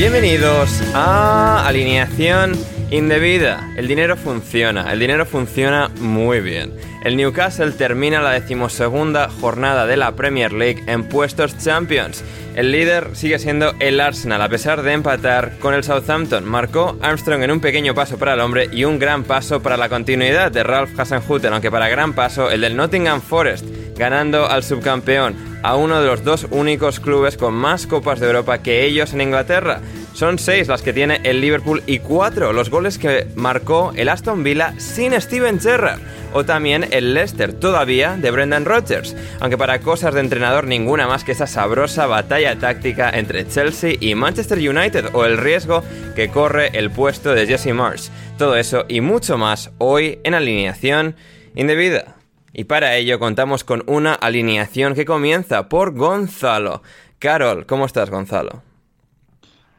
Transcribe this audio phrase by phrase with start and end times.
[0.00, 2.56] Bienvenidos a Alineación
[2.90, 3.70] Indebida.
[3.76, 6.72] El dinero funciona, el dinero funciona muy bien.
[7.04, 12.24] El Newcastle termina la decimosegunda jornada de la Premier League en puestos Champions.
[12.56, 16.48] El líder sigue siendo el Arsenal, a pesar de empatar con el Southampton.
[16.48, 19.90] Marcó Armstrong en un pequeño paso para el hombre y un gran paso para la
[19.90, 23.66] continuidad de Ralph Hasenhutten, aunque para gran paso el del Nottingham Forest,
[23.96, 28.62] ganando al subcampeón, a uno de los dos únicos clubes con más copas de Europa
[28.62, 29.80] que ellos en Inglaterra.
[30.12, 34.42] Son seis las que tiene el Liverpool y cuatro los goles que marcó el Aston
[34.42, 36.00] Villa sin Steven Gerrard.
[36.32, 39.16] O también el Leicester, todavía de Brendan Rodgers.
[39.40, 44.14] Aunque para cosas de entrenador ninguna más que esa sabrosa batalla táctica entre Chelsea y
[44.14, 45.82] Manchester United o el riesgo
[46.14, 48.10] que corre el puesto de Jesse Marsh.
[48.38, 51.16] Todo eso y mucho más hoy en alineación
[51.54, 52.16] indebida.
[52.52, 56.82] Y para ello contamos con una alineación que comienza por Gonzalo.
[57.18, 58.69] Carol, ¿cómo estás Gonzalo?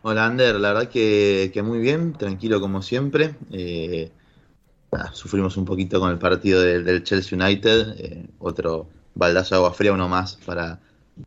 [0.03, 3.35] Hola Ander, la verdad que, que muy bien, tranquilo como siempre.
[3.51, 4.11] Eh,
[5.13, 9.73] sufrimos un poquito con el partido del, del Chelsea United, eh, otro baldazo de agua
[9.73, 10.79] fría, uno más para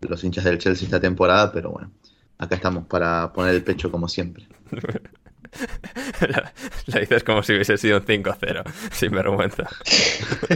[0.09, 1.91] los hinchas del Chelsea esta temporada, pero bueno,
[2.39, 4.47] acá estamos para poner el pecho como siempre.
[6.21, 6.53] La,
[6.87, 9.69] la dices como si hubiese sido un 5-0, sin vergüenza.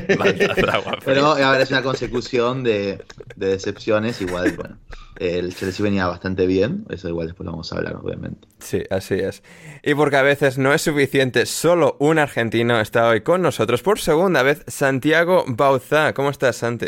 [1.05, 3.05] Pero a ver, es una consecución de,
[3.37, 4.79] de decepciones, igual, bueno,
[5.19, 8.47] el Chelsea venía bastante bien, eso igual después lo vamos a hablar, obviamente.
[8.61, 9.43] Sí, así es.
[9.83, 13.99] Y porque a veces no es suficiente, solo un argentino está hoy con nosotros por
[13.99, 16.13] segunda vez, Santiago Bauza.
[16.15, 16.87] ¿Cómo estás, Santi?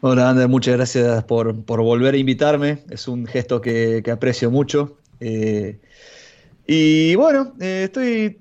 [0.00, 2.84] Hola, Ander, muchas gracias por, por volver a invitarme.
[2.90, 4.96] Es un gesto que, que aprecio mucho.
[5.18, 5.80] Eh,
[6.68, 8.38] y bueno, eh, estoy.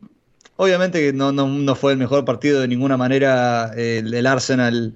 [0.57, 4.27] Obviamente que no, no, no fue el mejor partido de ninguna manera eh, el, el
[4.27, 4.95] Arsenal,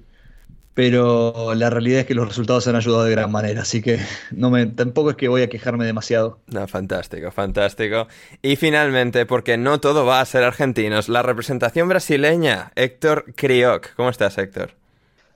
[0.74, 3.62] pero la realidad es que los resultados han ayudado de gran manera.
[3.62, 3.98] Así que
[4.32, 6.40] no me, tampoco es que voy a quejarme demasiado.
[6.48, 8.06] No, fantástico, fantástico.
[8.42, 13.94] Y finalmente, porque no todo va a ser argentinos, la representación brasileña, Héctor Crioc.
[13.94, 14.74] ¿Cómo estás, Héctor?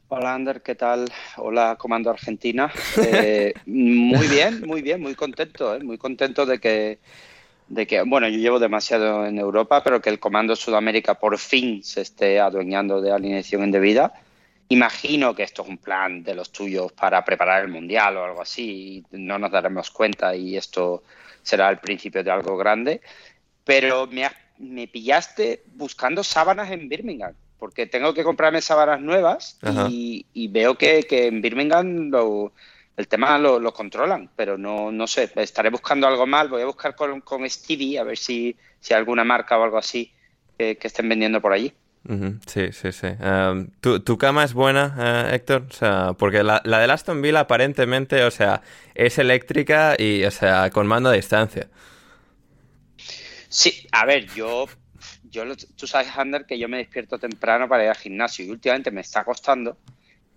[0.08, 1.10] Hola Ander, ¿qué tal?
[1.36, 2.70] Hola Comando Argentina.
[2.98, 5.82] Eh, muy bien, muy bien, muy contento, ¿eh?
[5.82, 6.98] muy contento de que,
[7.68, 11.82] de que, bueno, yo llevo demasiado en Europa, pero que el Comando Sudamérica por fin
[11.82, 14.12] se esté adueñando de alineación indebida.
[14.68, 18.42] Imagino que esto es un plan de los tuyos para preparar el Mundial o algo
[18.42, 21.02] así, y no nos daremos cuenta y esto
[21.42, 23.00] será el principio de algo grande,
[23.64, 24.28] pero me,
[24.58, 29.58] me pillaste buscando sábanas en Birmingham porque tengo que comprarme sábanas nuevas
[29.88, 32.52] y, y veo que, que en Birmingham lo-
[32.96, 36.66] el tema lo, lo controlan, pero no, no sé, estaré buscando algo mal, voy a
[36.66, 40.12] buscar con, con Stevie a ver si, si hay alguna marca o algo así
[40.58, 41.72] que, que estén vendiendo por allí.
[42.46, 43.08] Sí, sí, sí.
[43.20, 45.66] Em, ¿tu, cama es buena, eh, Héctor?
[45.68, 48.62] O sea, porque la, la de Aston Villa aparentemente, o sea,
[48.94, 51.68] es eléctrica y, o sea, con mando a distancia.
[53.48, 54.66] Sí, a ver, yo,
[55.30, 55.42] yo
[55.76, 59.00] tú sabes, Ander, que yo me despierto temprano para ir al gimnasio y últimamente me
[59.00, 59.76] está costando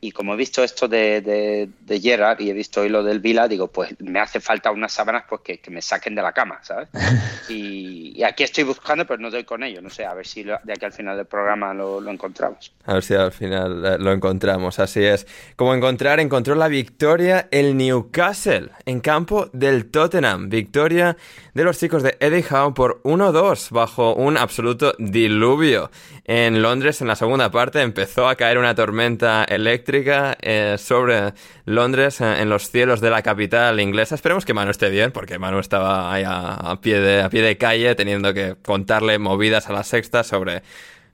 [0.01, 3.48] y como he visto esto de, de, Gerard y he visto hoy lo del Vila,
[3.50, 6.88] digo, pues me hace falta unas sábanas pues que, me saquen de la cama, ¿sabes?
[7.50, 9.81] Y, aquí estoy buscando, pero no doy con ello.
[9.81, 12.72] No sé, a ver si de aquí al final del programa lo, encontramos.
[12.86, 15.25] A ver si al final eh, lo encontramos, así es.
[15.56, 20.50] Como encontrar, encontró la victoria el Newcastle en campo del Tottenham.
[20.50, 21.18] Victoria
[21.54, 25.92] de los chicos de Eddie Howe por 1-2 bajo un absoluto diluvio.
[26.31, 31.33] En Londres, en la segunda parte, empezó a caer una tormenta eléctrica eh, sobre
[31.65, 34.13] Londres, eh, en los cielos de la capital inglesa.
[34.13, 37.57] Esperemos que Manu esté bien, porque Manu estaba ahí a, pie, de, a pie de
[37.57, 40.61] calle teniendo que contarle movidas a la sexta sobre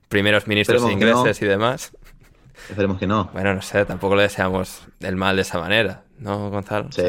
[0.09, 1.93] primeros ministros ingleses y demás.
[2.69, 3.29] Esperemos que no.
[3.31, 6.91] Bueno, no sé, tampoco le deseamos el mal de esa manera, ¿no, Gonzalo?
[6.91, 7.03] Sí.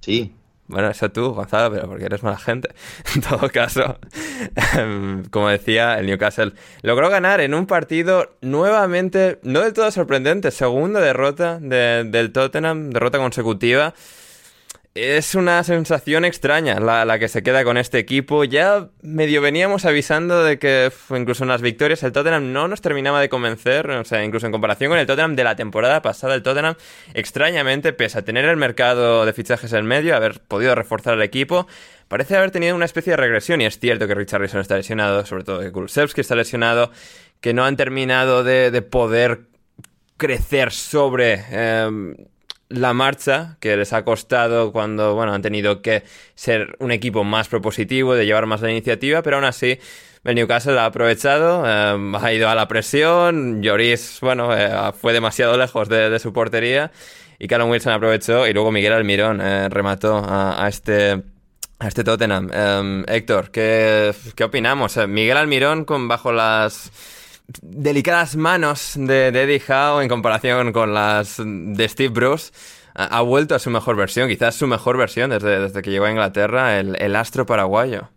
[0.00, 0.34] sí.
[0.74, 2.68] Bueno, eso tú, Gonzalo, pero porque eres mala gente.
[3.14, 3.96] En todo caso,
[4.76, 10.50] em, como decía, el Newcastle logró ganar en un partido nuevamente, no del todo sorprendente,
[10.50, 13.94] segunda derrota del Tottenham, derrota consecutiva.
[14.94, 18.44] Es una sensación extraña la, que se queda con este equipo.
[18.44, 23.20] Ya medio veníamos avisando de que incluso en las victorias el Tottenham no nos terminaba
[23.20, 23.90] de convencer.
[23.90, 26.76] O sea, incluso en comparación con el Tottenham de la temporada pasada, el Tottenham
[27.12, 31.66] extrañamente, pese a tener el mercado de fichajes en medio, haber podido reforzar el equipo,
[32.06, 33.60] parece haber tenido una especie de regresión.
[33.62, 36.92] Y es cierto que Richarlison está lesionado, sobre todo que Kulusevski está lesionado,
[37.40, 39.48] que no han terminado de, poder
[40.18, 41.42] crecer sobre...
[41.50, 42.14] Em,
[42.68, 46.02] la marcha que les ha costado cuando bueno, han tenido que
[46.34, 49.78] ser un equipo más propositivo, de llevar más la iniciativa, pero aún así
[50.24, 55.56] el Newcastle ha aprovechado, eh, ha ido a la presión, Lloris, bueno, eh, fue demasiado
[55.58, 56.90] lejos de, su portería
[57.38, 61.22] y Callum Wilson aprovechó y luego Miguel Almirón eh, remató a, este
[61.78, 63.04] a este Tottenham.
[63.06, 64.96] Héctor, ¿qué, ¿qué opinamos?
[65.08, 66.90] Miguel Almirón con bajo las
[67.62, 72.52] delicadas manos de, Eddie Howe en comparación con las de Steve Bruce,
[72.94, 76.10] ha, vuelto a su mejor versión, quizás su mejor versión desde, desde que llegó a
[76.10, 78.08] Inglaterra, el, astro paraguayo.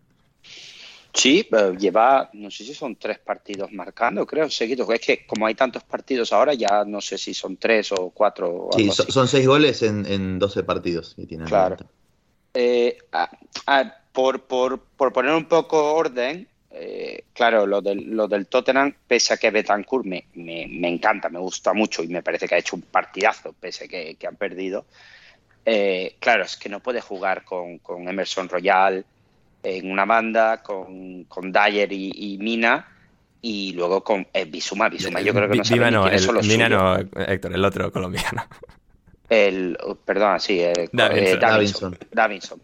[1.14, 1.48] Sí,
[1.80, 4.88] lleva, no sé si son tres partidos marcando, creo, seguidos.
[4.92, 8.70] Es que como hay tantos partidos ahora, ya no sé si son tres o cuatro.
[8.76, 11.46] sí, son, seis goles en, en 12 partidos que tiene.
[11.46, 11.78] Claro.
[12.54, 12.98] Eh,
[14.12, 16.48] por, por, por, poner un poco orden,
[16.80, 21.40] eh, claro, lo del, lo del Tottenham, pese a que Betancourt me, me, encanta, me
[21.40, 24.86] gusta mucho y me parece que ha hecho un partidazo, pese a que, han perdido.
[25.66, 29.04] Eh, claro, es que no puede jugar con, Emerson Royal
[29.64, 32.88] en una banda, con, con Dyer y, Mina
[33.42, 34.88] y luego con eh, Bisuma.
[34.90, 38.46] Bisuma, yo creo que no sabe no, el, Mina no, Héctor, el otro colombiano.
[39.30, 40.62] El, perdón, sí,
[40.94, 41.98] Davinson.
[42.12, 42.62] Davinson.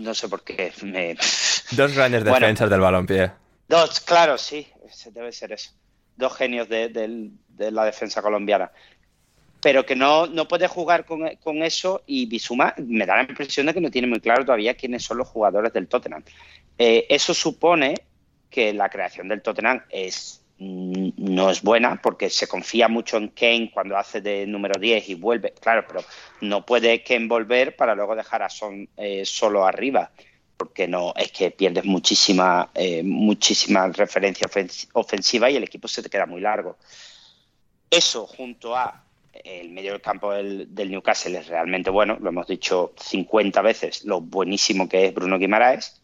[0.00, 1.16] No sé por qué me,
[1.72, 3.30] Dos grandes defensas del balompié.
[3.68, 4.66] Dos, claro, sí,
[5.12, 5.70] debe ser eso.
[6.16, 8.70] Dos genios de, la defensa colombiana.
[9.60, 13.74] Pero que no, no puede jugar con, eso y Bisuma me da la impresión de
[13.74, 16.22] que no tiene muy claro todavía quiénes son los jugadores del Tottenham.
[16.76, 17.94] Eh, eso supone
[18.50, 23.70] que la creación del Tottenham es no es buena porque se confía mucho en Kane
[23.72, 26.04] cuando hace de número 10 y vuelve, claro, pero
[26.40, 30.12] no puede Kane volver para luego dejar a Son eh, solo arriba
[30.56, 34.48] porque no es que pierdes muchísima, eh, muchísima referencia
[34.92, 36.76] ofensiva y el equipo se te queda muy largo.
[37.90, 42.92] Eso junto a el medio del campo del, Newcastle es realmente bueno, lo hemos dicho
[42.96, 46.00] 50 veces, lo buenísimo que es Bruno Guimaraes,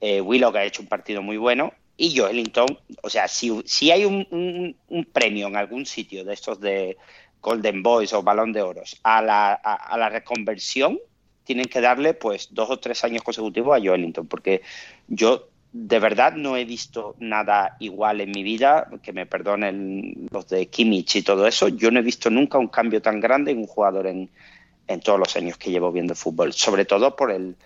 [0.00, 3.90] eh, Willow que ha hecho un partido muy bueno y Joelinton, o sea, si, si
[3.90, 4.74] hay un,
[5.12, 6.96] premio en algún sitio de estos de
[7.42, 10.98] Golden Boys o Balón de Oros a la, a la reconversión,
[11.44, 14.62] tienen que darle pues dos o tres años consecutivos a Joelinton, porque
[15.08, 20.48] yo de verdad no he visto nada igual en mi vida, que me perdonen los
[20.48, 23.58] de Kimmich y todo eso, yo no he visto nunca un cambio tan grande en
[23.58, 24.30] un jugador en,
[25.02, 27.56] todos los años que llevo viendo fútbol, sobre todo por el,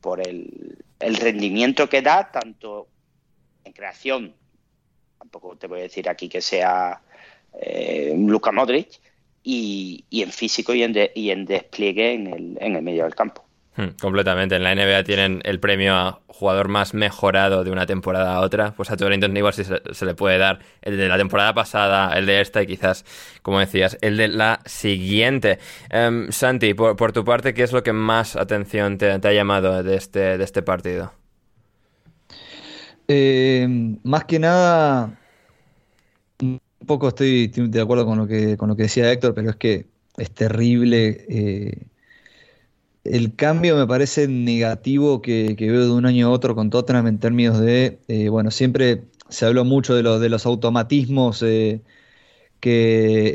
[0.00, 2.88] por el, rendimiento que da, tanto
[3.68, 4.34] en creación,
[5.18, 7.00] tampoco te voy a decir aquí que sea
[7.60, 9.00] eh, Luka Modric,
[9.42, 13.44] y, en físico y en, y en despliegue en el, en el medio del campo.
[13.76, 14.56] Hmm, completamente.
[14.56, 18.72] En la NBA tienen el premio a jugador más mejorado de una temporada a otra.
[18.76, 22.26] Pues a Torrington igual sí se, le puede dar el de la temporada pasada, el
[22.26, 23.04] de esta y quizás,
[23.42, 25.60] como decías, el de la siguiente.
[25.90, 29.94] Em, Santi, por, tu parte, ¿qué es lo que más atención te, ha llamado de
[29.94, 31.12] este, de este partido?
[33.08, 33.66] Eh,
[34.02, 35.18] más que nada,
[36.40, 39.56] un poco estoy, de acuerdo con lo, que, con lo que decía Héctor, pero es
[39.56, 39.86] que
[40.18, 41.24] es terrible.
[41.28, 41.86] Eh,
[43.04, 47.18] el cambio me parece negativo que, veo de un año a otro con Tottenham en
[47.18, 51.82] términos de, eh, bueno, siempre se habló mucho de, de los automatismos que,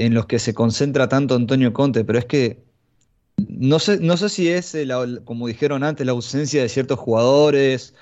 [0.05, 2.63] en los que se concentra tanto Antonio Conte, pero es que
[3.37, 4.77] no sé, no sé si es,
[5.25, 7.95] como dijeron antes, la ausencia de ciertos jugadores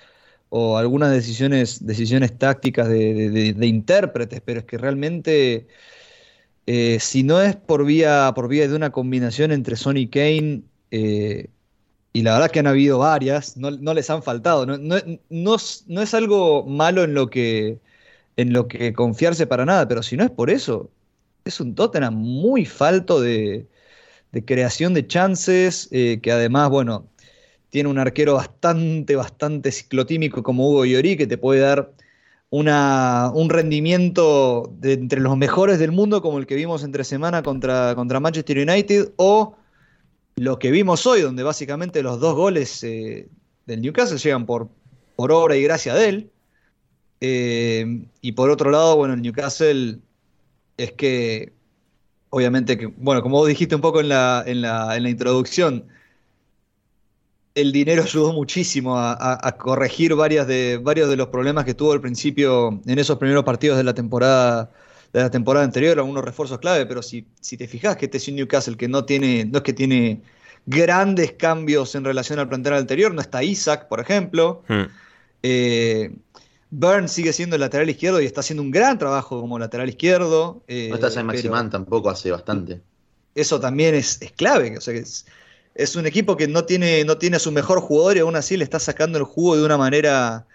[0.53, 5.67] o algunas decisiones, decisiones tácticas de, intérpretes, pero es que realmente,
[6.67, 10.63] eh, si no es por vía, por vía de una combinación entre Sony y Kane,
[10.91, 11.48] eh,
[12.13, 14.65] y la verdad que han habido varias, no, les han faltado.
[14.65, 14.77] No,
[15.29, 17.79] no, es algo malo en lo, que,
[18.36, 20.91] en lo que confiarse para nada, pero si no es por eso,
[21.46, 23.67] es un Tottenham muy falto de,
[24.34, 27.08] de creación de chances, eh, que además, bueno,
[27.72, 31.94] tiene un arquero bastante, bastante ciclotímico como Hugo Llorí, que te puede dar
[32.50, 37.42] una, un rendimiento de entre los mejores del mundo, como el que vimos entre semana
[37.42, 39.56] contra, contra Manchester United, o
[40.36, 43.30] lo que vimos hoy, donde básicamente los dos goles eh,
[43.66, 44.68] del Newcastle llegan por,
[45.16, 46.30] por obra y gracia de él.
[47.22, 50.00] Eh, y por otro lado, bueno, el Newcastle
[50.75, 51.54] es que,
[52.32, 55.86] obviamente, que, bueno, como vos dijiste un poco en la, en la, en la introducción,
[57.55, 62.01] el dinero ayudó muchísimo a, corregir varias de, varios de los problemas que tuvo al
[62.01, 64.72] principio en esos primeros partidos de la temporada
[65.13, 68.27] de la temporada anterior, algunos refuerzos clave, pero si, si te fijas que este es
[68.29, 70.22] un Newcastle que no tiene, no es que tiene
[70.65, 74.63] grandes cambios en relación al plantel anterior, no está Isaac, por ejemplo.
[74.70, 74.84] Hmm.
[75.43, 76.15] Eh,
[76.70, 80.63] Burns sigue siendo el lateral izquierdo y está haciendo un gran trabajo como lateral izquierdo.
[80.70, 82.79] Eh, no está San Maximán tampoco hace bastante.
[83.36, 84.77] Eso también es, es clave.
[84.77, 85.25] O sea, que es,
[85.75, 88.58] es un equipo que no tiene, no tiene a su mejor jugador y aún así
[88.58, 90.46] le está sacando el jugo de una manera,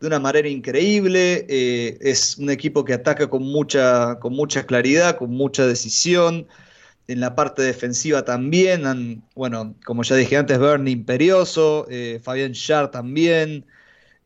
[0.00, 1.46] de una manera increíble.
[1.48, 6.46] Eh, es un equipo que ataca con mucha, con mucha claridad, con mucha decisión.
[7.06, 9.22] En la parte defensiva también.
[9.34, 13.66] bueno, como ya dije antes, Bernie imperioso, eh, Fabián Schär también.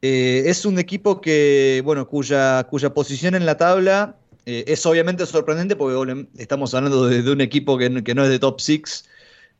[0.02, 5.76] Eh, es un equipo que, bueno, cuya, cuya posición en la tabla es obviamente sorprendente
[5.76, 9.04] porque estamos hablando de, un equipo que, que no es de top 6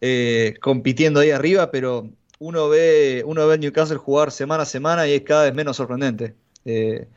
[0.01, 5.13] eh, compitiendo ahí arriba, pero uno ve, uno ve Newcastle jugar semana a semana y
[5.15, 6.35] es cada vez menos sorprendente.
[6.65, 7.09] Eh,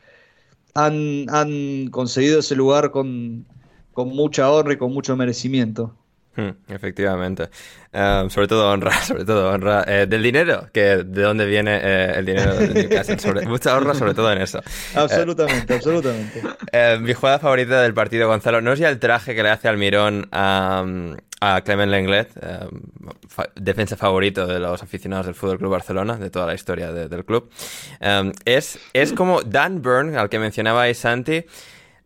[0.74, 3.46] han, han, conseguido ese lugar con,
[3.92, 5.94] con mucha honra y con mucho merecimiento.
[6.34, 7.50] Hmm, efectivamente.
[7.92, 9.84] Em, sobre todo honra, sobre todo honra.
[9.86, 11.76] Eh, del dinero, que de dónde viene
[12.14, 13.46] el dinero de Newcastle.
[13.46, 14.60] mucha honra, sobre todo en eso.
[14.94, 16.42] Absolutamente, absolutamente.
[17.00, 20.28] mi jugada favorita del partido, Gonzalo, no es ya el traje que le hace Almirón
[20.32, 20.84] a,
[21.42, 22.68] a Clement Lenglet, eh,
[23.56, 27.50] defensa favorito de los aficionados del Fútbol Club Barcelona, de toda la historia del club.
[28.00, 31.44] Eh, es, es como Dan Burn, al que mencionaba Santi,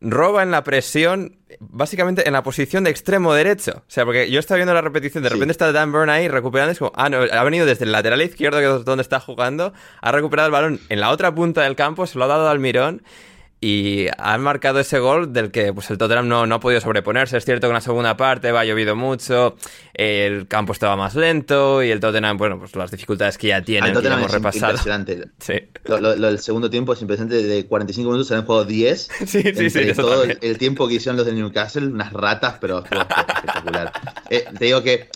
[0.00, 3.78] roba en la presión, básicamente en la posición de extremo derecho.
[3.78, 6.72] O sea, porque yo estaba viendo la repetición, de repente está Dan Burn ahí recuperando,
[6.72, 9.72] es como, ah, no, ha venido desde el lateral izquierdo, que es donde está jugando,
[10.00, 12.58] ha recuperado el balón en la otra punta del campo, se lo ha dado al
[12.58, 13.02] mirón
[13.60, 17.38] y han marcado ese gol del que pues, el Tottenham no, no ha podido sobreponerse.
[17.38, 19.56] Es cierto que en la segunda parte va llovido mucho,
[19.94, 23.92] el campo estaba más lento y el Tottenham, bueno, pues las dificultades que ya tiene,
[23.92, 24.72] que ya hemos repasado.
[24.72, 25.24] Impresionante.
[25.38, 25.54] Sí.
[25.84, 27.42] Lo, lo, del segundo tiempo es impresionante.
[27.42, 29.08] De 45 minutos se han jugado 10.
[29.26, 29.92] Sí, sí, sí.
[29.94, 33.92] Todo el, tiempo que hicieron los de Newcastle, unas ratas, pero espectacular.
[34.30, 35.08] Eh, te digo que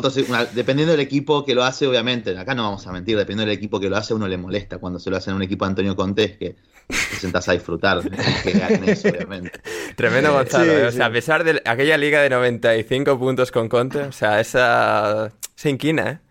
[0.00, 3.80] dependiendo del equipo que lo hace, obviamente, acá no vamos a mentir, dependiendo del equipo
[3.80, 5.96] que lo hace, uno le molesta cuando se lo hace en un equipo de Antonio
[5.96, 6.56] Conte, que
[6.88, 8.02] te sentás a disfrutar,
[8.42, 9.52] que eso, obviamente.
[9.96, 10.86] Tremendo Gonzalo, ¿eh?
[10.86, 15.32] o sea, a pesar de aquella liga de 95 puntos con Conte, o sea, esa
[15.54, 16.25] se inquina, ¿eh?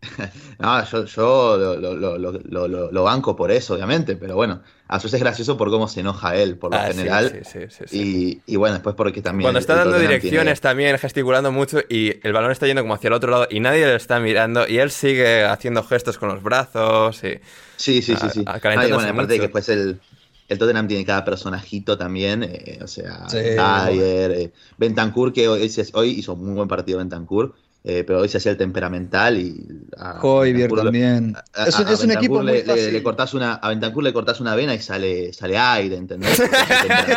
[0.58, 5.20] no, yo, yo lo, lo, banco por eso, obviamente, pero bueno, a su vez es
[5.20, 7.42] gracioso por cómo se enoja él, por lo ah, general.
[7.90, 9.46] y, y, bueno, después porque también.
[9.46, 13.14] Cuando está dando direcciones también, gesticulando mucho y el balón está yendo como hacia el
[13.14, 17.22] otro lado y nadie le está mirando y él sigue haciendo gestos con los brazos
[17.24, 17.40] y.
[17.76, 18.26] Sí, sí, sí.
[18.32, 18.44] sí.
[18.44, 20.00] bueno, aparte de que después el,
[20.48, 26.08] el Tottenham tiene cada personajito también, eh, o sea, Dyer, eh, Bentancur, que hoy, hoy
[26.10, 27.54] hizo un muy buen partido Bentancur.
[27.84, 29.66] Eh, pero hoy se hacía el temperamental y
[29.96, 31.36] a también.
[31.66, 34.80] es, un equipo muy le, le, cortás una, a Bentancur le cortás una vena y
[34.80, 36.40] sale, sale aire, ¿entendés?
[36.40, 37.16] Entonces,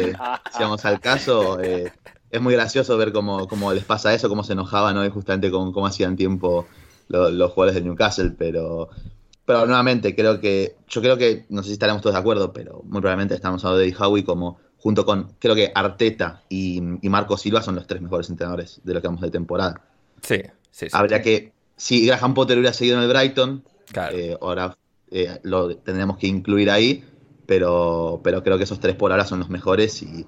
[0.00, 0.12] eh,
[0.52, 1.90] si vamos al caso, eh,
[2.30, 5.72] es muy gracioso ver cómo, cómo, les pasa eso, cómo se enojaban hoy justamente con
[5.72, 6.66] cómo hacían tiempo
[7.08, 8.90] los, los jugadores de Newcastle, pero
[9.46, 12.82] pero nuevamente creo que yo creo que no sé si estaremos todos de acuerdo pero
[12.84, 17.62] muy probablemente estamos hablando de Howie como junto con, creo que Arteta y, Marco Silva
[17.62, 19.82] son los tres mejores entrenadores de lo que vamos de temporada.
[20.22, 20.36] Sí,
[20.70, 20.88] sí, sí.
[20.92, 23.64] Habría que, si Graham Potter hubiera seguido en el Brighton,
[24.12, 24.76] eh, ahora
[25.10, 27.04] eh, lo tendremos que incluir ahí,
[27.46, 30.26] pero, pero creo que esos tres por ahora son los mejores y,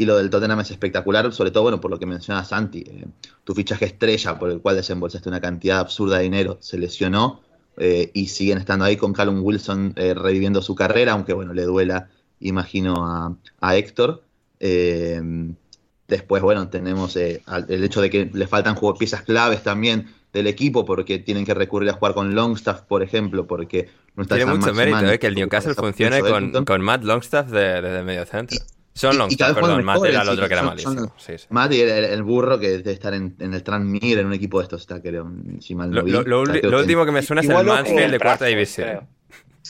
[0.00, 2.84] y lo del Tottenham es espectacular, sobre todo bueno por lo que menciona Santi.
[2.86, 3.06] Eh,
[3.44, 7.42] tu fichaje estrella por el cual desembolsaste una cantidad absurda de dinero se lesionó
[7.76, 11.64] eh, y siguen estando ahí con Callum Wilson eh, reviviendo su carrera, aunque bueno, le
[11.64, 12.08] duela,
[12.40, 14.24] imagino, a, a Héctor.
[14.58, 21.18] después, bueno, tenemos el hecho de que le faltan piezas claves también del equipo porque
[21.18, 25.18] tienen que recurrir a jugar con Longstaff, por ejemplo, porque no está Tiene mucho mérito
[25.18, 28.58] que el Newcastle funcione con, con, Matt Longstaff de, de medio centro.
[28.92, 31.12] Son Longstaff, perdón, Matt era el otro que era malísimo.
[31.50, 34.82] Matt y el, burro que debe estar en, el Transmir en un equipo de estos,
[34.82, 35.30] está, creo,
[35.60, 39.08] si mal no Lo, lo, último que me suena es el Mansfield de cuarta división.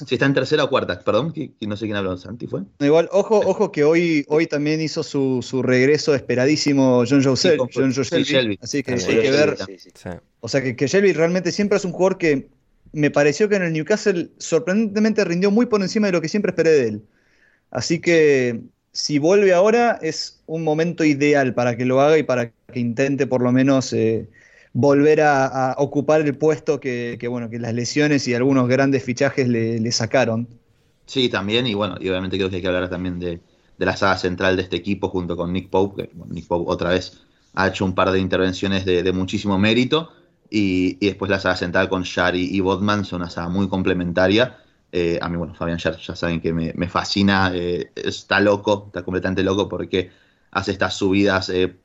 [0.07, 2.63] Si está en tercera o cuarta, perdón, que, no sé quién habló, Santi fue.
[2.79, 7.91] Igual, ojo, ojo que hoy, hoy también hizo su, su regreso esperadísimo John Joseph, John
[7.91, 8.59] Shelby.
[8.63, 9.57] Así que hay que ver.
[10.41, 12.49] O sea que, que Shelby realmente siempre es un jugador que
[12.93, 16.51] me pareció que en el Newcastle sorprendentemente rindió muy por encima de lo que siempre
[16.51, 17.03] esperé de él.
[17.71, 18.61] Así que
[18.93, 23.27] si vuelve ahora es un momento ideal para que lo haga y para que intente
[23.27, 24.29] por lo menos eh,
[24.73, 29.93] volver a, ocupar el puesto que, bueno, que las lesiones y algunos grandes fichajes le,
[29.93, 30.49] sacaron.
[31.07, 33.41] Sí, también, y bueno, y obviamente creo que hay que hablar también de,
[33.79, 37.23] la saga central de este equipo junto con Nick Pope, que Nick Pope otra vez
[37.55, 40.11] ha hecho un par de intervenciones de, muchísimo mérito,
[40.51, 44.59] y, después la saga central con Shari y Bodman son una saga muy complementaria
[44.93, 49.03] eh, a mí, bueno, Fabián ya, ya saben que me, fascina, eh, está loco, está
[49.05, 50.11] completamente loco porque
[50.51, 51.77] hace estas subidas eh,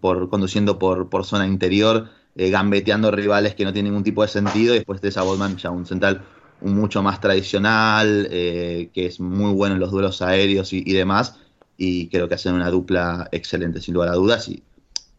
[0.00, 4.74] por, conduciendo por, por zona interior, gambeteando rivales que no tienen ningún tipo de sentido,
[4.74, 6.22] y después de esa Botman ya un central
[6.60, 11.36] mucho más tradicional, que es muy bueno en los duelos aéreos y, demás,
[11.76, 14.62] y creo que hacen una dupla excelente, sin lugar a dudas, y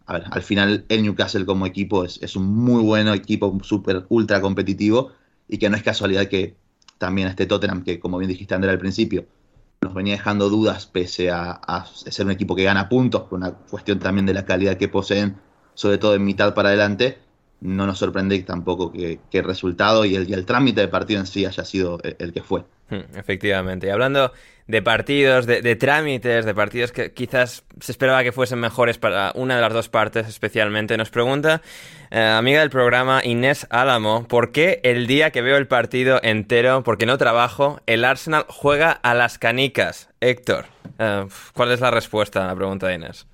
[0.05, 4.05] a ver, al final el Newcastle como equipo es, es un muy buen equipo, súper
[4.09, 5.11] ultra competitivo,
[5.47, 6.55] y que no es casualidad que
[6.97, 9.25] también este Tottenham, que como bien dijiste Andrea al principio,
[9.81, 13.99] nos venía dejando dudas pese a, ser un equipo que gana puntos, por una cuestión
[13.99, 15.35] también de la calidad que poseen,
[15.73, 17.17] sobre todo en mitad para adelante,
[17.61, 21.63] no nos sorprende tampoco que, el resultado y el, trámite de partido en sí haya
[21.63, 22.63] sido el que fue.
[22.89, 23.87] Hmm, efectivamente.
[23.87, 24.33] Y hablando
[24.67, 29.55] de partidos, de, trámites, de partidos que quizás se esperaba que fuesen mejores para una
[29.55, 31.61] de las dos partes especialmente, nos pregunta,
[32.11, 36.83] eh, amiga del programa Inés Álamo, ¿por qué el día que veo el partido entero,
[36.83, 40.09] porque no trabajo, el Arsenal juega a las canicas?
[40.21, 40.65] Héctor,
[40.99, 43.27] eh, ¿cuál es la respuesta a la pregunta de Inés?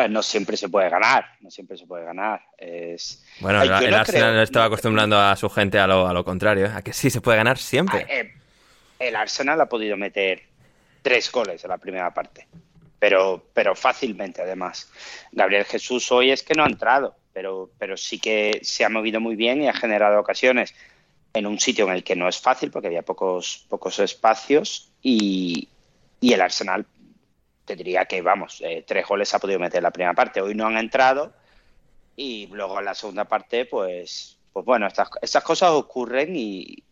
[0.00, 2.42] Eh, no siempre se puede ganar, no siempre se puede ganar.
[2.56, 3.24] Es...
[3.40, 6.92] Bueno, el, Arsenal estaba acostumbrando a su gente a lo, a lo contrario, a que
[6.92, 8.06] sí se puede ganar siempre.
[8.08, 8.40] Ah,
[8.98, 10.42] el Arsenal ha podido meter
[11.02, 12.46] tres goles en la primera parte,
[12.98, 14.90] pero, pero fácilmente además.
[15.32, 19.20] Gabriel Jesús hoy es que no ha entrado, pero, pero sí que se ha movido
[19.20, 20.74] muy bien y ha generado ocasiones
[21.32, 25.68] en un sitio en el que no es fácil porque había pocos, pocos espacios y,
[26.20, 26.84] el Arsenal
[27.76, 30.40] te diría que, vamos, eh, tres goles ha podido meter la primera parte.
[30.40, 31.32] Hoy no han entrado
[32.16, 36.82] y luego en la segunda parte, pues, pues bueno, estas, estas cosas ocurren y,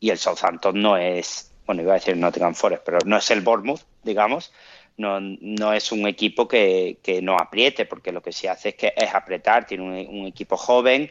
[0.00, 3.40] y el Southampton no es, bueno, iba a decir Nottingham Forest, pero no es el
[3.40, 4.52] Bournemouth, digamos,
[4.96, 8.74] no, no es un equipo que, que, no apriete, porque lo que se hace es
[8.74, 11.10] que es apretar, tiene un, equipo joven,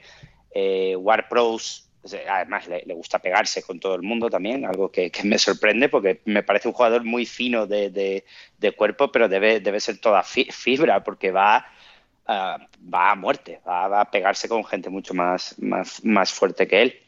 [0.52, 1.30] eh, War
[2.14, 6.44] además le, gusta pegarse con todo el mundo también, algo que, me sorprende porque me
[6.44, 11.32] parece un jugador muy fino de, de, cuerpo, pero debe, debe ser toda fibra porque
[11.32, 11.66] va,
[12.26, 12.58] ah,
[12.94, 17.00] va a muerte, va, a pegarse con gente mucho más, más, más fuerte que él.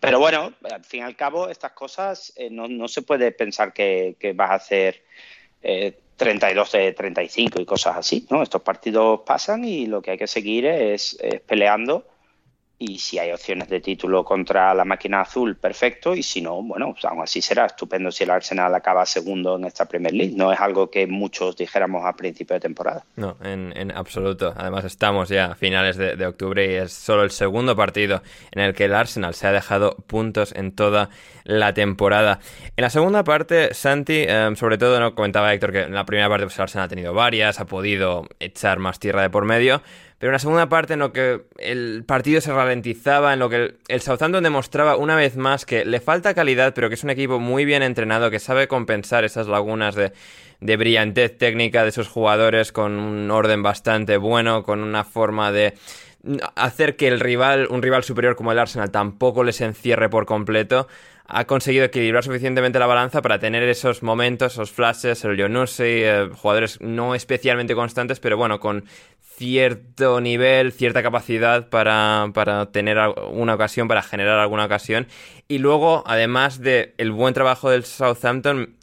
[0.00, 3.72] Pero bueno, al fin y al cabo, estas cosas eh, no, no, se puede pensar
[3.72, 5.04] que, vas a hacer
[5.62, 8.42] eh, 32 de 35 y cosas así, ¿no?
[8.42, 12.13] Estos partidos pasan y lo que hay que seguir es peleando
[12.78, 16.92] y si hay opciones de título contra la máquina azul, perfecto, y si no, bueno,
[16.92, 20.34] pues aún así será estupendo si el Arsenal acaba segundo en esta Premier League.
[20.36, 23.04] No es algo que muchos dijéramos a principio de temporada.
[23.16, 24.52] No, en, absoluto.
[24.56, 28.74] Además estamos ya a finales de, octubre y es solo el segundo partido en el
[28.74, 31.10] que el Arsenal se ha dejado puntos en toda
[31.44, 32.40] la temporada.
[32.76, 36.28] En la segunda parte, Santi, em, sobre todo, no comentaba Héctor que en la primera
[36.28, 39.82] parte pues, el Arsenal ha tenido varias, ha podido echar más tierra de por medio,
[40.18, 43.74] pero en la segunda parte, en lo que el partido se ralentizaba, en lo que
[43.88, 47.40] el, Southampton demostraba una vez más que le falta calidad, pero que es un equipo
[47.40, 50.12] muy bien entrenado, que sabe compensar esas lagunas de,
[50.60, 55.74] de brillantez técnica de sus jugadores con un orden bastante bueno, con una forma de
[56.56, 60.88] hacer que el rival, un rival superior como el Arsenal, tampoco les encierre por completo.
[61.26, 66.28] Ha conseguido equilibrar suficientemente la balanza para tener esos momentos, esos flashes, el Yonusi, eh,
[66.34, 68.84] jugadores no especialmente constantes, pero bueno, con
[69.20, 72.98] cierto nivel, cierta capacidad para, para tener
[73.30, 75.06] una ocasión, para generar alguna ocasión.
[75.48, 78.76] Y luego, además de el buen trabajo del Southampton,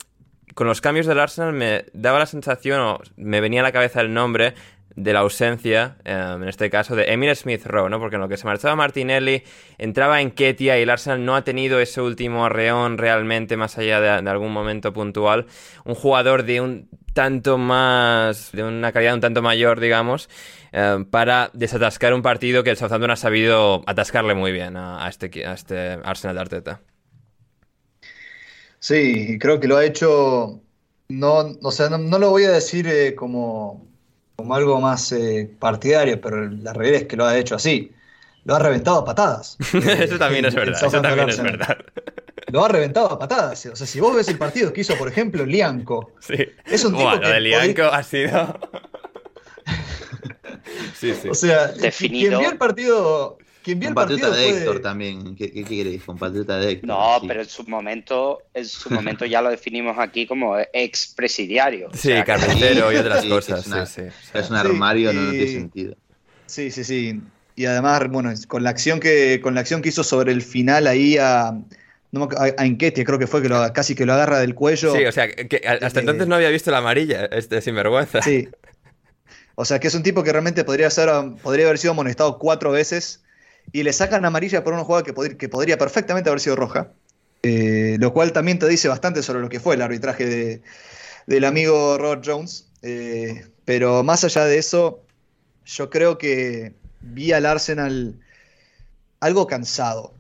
[0.56, 4.02] con los cambios del Arsenal me daba la sensación, o me venía a la cabeza
[4.02, 4.56] el nombre
[4.96, 8.00] de la ausencia, em, en este caso, de Emile Smith Rowe, ¿no?
[8.00, 9.44] Porque en lo que se marchaba Martinelli,
[9.78, 14.02] entraba en Ketia y el Arsenal no ha tenido ese último arreón realmente, más allá
[14.02, 15.48] de, algún momento puntual.
[15.86, 20.30] Un jugador de un tanto más, de una calidad un tanto mayor, digamos,
[20.72, 25.46] em, para desatascar un partido que el Southampton ha sabido atascarle muy bien a, este,
[25.46, 26.82] a este Arsenal de Arteta.
[28.80, 30.62] Sí, creo que lo ha hecho,
[31.10, 33.91] no, no, lo voy a decir eh, como
[34.42, 37.92] como algo más eh, partidario, pero la realidad es que lo ha hecho así.
[38.44, 39.56] Lo ha reventado a patadas.
[39.74, 40.84] eso también es verdad.
[40.84, 41.78] Eso también es verdad.
[42.48, 43.64] Lo ha reventado a patadas.
[43.68, 46.14] O sea, si vos ves el partido que hizo, por ejemplo, Lianco.
[46.20, 46.38] Sí.
[46.66, 48.60] Es un tipo bueno, que de Lianco ha sido.
[51.00, 51.30] sí, sí.
[51.30, 52.30] O sea, Definido.
[52.30, 55.36] quien vio el partido compatriota de Héctor también.
[55.36, 56.04] ¿Qué, qué, queréis?
[56.04, 56.88] Compatriota de Héctor.
[56.88, 61.90] No, pero en su momento, en su momento ya lo definimos aquí como ex presidiario.
[61.94, 63.98] Sí, carretero y otras cosas.
[64.34, 65.96] Es, un armario, no, tiene sentido.
[66.46, 67.22] Sí, sí, sí.
[67.56, 70.88] Y además, bueno, con la acción que, con la acción que hizo sobre el final
[70.88, 71.58] ahí a.
[72.14, 74.94] No, a, Enquete, creo que fue que lo, casi que lo agarra del cuello.
[74.94, 78.22] Sí, o sea, que hasta eh, entonces no había visto la amarilla, este sinvergüenza.
[78.22, 78.50] Sí.
[79.56, 81.10] O sea, que es un tipo que realmente podría, ser,
[81.42, 83.24] podría haber sido amonestado cuatro veces
[83.72, 86.92] y le sacan amarilla por una jugada que, podría perfectamente haber sido roja.
[87.44, 90.62] Eh, lo cual también te dice bastante sobre lo que fue el arbitraje
[91.26, 92.68] del amigo Rod Jones.
[92.82, 95.02] Eh, pero más allá de eso,
[95.66, 98.20] yo creo que vi al Arsenal
[99.20, 100.14] algo cansado.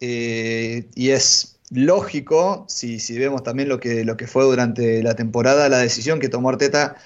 [0.00, 5.16] Eh, y es lógico, si, si, vemos también lo que, lo que fue durante la
[5.16, 6.96] temporada, la decisión que tomó Arteta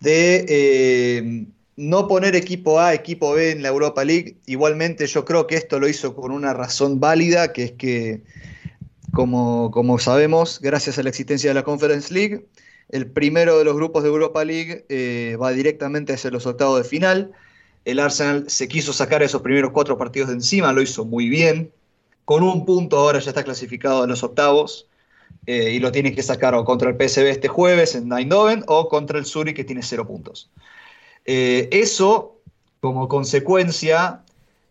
[0.00, 4.36] de no poner equipo A, equipo B en la Europa League.
[4.46, 8.22] Igualmente yo creo que esto lo hizo con una razón válida, que es que,
[9.12, 12.46] como, como sabemos, gracias a la existencia de la Conference League,
[12.90, 16.88] el primero de los grupos de Europa League eh, va directamente hacia los octavos de
[16.88, 17.32] final.
[17.84, 21.72] El Arsenal se quiso sacar esos primeros cuatro partidos de encima, lo hizo muy bien.
[22.24, 24.88] Con un punto ahora ya está clasificado a los octavos.
[25.46, 28.88] Eh, y lo tiene que sacar o contra el PSV este jueves en Eindhoven o
[28.88, 30.50] contra el Zurich que tiene cero puntos.
[31.24, 32.40] Eh, eso,
[32.80, 34.22] como consecuencia,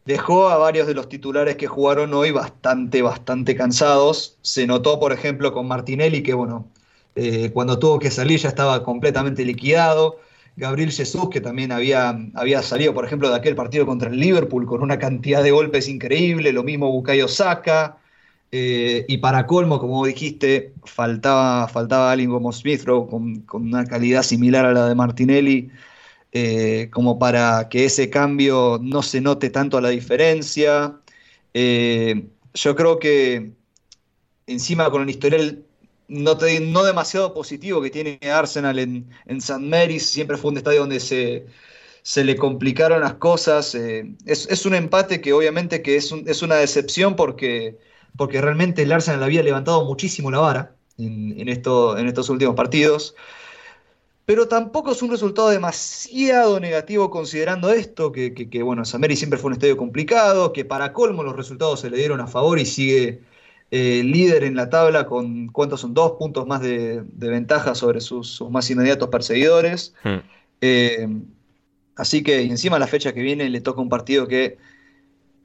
[0.05, 4.37] dejó a varios de los titulares que jugaron hoy bastante, bastante cansados.
[4.41, 6.67] Se notó, por ejemplo, con Martinelli, que bueno,
[7.15, 10.19] eh, cuando tuvo que salir ya estaba completamente liquidado.
[10.55, 14.65] Gabriel Jesús, que también había, había salido, por ejemplo, de aquel partido contra el Liverpool
[14.67, 17.97] con una cantidad de golpes increíble, lo mismo Bukayo Saka.
[18.51, 24.21] Eh, y para colmo, como dijiste, faltaba, faltaba alguien como Smithrow con, con una calidad
[24.21, 25.71] similar a la de Martinelli
[26.35, 30.99] eh, como para que ese cambio no se note tanto a la diferencia.
[31.53, 33.51] Eh, yo creo que
[34.47, 35.63] encima con el historial
[36.07, 39.59] no, demasiado positivo que tiene Arsenal en, en St.
[39.59, 41.45] Mary's, siempre fue un estadio donde se,
[42.01, 43.75] se le complicaron las cosas.
[43.75, 47.77] Eh, es, un empate que obviamente que es, es, una decepción porque,
[48.17, 53.15] porque realmente el Arsenal había levantado muchísimo la vara en, esto, en estos últimos partidos
[54.25, 59.53] pero tampoco es un resultado demasiado negativo considerando esto, que, bueno, Sameri siempre fue un
[59.53, 63.21] estadio complicado, que para colmo los resultados se le dieron a favor y sigue
[63.71, 65.93] eh, líder en la tabla con, ¿cuántos son?
[65.93, 69.93] Dos puntos más de, ventaja sobre sus, más inmediatos perseguidores.
[70.03, 70.19] Hmm.
[70.61, 71.09] Eh,
[71.97, 74.57] así que encima la fecha que viene le toca un partido que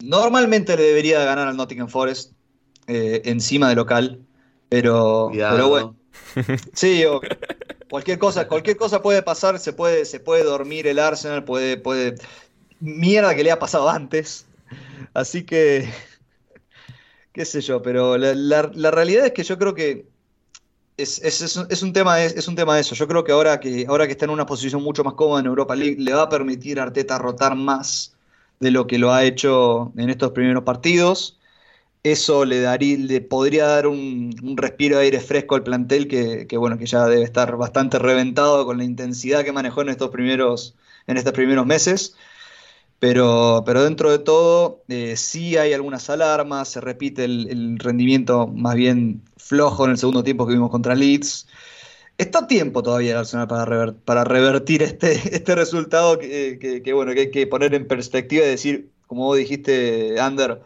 [0.01, 2.33] normalmente le debería ganar al Nottingham Forest
[2.87, 4.21] eh, encima de local,
[4.69, 5.97] pero, pero bueno.
[6.75, 7.03] Sí,
[7.89, 12.17] cualquier cosa, cualquier cosa puede pasar, se puede, se puede dormir el Arsenal, puede, puede.
[12.81, 14.47] Mierda que le ha pasado antes.
[15.15, 15.89] Así que.
[17.33, 20.07] qué sé yo, pero la, realidad es que yo creo que.
[20.97, 22.97] Es, un tema, es, un tema de eso.
[22.97, 25.47] Yo creo que ahora, que ahora que está en una posición mucho más cómoda en
[25.47, 28.17] Europa League, le va a permitir a Arteta rotar más
[28.59, 31.38] de lo que lo ha hecho en estos primeros partidos
[32.03, 36.79] eso le daría, le podría dar un, respiro de aire fresco al plantel que, bueno,
[36.79, 41.17] que ya debe estar bastante reventado con la intensidad que manejó en estos primeros, en
[41.17, 42.17] estos primeros meses.
[42.99, 48.75] Pero, pero dentro de todo, eh, sí hay algunas alarmas, se repite el, rendimiento más
[48.75, 51.47] bien flojo en el segundo tiempo que vimos contra Leeds.
[52.19, 57.31] Está tiempo todavía el Arsenal para, para revertir este, este resultado que, bueno, que hay
[57.31, 60.61] que poner en perspectiva y decir, como vos dijiste, Ander,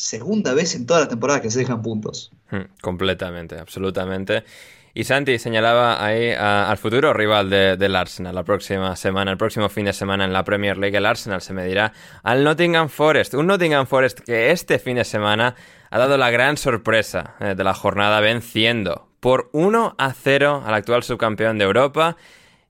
[0.00, 2.32] segunda vez en toda la temporada que se dejan puntos.
[2.50, 4.44] Hmm, completamente, absolutamente.
[4.92, 9.84] Y Santi señalaba ahí al futuro rival del Arsenal la próxima semana, el próximo fin
[9.84, 10.96] de semana en la Premier League.
[10.96, 11.92] El Arsenal se medirá
[12.24, 13.34] al Nottingham Forest.
[13.34, 15.54] Un Nottingham Forest que este fin de semana
[15.90, 20.74] ha dado la gran sorpresa eh, de la jornada venciendo por 1 a 0 al
[20.74, 22.16] actual subcampeón de Europa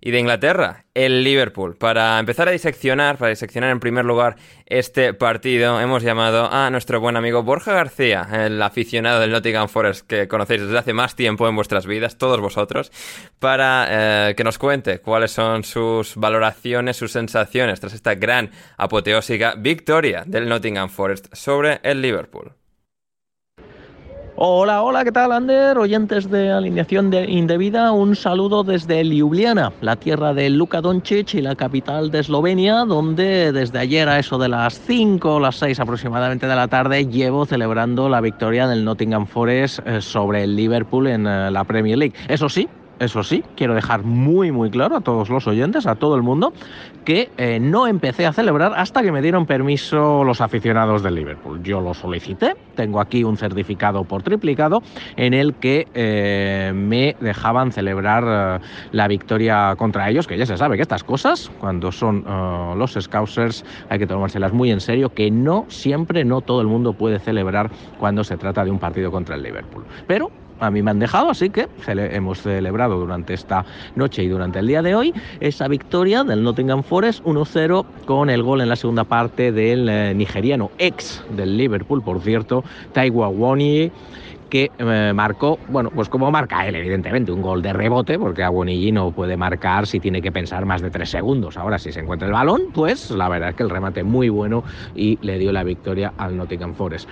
[0.00, 1.76] y de Inglaterra, el Liverpool.
[1.76, 4.36] Para empezar a diseccionar, para diseccionar en primer lugar
[4.66, 10.06] este partido, hemos llamado a nuestro buen amigo Borja García, el aficionado del Nottingham Forest
[10.06, 12.90] que conocéis desde hace más tiempo en vuestras vidas, todos vosotros,
[13.38, 13.86] para
[14.30, 20.24] eh, que nos cuente cuáles son sus valoraciones, sus sensaciones tras esta gran apoteósica victoria
[20.26, 22.59] del Nottingham Forest sobre el Liverpool.
[24.42, 25.76] Hola, hola, ¿qué tal, Ander?
[25.76, 31.42] Oyentes de Alineación de Indebida, un saludo desde Ljubljana, la tierra de Luka Doncic y
[31.42, 35.78] la capital de Eslovenia, donde desde ayer a eso de las 5 o las 6
[35.80, 41.08] aproximadamente de la tarde llevo celebrando la victoria del Nottingham Forest eh, sobre el Liverpool
[41.08, 42.14] en eh, la Premier League.
[42.26, 42.66] Eso sí,
[43.00, 46.52] eso sí, quiero dejar muy muy claro a todos los oyentes, a todo el mundo,
[47.04, 51.62] que eh, no empecé a celebrar hasta que me dieron permiso los aficionados del Liverpool.
[51.62, 54.82] Yo lo solicité, tengo aquí un certificado por triplicado
[55.16, 60.58] en el que eh, me dejaban celebrar eh, la victoria contra ellos, que ya se
[60.58, 62.24] sabe que estas cosas, cuando son
[62.76, 66.92] los Scousers, hay que tomárselas muy en serio, que no siempre, no todo el mundo
[66.92, 69.84] puede celebrar cuando se trata de un partido contra el Liverpool.
[70.06, 73.64] Pero a mí me han dejado, así que hemos celebrado durante esta
[73.96, 78.42] noche y durante el día de hoy esa victoria del Nottingham Forest 1-0 con el
[78.42, 83.90] gol en la segunda parte del eh, nigeriano ex del Liverpool, por cierto, Taiwa Woni
[84.50, 88.92] que eh, marcó, bueno, pues como marca él, evidentemente, un gol de rebote, porque Awonigi
[88.92, 91.56] no puede marcar si tiene que pensar más de tres segundos.
[91.56, 94.64] Ahora, si se encuentra el balón, pues la verdad es que el remate muy bueno
[94.94, 97.08] y le dio la victoria al Nottingham Forest.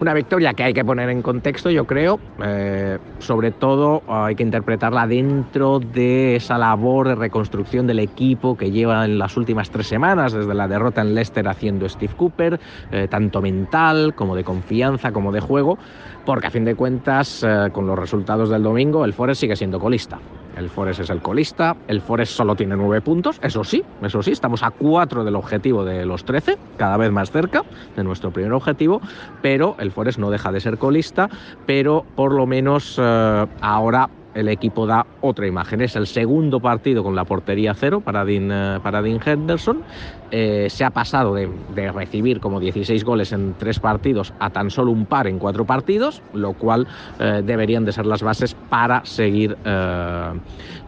[0.00, 4.42] Una victoria que hay que poner en contexto, yo creo, eh, sobre todo hay que
[4.42, 9.88] interpretarla dentro de esa labor de reconstrucción del equipo que lleva en las últimas tres
[9.88, 12.58] semanas, desde la derrota en Leicester haciendo Steve Cooper,
[12.92, 15.76] eh, tanto mental como de confianza, como de juego,
[16.24, 19.78] porque a fin de cuentas, eh, con los resultados del domingo, el Forest sigue siendo
[19.78, 20.18] colista.
[20.60, 24.32] El Forest es el colista, el Forest solo tiene nueve puntos, eso sí, eso sí,
[24.32, 27.62] estamos a cuatro del objetivo de los trece, cada vez más cerca
[27.96, 29.00] de nuestro primer objetivo,
[29.40, 31.30] pero el Forest no deja de ser colista,
[31.64, 35.80] pero por lo menos eh, ahora el equipo da otra imagen.
[35.80, 39.82] Es el segundo partido con la portería cero para Dean, eh, para Dean Henderson.
[40.30, 41.50] Eh, se ha pasado de,
[41.92, 46.22] recibir como 16 goles en tres partidos a tan solo un par en cuatro partidos,
[46.32, 46.86] lo cual
[47.18, 49.56] eh, deberían de ser las bases para seguir,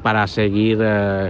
[0.02, 0.78] para seguir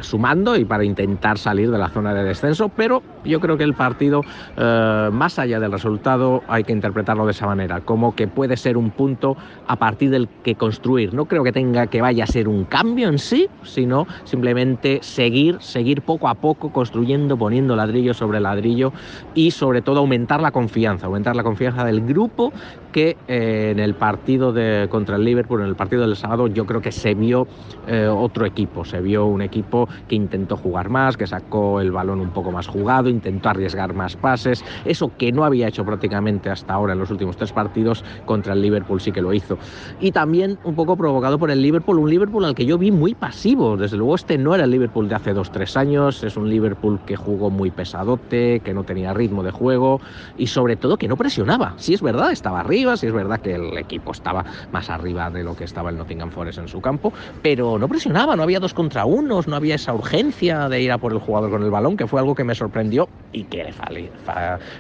[0.03, 2.69] sumando y para intentar salir de la zona de descenso.
[2.69, 4.23] Pero yo creo que el partido,
[4.57, 8.91] más allá del resultado, hay que interpretarlo de esa manera, como que puede ser un
[8.91, 11.15] punto a partir del que construir.
[11.15, 15.57] No creo que tenga que vaya a ser un cambio en sí, sino simplemente seguir,
[15.61, 18.93] seguir poco a poco construyendo, poniendo ladrillo sobre ladrillo
[19.35, 22.53] y sobre todo aumentar la confianza, aumentar la confianza del grupo
[22.93, 26.67] que eh, en el partido de, contra el Liverpool, en el partido del sábado, yo
[26.67, 27.47] creo que se vio
[27.87, 32.21] eh, otro equipo, se vio un equipo que intentó jugar más, que sacó el balón
[32.21, 36.75] un poco más jugado, intentó arriesgar más pases, eso que no había hecho prácticamente hasta
[36.75, 39.59] ahora en los últimos tres partidos, contra el Liverpool sí que lo hizo.
[40.01, 43.15] Y también un poco provocado por el Liverpool, un Liverpool al que yo vi muy
[43.15, 46.51] pasivo, desde luego este no era el Liverpool de hace dos, tres años, es un
[46.51, 50.01] Liverpool que jugó muy pesadote, que no tenía ritmo de juego
[50.37, 53.55] y sobre todo que no presionaba, si es verdad, estaba arriba, si es verdad que
[53.55, 57.13] el equipo estaba más arriba de lo que estaba el Nottingham Forest en su campo,
[57.43, 60.99] pero no presionaba, no había dos contra unos, no había esa urgencia de ir a
[60.99, 63.73] por el jugador con el balón, que fue algo que me sorprendió y que le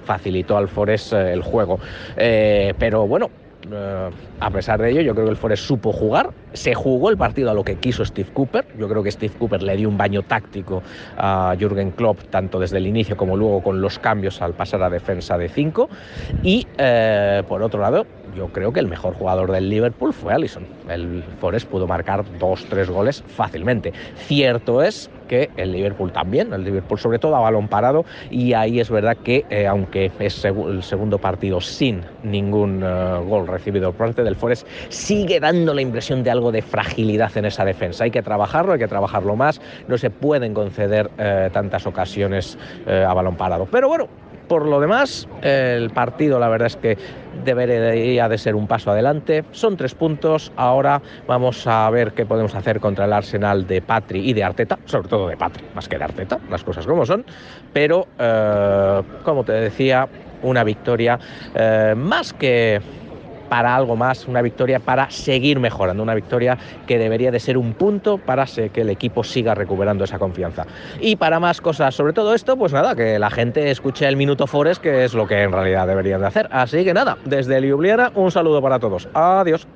[0.04, 1.78] facilitó al Forest eh, el juego.
[2.16, 3.28] Eh, pero bueno,
[3.70, 6.30] eh, a pesar de ello, yo creo que el Forest supo jugar.
[6.52, 8.66] Se jugó el partido a lo que quiso Steve Cooper.
[8.78, 10.82] Yo creo que Steve Cooper le dio un baño táctico
[11.16, 14.90] a Jürgen Klopp, tanto desde el inicio como luego con los cambios al pasar a
[14.90, 15.88] defensa de 5.
[16.42, 20.66] Y eh, por otro lado, yo creo que el mejor jugador del Liverpool fue Allison.
[20.88, 23.92] El Forest pudo marcar dos, tres goles fácilmente.
[24.16, 28.80] Cierto es que el Liverpool también, el Liverpool sobre todo a balón parado y ahí
[28.80, 34.08] es verdad que eh, aunque es el segundo partido sin ningún eh, gol recibido por
[34.08, 38.04] parte del Forest, sigue dando la impresión de algo de fragilidad en esa defensa.
[38.04, 43.14] Hay que trabajarlo, hay que trabajarlo más, no se pueden conceder eh, tantas ocasiones a
[43.14, 43.66] balón parado.
[43.70, 44.08] Pero bueno,
[44.52, 46.98] por lo demás, el partido la verdad es que
[47.42, 49.46] debería de ser un paso adelante.
[49.52, 50.52] Son tres puntos.
[50.56, 54.78] Ahora vamos a ver qué podemos hacer contra el Arsenal de Patri y de Arteta,
[54.84, 57.24] sobre todo de Patri, más que de Arteta, las cosas como son.
[57.72, 60.06] Pero, eh, como te decía,
[60.42, 61.18] una victoria
[61.54, 62.78] eh, más que
[63.52, 67.74] para algo más, una victoria para seguir mejorando, una victoria que debería de ser un
[67.74, 70.64] punto para que el equipo siga recuperando esa confianza.
[71.02, 74.46] Y para más cosas sobre todo esto, pues nada, que la gente escuche el Minuto
[74.46, 76.48] Forest, que es lo que en realidad deberían de hacer.
[76.50, 79.06] Así que nada, desde Ljubljana, un saludo para todos.
[79.12, 79.66] Adiós.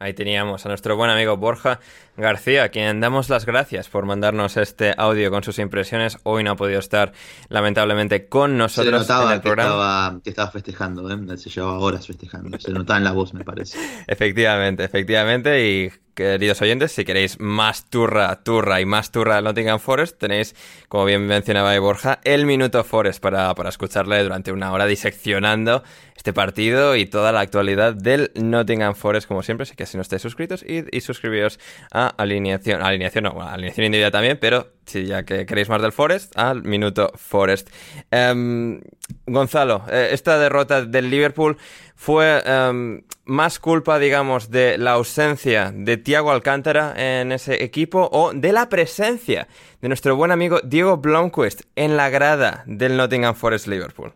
[0.00, 1.80] Ahí teníamos a nuestro buen amigo Borja
[2.16, 6.18] García, a quien damos las gracias por mandarnos este audio con sus impresiones.
[6.22, 7.12] Hoy no ha podido estar,
[7.48, 9.70] lamentablemente, con nosotros Se notaba en el que programa.
[9.70, 11.36] estaba, que estaba festejando, ¿eh?
[11.36, 12.58] se llevaba horas festejando.
[12.60, 13.78] Se notaba en la voz, me parece.
[14.06, 15.68] Efectivamente, efectivamente.
[15.68, 20.56] Y queridos oyentes, si queréis más turra, turra y más turra del Nottingham Forest, tenéis,
[20.88, 25.84] como bien mencionaba Borja, el Minuto Forest para, para escucharle durante una hora diseccionando
[26.16, 29.62] este partido y toda la actualidad del Nottingham Forest, como siempre.
[29.62, 31.60] Así que si no estáis suscritos, id y suscribiros
[31.92, 32.82] a Alineación.
[32.82, 37.12] Alineación no, Alineación Indebida también, pero si ya que queréis más del Forest, al Minuto
[37.14, 37.70] Forest.
[38.10, 38.80] Em,
[39.26, 41.56] Gonzalo, eh, esta derrota del Liverpool
[42.00, 48.32] fue em, más culpa, digamos, de la ausencia de Thiago Alcántara en ese equipo o
[48.32, 49.48] de la presencia
[49.82, 54.12] de nuestro buen amigo Diego Blomqvist en la grada del Nottingham Forest Liverpool.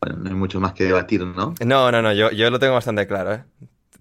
[0.00, 1.54] Bueno, no hay mucho más que debatir, ¿no?
[1.62, 3.44] No, no, no, yo, yo lo tengo bastante claro, ¿eh?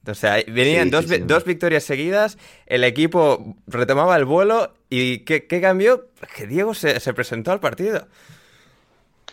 [0.10, 1.24] O sea, venían Sí, dos, sí, vi- sí.
[1.28, 6.08] dos victorias seguidas, el equipo retomaba el vuelo y ¿qué, qué cambió?
[6.38, 8.08] Que Diego se, se presentó al partido.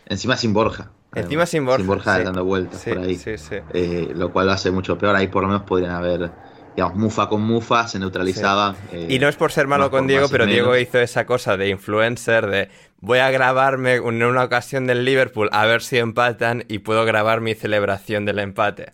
[0.06, 0.90] Encima sin Borja.
[1.14, 1.50] Encima además.
[1.50, 2.24] sin Borja, Sin Borja sí.
[2.24, 3.16] dando vueltas Sí, por ahí.
[3.16, 3.34] sí.
[3.72, 5.16] Eh, lo cual lo hace mucho peor.
[5.16, 6.30] Ahí por lo menos podrían haber,
[6.76, 8.74] digamos, Mufa con Mufa, se neutralizaba.
[8.92, 11.68] eh, Y no es por ser malo con Diego, pero Diego hizo esa cosa de
[11.68, 12.68] influencer, de
[13.00, 17.40] voy a grabarme en una ocasión del Liverpool a ver si empatan y puedo grabar
[17.40, 18.92] mi celebración del empate.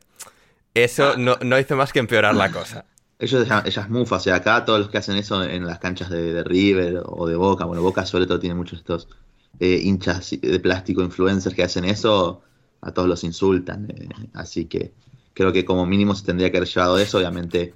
[0.75, 2.85] Eso no, no hizo más que empeorar la cosa.
[3.23, 6.33] Ellos, ellas Mufa, o sea, acá todos los que hacen eso en las canchas de,
[6.33, 9.09] de River o de Boca, bueno, Boca sobre todo tiene muchos estos
[9.59, 12.43] eh, hinchas de plástico influencers que hacen eso,
[12.81, 13.87] a todos los insultan.
[13.91, 14.93] eh, así que
[15.35, 17.75] creo que como mínimo se tendría que haber llevado eso, obviamente.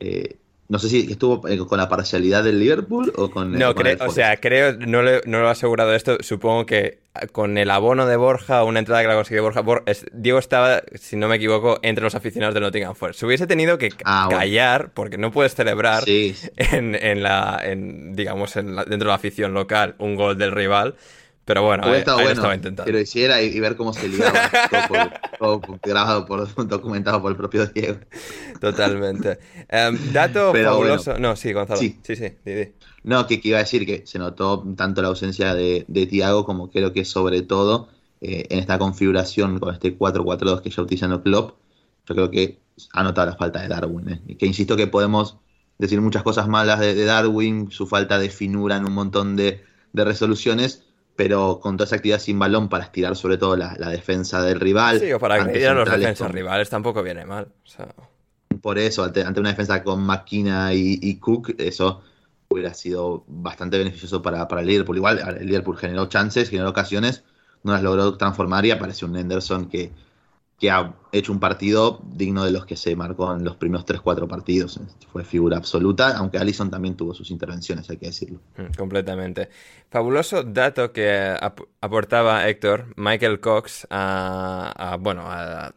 [0.00, 0.36] eh,
[0.68, 4.10] no sé si estuvo con la parcialidad del Liverpool o con, No, con el o
[4.10, 6.98] sea, creo, no, le- no lo he asegurado esto, supongo que
[7.30, 10.82] con el abono de Borja, una entrada que la consiguió Borja, Bor- es- Diego estaba,
[10.96, 13.20] si no me equivoco, entre los aficionados del Nottingham Forest.
[13.20, 14.40] Se hubiese tenido que Ah, bueno.
[14.40, 16.34] callar, porque no puedes celebrar Sí.
[16.56, 20.50] en, en la, en, digamos, en la- dentro de la afición local un gol del
[20.50, 20.96] rival,
[21.46, 22.84] pero bueno, Hubiera ahí, estado bueno estaba intentando.
[22.84, 24.38] que lo hiciera y, y ver cómo se ligaba.
[24.70, 27.98] todo, por- todo por- grabado, por, documentado por el propio Diego.
[28.60, 29.38] Totalmente.
[29.68, 31.12] Em, dato Pero fabuloso.
[31.12, 31.28] bueno.
[31.30, 31.80] no, sí, Gonzalo.
[31.80, 32.16] Sí, Sí.
[32.16, 32.72] sí, di, di.
[33.04, 36.44] No, que, que iba a decir que se notó tanto la ausencia de, de Thiago
[36.44, 37.88] como creo que sobre todo
[38.20, 41.56] eh, en esta configuración con este 4-4-2 que ya utilizando Klopp,
[42.08, 42.58] yo creo que
[42.92, 44.08] ha notado la falta de Darwin.
[44.08, 44.20] eh.
[44.26, 45.36] Y Que insisto que podemos
[45.78, 49.62] decir muchas cosas malas de, de Darwin, su falta de finura en un montón de,
[49.92, 50.82] de resoluciones,
[51.16, 54.60] pero con toda esa actividad sin balón para estirar sobre todo la, la defensa del
[54.60, 55.00] rival.
[55.00, 57.48] Sí, o para a los defensas rivales tampoco viene mal.
[57.64, 57.88] O sea,
[58.60, 62.02] por eso, ante, ante una defensa con Maquina y, y Cook, eso
[62.48, 64.98] hubiera sido bastante beneficioso para, para el Liverpool.
[64.98, 67.24] Igual el Liverpool generó chances, generó ocasiones,
[67.62, 69.92] no las logró transformar y apareció un Henderson que,
[70.58, 74.26] que ha hecho un partido digno de los que se marcó en los primeros 3-4
[74.26, 74.80] partidos.
[75.12, 78.40] Fue figura absoluta, aunque Allison también tuvo sus intervenciones, hay que decirlo.
[78.56, 79.50] Mm, Completamente.
[79.90, 85.72] Fabuloso dato que ap- aportaba Héctor, Michael Cox, a, bueno, a,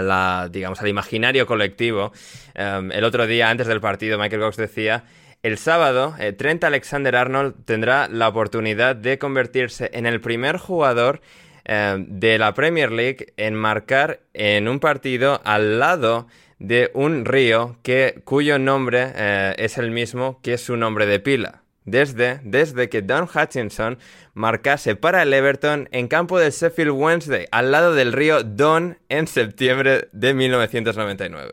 [0.00, 2.12] la, digamos, al imaginario colectivo.
[2.54, 5.04] Em, el otro día, antes del partido, Michael Cox decía,
[5.44, 11.20] el sábado, eh, Trent Alexander-Arnold tendrá la oportunidad de convertirse en el primer jugador
[11.68, 16.26] em, de la Premier League en marcar en un partido al lado
[16.58, 21.62] de un río que, cuyo nombre eh, es el mismo que su nombre de pila.
[21.84, 23.98] Desde, desde que Don Hutchinson
[24.34, 29.26] marcase para el Everton en campo del Sheffield Wednesday, al lado del río Don, en
[29.26, 31.52] septiembre de 1999.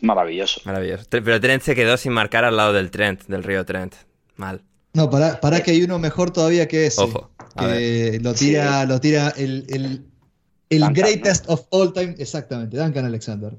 [0.00, 0.60] Maravilloso.
[0.64, 1.04] Maravilloso.
[1.08, 3.94] Pero Trent se quedó sin marcar al lado del Trent, del río Trent.
[4.36, 4.62] Mal.
[4.94, 7.02] No, para, para que hay uno mejor todavía que ese.
[7.02, 10.04] Ojo, Que lo tira, lo tira el, el,
[10.70, 13.52] el Duncan, greatest of all time, exactamente, Duncan Alexander.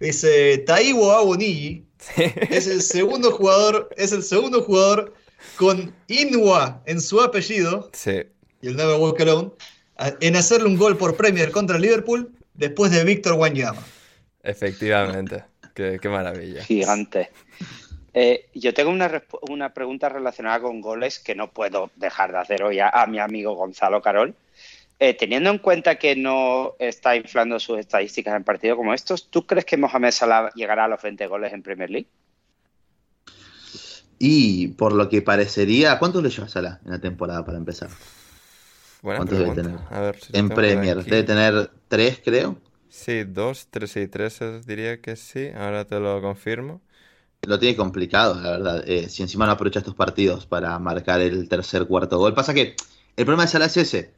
[0.00, 1.84] Es eh, Taiwo Awoniyi,
[2.50, 5.14] es el segundo jugador, es el segundo jugador
[5.56, 8.22] con Inwa en su apellido, Sí.
[8.62, 9.50] y el Never Walk Alone,
[9.98, 13.82] a- en hacerle un gol por Premier contra Liverpool después de Víctor Wanyama.
[14.42, 15.44] Efectivamente.
[15.74, 16.64] Qué, qué maravilla.
[16.64, 17.30] Gigante.
[18.18, 22.62] Eh, yo tengo una, una pregunta relacionada con goles que no puedo dejar de hacer
[22.62, 24.34] hoy a, a mi amigo Gonzalo Carol.
[24.98, 29.46] Eh, teniendo en cuenta que no está inflando sus estadísticas en partidos como estos, ¿tú
[29.46, 32.08] crees que Mohamed Salah llegará a los 20 goles en Premier League?
[34.18, 37.90] Y por lo que parecería, ¿cuántos le lleva Salah en la temporada para empezar?
[39.02, 39.78] Buena ¿Cuántos debe tener?
[39.90, 42.56] A ver, si lo En Premier, debe tener tres, creo.
[42.88, 45.50] Sí, 2, 3 y 3 diría que sí.
[45.54, 46.80] Ahora te lo confirmo.
[47.42, 48.84] Lo tiene complicado, la verdad.
[48.88, 52.34] Eh, si encima no aprovecha estos partidos para marcar el tercer, cuarto gol.
[52.34, 52.74] Pasa que
[53.16, 54.10] el problema de Salah es ese.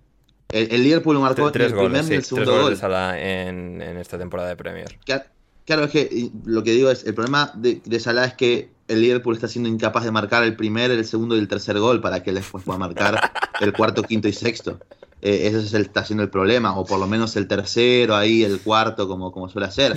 [0.50, 2.70] El, el Liverpool marcó tres el goles, primer sí, y el tres segundo goles gol.
[2.70, 4.98] de Salah en, en esta temporada de Premier.
[5.04, 9.02] Claro, es que lo que digo es, el problema de, de Salah es que el
[9.02, 12.22] Liverpool está siendo incapaz de marcar el primer, el segundo y el tercer gol para
[12.22, 13.20] que él después pueda marcar
[13.60, 14.80] el cuarto, quinto y sexto.
[15.20, 18.44] Eh, ese es el, está siendo el problema, o por lo menos el tercero ahí,
[18.44, 19.94] el cuarto, como, como suele hacer.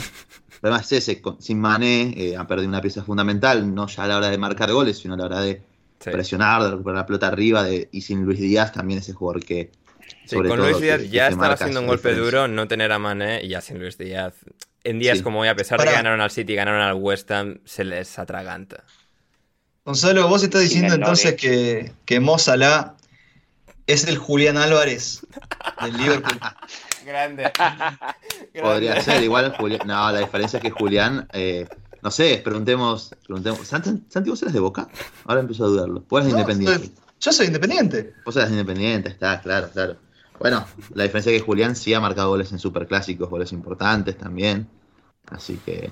[0.64, 4.18] Es ese, con- sin Mané eh, ha perdido una pieza fundamental, no ya a la
[4.18, 5.62] hora de marcar goles, sino a la hora de
[6.00, 6.10] Sí.
[6.10, 9.72] presionar, de recuperar la pelota arriba, de, y sin Luis Díaz también ese jugador que...
[10.26, 12.40] Sí, sobre con todo, Luis que- Díaz que ya se estaba haciendo un golpe diferencia.
[12.40, 14.34] duro no tener a Mané y ya sin Luis Díaz.
[14.84, 15.24] En días Sí.
[15.24, 17.84] como hoy, a pesar de que ganaron al City y ganaron al West Ham, se
[17.84, 18.84] les atraganta.
[19.86, 22.96] Gonzalo, vos estás diciendo entonces que, que Mo Salah
[23.88, 25.26] es el Julián Álvarez
[25.84, 26.40] del Liverpool.
[27.06, 27.52] Grande.
[28.62, 29.82] Podría ser, igual Julián.
[29.86, 31.68] No, la diferencia es que Julián, eh,
[32.02, 33.14] no sé, preguntemos.
[33.26, 34.88] preguntemos ¿Santi, Santi, vos eras de Boca?
[35.26, 36.04] Ahora empiezo a dudarlo.
[36.10, 36.86] Vos eras No, independiente.
[36.88, 38.14] soy- yo soy independiente.
[38.26, 39.96] Vos eras independiente, está, claro, claro.
[40.40, 44.68] Bueno, la diferencia es que Julián sí ha marcado goles en superclásicos, goles importantes también.
[45.30, 45.92] Así que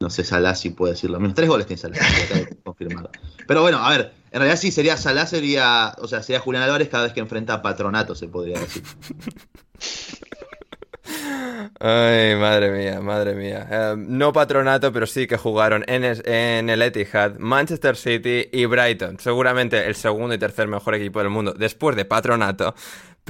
[0.00, 1.34] no sé Salah si puede decir lo mismo.
[1.34, 1.96] Tres goles tiene Salah,
[2.64, 3.10] confirmarlo.
[3.46, 6.88] Pero bueno, a ver, en realidad sí sería Salah, sería, o sea, sería Julián Álvarez
[6.90, 8.82] cada ves que enfrenta a Patronato, se podría decir.
[11.80, 13.66] Ay, madre mía, madre mía.
[13.70, 19.18] Eh, no patronato, pero sí que jugaron en el Etihad, Manchester City y Brighton.
[19.18, 22.74] Seguramente el segundo y tercer mejor equipo del mundo después de patronato.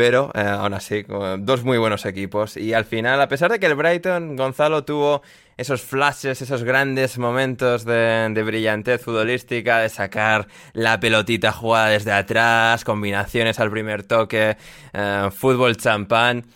[0.01, 1.05] Pero eh, aún así,
[1.41, 2.57] dos muy buenos equipos.
[2.57, 5.21] Y al final, a pesar de que el Brighton, Gonzalo tuvo
[5.59, 12.13] esos flashes, esos grandes momentos de, de brillantez futbolística, de sacar la pelotita jugada desde
[12.13, 14.57] atrás, combinaciones al primer toque,
[14.95, 16.47] eh, fútbol champán.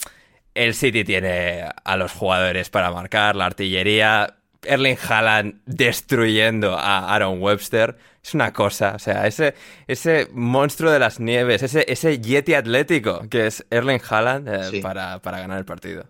[0.54, 4.36] El City tiene a los jugadores para marcar, la artillería.
[4.62, 7.98] Erling Haaland destruyendo a Aaron Webster.
[8.24, 9.54] Es una cosa, o sea, ese,
[9.86, 14.80] ese monstruo de las nieves, ese, ese yeti atlético que es Erling Haaland eh, Sí.
[14.80, 16.08] para, para ganar el partido.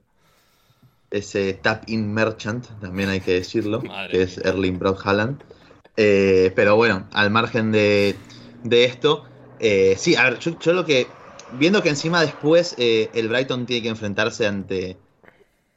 [1.11, 5.43] ese tap in merchant, también hay que decirlo, Madre que es Erling Brock Haaland.
[5.97, 8.25] Eh, pero bueno, al margen de,
[8.63, 9.25] de esto,
[9.59, 11.17] eh, sí, a ver, yo, yo lo que,
[11.49, 15.03] viendo que encima después eh, el Brighton tiene que enfrentarse ante,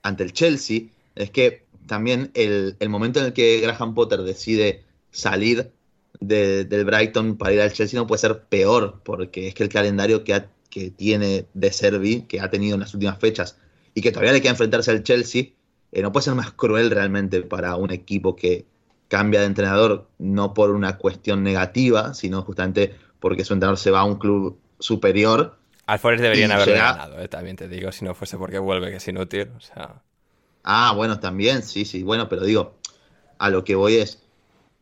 [0.03, 0.81] ante el Chelsea,
[1.15, 5.73] es que también el, el momento en el que Graham Potter decide salir
[6.19, 9.69] de- del Brighton para ir al Chelsea no puede ser peor, porque es que el
[9.69, 13.57] calendario que, ha- que tiene de Servi, que ha tenido en las últimas fechas,
[13.93, 15.45] y que todavía le queda enfrentarse al Chelsea,
[15.91, 18.65] eh, no puede ser más cruel realmente para un equipo que
[19.07, 24.01] cambia de entrenador, no por una cuestión negativa, sino justamente porque su entrenador se va
[24.01, 25.57] a un club superior.
[25.85, 28.97] Al Forest deberían llega- ganado, eh, también te digo, si no fuese porque vuelve, que
[28.97, 29.49] es inútil.
[29.55, 30.01] O sea,
[30.63, 32.75] Ah, bueno, también, sí, sí, bueno, pero digo,
[33.39, 34.21] a lo que voy es,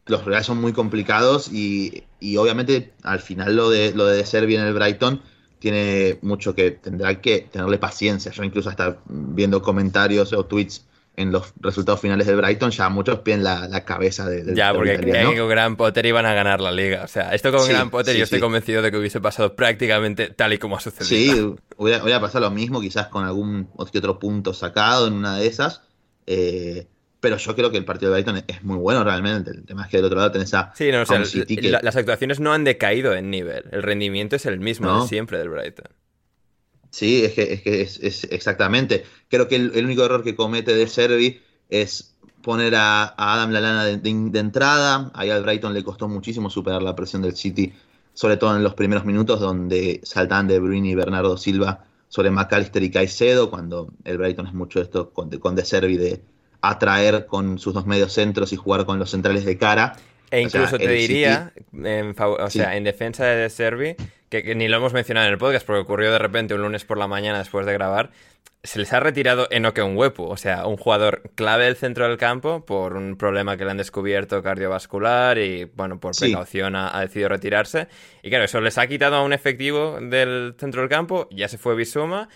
[0.08, 4.45] los rivales son muy complicados y, y obviamente al final lo de, lo de ser
[4.45, 5.22] bien el Brighton
[5.60, 8.32] tiene mucho que, tendrá que tenerle paciencia.
[8.32, 10.86] Yo incluso hasta viendo comentarios o tweets
[11.16, 14.74] en los resultados finales del Brighton, ya muchos piden la, la cabeza de- del ya,
[14.74, 17.03] porque creían que con Gran Potter iban a ganar la liga.
[17.03, 18.41] O sea, esto con Sí, Gran Potter sí, yo estoy sí.
[18.41, 21.16] convencido de que hubiese pasado prácticamente tal y como ha sucedido.
[21.18, 25.47] Sí, hubiera, hubiera pasado lo mismo, quizás con algún otro punto sacado en una de
[25.47, 25.82] esas.
[26.28, 26.88] eh,
[27.26, 29.49] pero yo creo que el partido de Brighton es muy bueno realmente.
[29.49, 31.71] El tema es que del otro lado tenés a, Sí, no, o sea, City que-
[31.71, 33.63] las actuaciones no han decaído en nivel.
[33.71, 35.01] El rendimiento es el mismo No.
[35.01, 35.88] de siempre del Brighton.
[36.91, 39.03] Sí, es que es, que es, es exactamente.
[39.28, 43.51] Creo que el, el único error que comete de Servi es poner a, a Adam
[43.51, 45.11] de, de- de entrada.
[45.15, 47.73] Ahí al Brighton le costó muchísimo superar la presión del City,
[48.13, 52.84] sobre todo en los primeros minutos donde saltan De Bruyne y Bernardo Silva sobre McAllister
[52.84, 56.21] y Caicedo, cuando el Brighton es mucho esto con, con De Servi de
[56.70, 59.93] atraer con sus dos medios centros y jugar con los centrales de cara.
[60.32, 62.59] E O sea, incluso te diría, en, o Sí.
[62.59, 63.95] sea, en defensa de Servi,
[64.30, 66.84] que, que ni lo hemos mencionado en el podcast porque ocurrió de repente un lunes
[66.84, 68.09] por la mañana después de grabar,
[68.63, 72.66] se les ha retirado Enoke Unwepu, o sea, un jugador clave del centro del campo
[72.66, 76.26] por un problema que le han descubierto cardiovascular y, bueno, por Sí.
[76.26, 77.88] precaución ha, ha decidido retirarse.
[78.24, 81.59] Y claro, eso les ha quitado a un efectivo del centro del campo, ya se
[81.59, 82.28] fue Bisuma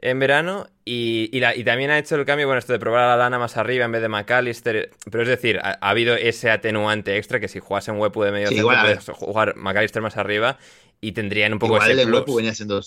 [0.00, 3.04] en verano y, y la- y también ha hecho el cambio, bueno, esto de probar
[3.04, 6.14] a la lana más arriba en vez de McAllister, pero es decir, ha, ha habido
[6.14, 9.56] ese atenuante extra que si jugase en Wepu de medio Sí, centro, igual, puedes jugar
[9.56, 10.58] McAllister más arriba
[11.00, 12.20] y tendrían un poco Igual ese en plus.
[12.20, 12.80] Wepu venía siendo,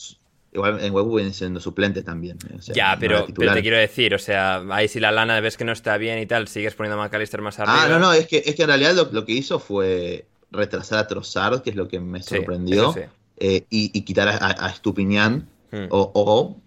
[0.53, 2.37] igual en Wepu venía siendo suplente también.
[2.49, 5.57] eh, o sea, Ya, pero, te quiero decir, o sea, ahí si la lana ves
[5.57, 7.83] que no está bien y tal, sigues poniendo a McAllister más arriba.
[7.83, 10.99] Ah, no, no, es que, es que en realidad lo, lo que hizo fue retrasar
[10.99, 13.01] a Trossard, que es lo que me sorprendió, sí.
[13.37, 15.85] eh, y, y quitar a, a- a Estupiñán, Hmm.
[15.89, 16.60] o, o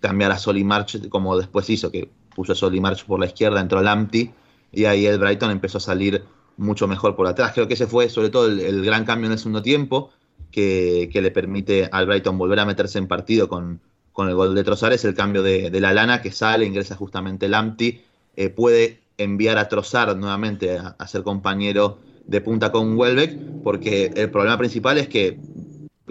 [0.00, 3.60] cambiar a Solly March como después hizo, que puso a Solly March por la izquierda,
[3.60, 4.32] entró Lamptey
[4.72, 6.24] y ahí el Brighton empezó a salir
[6.56, 7.52] mucho mejor por atrás.
[7.54, 10.10] Creo que ese fue sobre todo el, gran cambio en el segundo tiempo
[10.50, 13.80] que, le permite al Brighton volver a meterse en partido con,
[14.12, 17.48] con el gol de Trozar, es el cambio de, la lana que sale, ingresa justamente
[17.48, 18.04] Lamptey,
[18.36, 24.12] eh, puede enviar a Trozar nuevamente a, a ser compañero de punta con Welbeck, porque
[24.14, 25.40] el problema principal es que,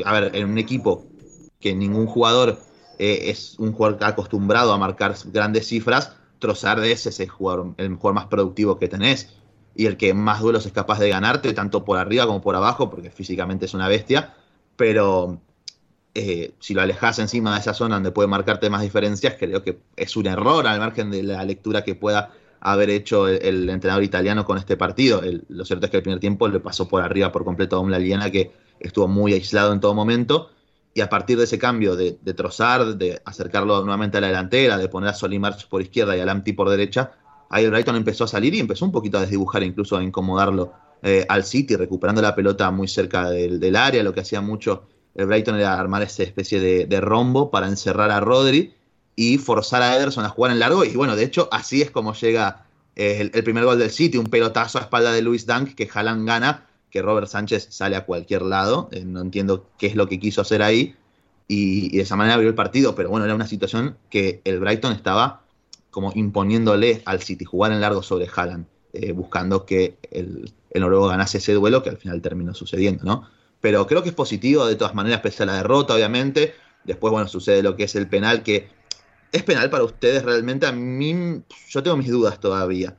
[0.04, 1.06] a ver, en un equipo
[1.60, 2.60] que ningún jugador
[2.98, 8.14] eh, es un jugador acostumbrado a marcar grandes cifras, Trossard es ese jugador, el jugador
[8.14, 9.34] más productivo que tenés
[9.76, 12.90] y el que más duelos es capaz de ganarte, tanto por arriba como por abajo,
[12.90, 14.34] porque físicamente es una bestia,
[14.76, 15.40] pero
[16.16, 19.80] eh, si lo alejas encima de esa zona donde puede marcarte más diferencias, creo que
[19.96, 24.44] es un error al margen de la lectura que pueda haber hecho el, entrenador italiano
[24.44, 25.22] con este partido.
[25.48, 27.92] lo cierto es que el primer tiempo le pasó por arriba por completo a un
[27.92, 30.50] Laliana que estuvo muy aislado en todo momento.
[30.98, 34.90] Y a partir de ese cambio de, trozar, de acercarlo nuevamente a la delantera, de
[34.90, 37.12] poner a Solimarch por izquierda y a Lamptey por derecha,
[37.52, 40.74] ahí Brighton empezó a salir y empezó un poquito a desdibujar, incluso a incomodarlo
[41.04, 44.02] eh, al City, recuperando la pelota muy cerca del, área.
[44.02, 48.10] Lo que hacía mucho el Brighton era armar esa especie de, de rombo para encerrar
[48.10, 48.74] a Rodri
[49.16, 50.84] y forzar a Ederson a jugar en largo.
[50.84, 54.26] Y bueno, de hecho, así es como llega eh, el, primer gol del City, un
[54.26, 56.67] pelotazo a espalda de Luis Dunk que Jalan gana,
[56.98, 58.90] que Robert Sánchez sale a cualquier lado.
[58.92, 60.96] Eh, no entiendo qué es lo que quiso hacer ahí.
[61.48, 62.96] Y, de esa manera abrió el partido.
[62.96, 65.44] Pero bueno, era una situación que el Brighton estaba
[65.92, 71.08] como imponiéndole al City jugar en largo sobre Haaland, eh, buscando que el, el noruego
[71.08, 73.28] ganase ese duelo, que al final terminó sucediendo, ¿no?
[73.62, 76.56] Pero creo que es positivo de todas maneras, pese a la derrota, obviamente.
[76.84, 78.70] Después, bueno, sucede lo que es el penal, que
[79.32, 80.66] ¿Es penal para ustedes realmente?
[80.66, 82.96] A mí, yo tengo mis dudas todavía.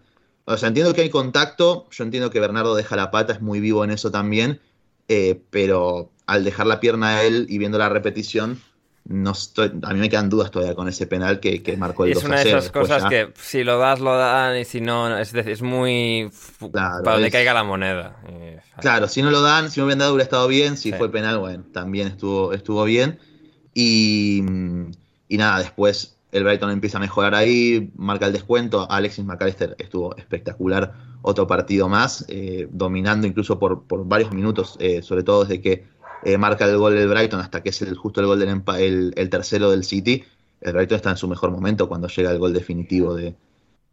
[0.50, 3.60] O sea, entiendo que hay contacto, yo entiendo que Bernardo deja la pata, es muy
[3.60, 4.60] vivo en eso también,
[5.06, 8.58] eh, pero al dejar la pierna a él y viendo la repetición,
[9.04, 12.22] no estoy, a mí me quedan dudas todavía con ese penal que, marcó el 2
[12.22, 15.34] Es una de esas cosas que si lo das, lo dan, y si no, es,
[15.34, 16.30] es muy...
[16.72, 18.16] para donde caiga la moneda.
[18.80, 21.38] Claro, si no lo dan, si me hubieran dado hubiera estado bien, si fue penal,
[21.38, 23.18] bueno, también estuvo, estuvo bien.
[23.74, 24.42] Y,
[25.28, 28.90] y nada, después el Brighton empieza a mejorar ahí, marca el descuento.
[28.90, 35.22] Alexis McAllister estuvo espectacular, otro partido más, eh, dominando incluso por, varios minutos, eh, sobre
[35.22, 35.86] todo desde que
[36.24, 38.62] eh, marca el gol del Brighton hasta que es el, justo el gol del
[39.16, 40.24] el, tercero del City.
[40.60, 43.34] El Brighton está en su mejor momento cuando llega el gol definitivo de,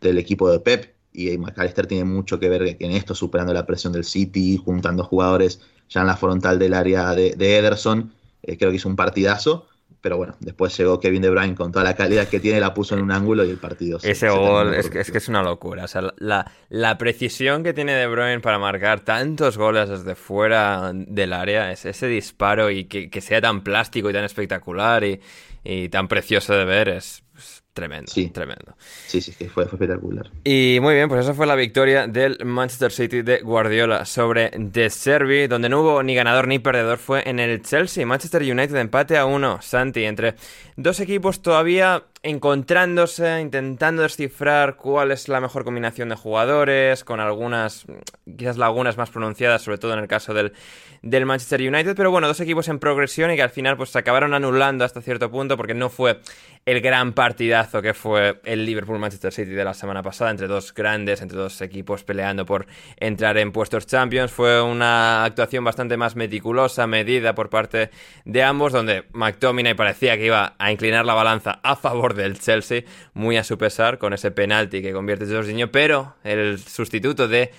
[0.01, 0.93] del equipo de Pep.
[1.13, 5.61] Y McAllister tiene mucho que ver en esto, superando la presión del City, juntando jugadores
[5.87, 8.11] ya en la frontal del área de, de Ederson.
[8.41, 9.67] creo que hizo un partidazo
[10.05, 12.93] pero bueno, después llegó Kevin De Bruyne con toda la calidad que tiene, la puso
[12.93, 13.97] en un ángulo y el partido.
[14.03, 15.85] Ese gol es que, es que, es una locura.
[15.85, 20.91] O sea, la, la, precisión que tiene De Bruyne para marcar tantos goles desde fuera
[20.93, 25.19] del área, es ese disparo y que, que sea tan plástico y tan espectacular y,
[25.63, 27.23] y tan precioso de ver, es,
[27.75, 28.29] Tremendo, sí.
[28.29, 28.77] tremendo.
[29.05, 30.31] Sí, sí, fue, fue, espectacular.
[30.45, 34.89] Y muy bien, pues esa fue la victoria del Manchester City de Guardiola sobre The
[34.89, 38.05] Servi, donde no hubo ni ganador ni perdedor, fue en el Chelsea.
[38.05, 40.35] Manchester United empate a uno, Santi, entre
[40.77, 47.85] dos equipos todavía encontrándose, intentando descifrar cuál es la mejor combinación de jugadores, con algunas,
[48.35, 50.51] quizás lagunas más pronunciadas, sobre todo en el caso del,
[51.03, 53.99] del Manchester United, pero bueno, dos equipos en progresión y que al final pues se
[53.99, 56.19] acabaron anulando hasta cierto punto porque no fue
[56.65, 61.21] el gran partidazo que fue el Liverpool-Manchester City de la semana pasada, entre dos grandes,
[61.21, 62.65] entre dos equipos peleando por
[62.97, 64.31] entrar en puestos Champions.
[64.31, 67.91] Fue una actuación bastante más meticulosa, medida por parte
[68.23, 72.83] de ambos, donde McTominay parecía que iba a inclinar la balanza a favor del Chelsea,
[73.13, 77.51] muy a su pesar, con ese penalti que convierte Jorginho, pero el sustituto de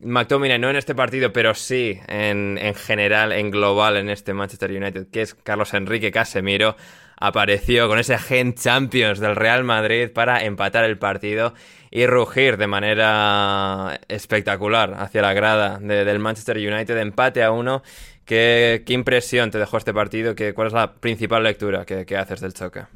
[0.00, 4.70] McTominay no en este partido, pero sí en, en, general, en global, en este Manchester
[4.70, 6.76] United, que es Carlos Enrique Casemiro,
[7.16, 11.54] apareció con ese gen Champions del Real Madrid para empatar el partido
[11.90, 17.82] y rugir de manera espectacular hacia la grada del Manchester United, empate a uno.
[18.24, 20.34] ¿Qué, ¿Qué, impresión te dejó este partido?
[20.34, 22.86] ¿Qué, ¿Cuál es la principal lectura que, que haces del choque?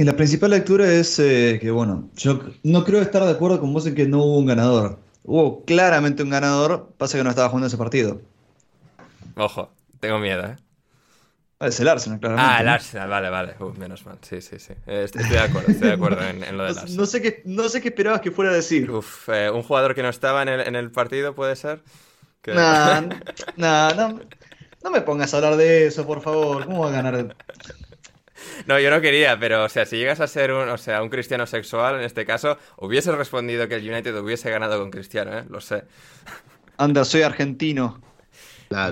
[0.00, 3.70] Y la principal lectura es eh, que, bueno, yo no creo estar de acuerdo con
[3.74, 4.98] vos en que no hubo un ganador.
[5.24, 8.22] Hubo claramente un ganador, pasa que no estaba jugando ese partido.
[9.36, 9.70] Ojo,
[10.00, 10.56] tengo miedo, ¿eh?
[11.60, 12.50] Es el Arsenal, claramente.
[12.50, 13.56] Ah, el Arsenal, vale, vale.
[13.76, 14.16] menos mal.
[14.22, 14.72] Sí, sí, sí.
[14.86, 16.96] Eh, estoy, de acuerdo, estoy de acuerdo en, lo del Arsenal.
[16.96, 18.90] No sé, qué, no sé qué esperabas que fuera a decir.
[18.90, 21.82] Uf, eh, un jugador que no estaba en el, en el partido, ¿puede ser?
[22.40, 22.54] Que...
[22.54, 23.02] Nah,
[23.58, 24.18] nah, no,
[24.82, 26.64] no me pongas a hablar de eso, por favor.
[26.64, 27.36] ¿Cómo va a ganar?
[28.66, 31.08] No, yo no quería, pero o sea, si llegas a ser un, o sea, un
[31.10, 35.44] cristiano sexual, en este caso, hubiese respondido que el United hubiese ganado con Cristiano, ¿eh?
[35.48, 35.84] Lo sé.
[36.76, 38.00] Anda, soy argentino.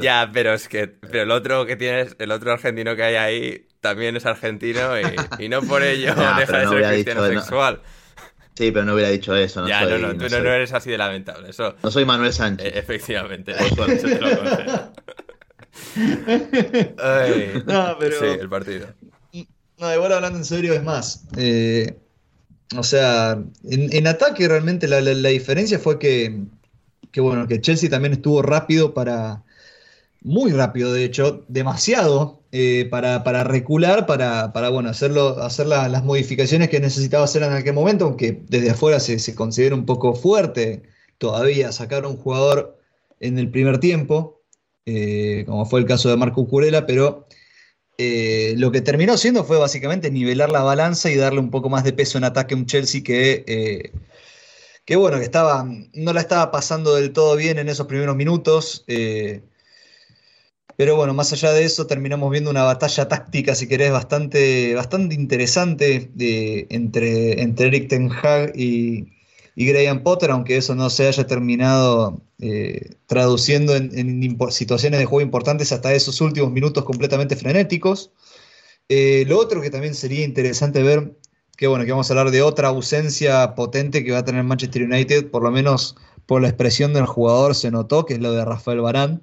[0.00, 3.66] Ya, pero es que pero el otro que tienes, el otro argentino que hay ahí,
[3.80, 4.90] también es argentino
[5.38, 7.40] y, no por ello Nah, deja de no ser cristiano dicho, no.
[7.40, 7.80] sexual.
[8.56, 9.60] Sí, pero no hubiera dicho eso.
[9.62, 11.50] No ya, soy, no, no, tú no, soy- no eres así de lamentable.
[11.50, 12.66] Eso, no soy Manuel Sánchez.
[12.66, 13.54] eh, efectivamente.
[13.76, 14.28] Por te lo.
[16.98, 18.88] Ay, No, pero- Sí, el partido.
[19.80, 21.24] No, igual hablando en serio, es más.
[21.36, 21.98] eh,
[22.76, 26.42] o sea, en, ataque realmente la, la- diferencia fue que,
[27.12, 29.44] que, bueno, que Chelsea también estuvo rápido para.
[30.22, 35.88] Muy rápido, de hecho, demasiado eh, para, para recular, para, para bueno, hacerlo, hacer la-
[35.88, 39.86] las modificaciones que necesitaba hacer en aquel momento, aunque desde afuera se, se considera un
[39.86, 40.82] poco fuerte
[41.18, 42.78] todavía sacar a un jugador
[43.20, 44.42] en el primer tiempo,
[44.86, 47.27] eh, como fue el caso de Marco Curela, pero
[47.98, 51.84] eh, lo que terminó siendo fue básicamente nivelar la balanza y darle un poco más
[51.84, 53.92] de peso en ataque a un Chelsea que, eh,
[54.84, 58.84] que bueno, que estaba, no la estaba pasando del todo bien en esos primeros minutos.
[58.88, 59.42] eh,
[60.76, 65.14] pero bueno, más allá de eso, terminamos viendo una batalla táctica, si querés, bastante, bastante
[65.16, 66.10] interesante
[66.70, 69.17] entre, entre Eric Ten Hag y,
[69.58, 75.20] y Graham Potter, aunque eso no se haya terminado eh, traduciendo en, situaciones de juego
[75.20, 78.12] importantes hasta esos últimos minutos completamente frenéticos.
[78.88, 81.12] Eh, lo otro que también sería interesante ver,
[81.56, 84.84] que bueno, que vamos a hablar de otra ausencia potente que va a tener Manchester
[84.84, 88.44] United, por lo menos por la expresión del jugador se notó, que es lo de
[88.44, 89.18] Rafael Varane.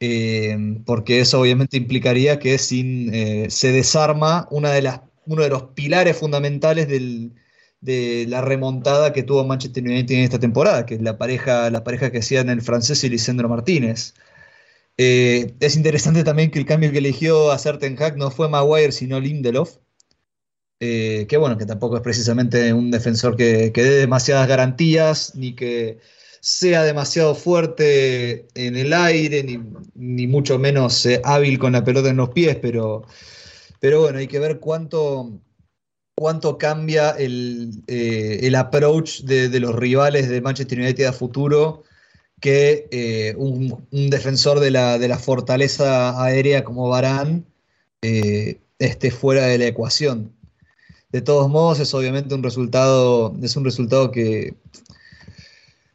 [0.00, 0.56] Eh,
[0.86, 3.12] porque eso obviamente implicaría que sin,
[3.50, 7.34] se desarma una de las, uno de los pilares fundamentales del,
[7.82, 11.84] de la remontada que tuvo Manchester United en esta temporada, que es la pareja, la
[11.84, 14.14] pareja que hacían el francés y Lisandro Martínez.
[14.96, 18.92] Eh, es interesante también que el cambio que eligió hacer Ten Hag no fue Maguire,
[18.92, 19.78] sino Lindelof.
[20.80, 25.98] Eh, que bueno, que tampoco es precisamente un defensor que, dé demasiadas garantías, ni que
[26.40, 29.60] sea demasiado fuerte en el aire, ni,
[29.94, 33.04] ni mucho menos eh, hábil con la pelota en los pies, pero,
[33.80, 35.40] pero bueno, hay que ver cuánto,
[36.22, 41.82] cuánto cambia el, eh, el approach de, de los rivales de Manchester United a futuro
[42.40, 47.42] que eh, un, defensor de la, de la fortaleza aérea como Varane
[48.02, 50.32] eh, esté fuera de la ecuación.
[51.10, 54.54] De todos modos, es obviamente un resultado, es un resultado que,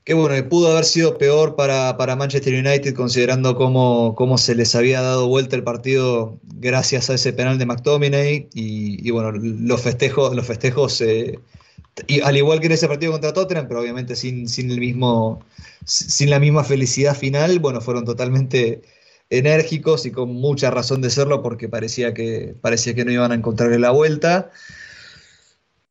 [0.07, 4.73] que bueno, pudo haber sido peor para, para Manchester United considerando cómo, cómo se les
[4.73, 10.33] había dado vuelta el partido gracias a ese penal de McTominay y, bueno, los festejos,
[10.33, 11.37] los festejos eh,
[12.23, 15.43] al igual que en ese partido contra Tottenham, pero obviamente sin, sin el mismo,
[15.83, 18.83] sin la misma felicidad final, bueno, fueron totalmente
[19.29, 23.35] enérgicos y con mucha razón de serlo porque parecía que, parecía que no iban a
[23.35, 24.51] encontrarle la vuelta.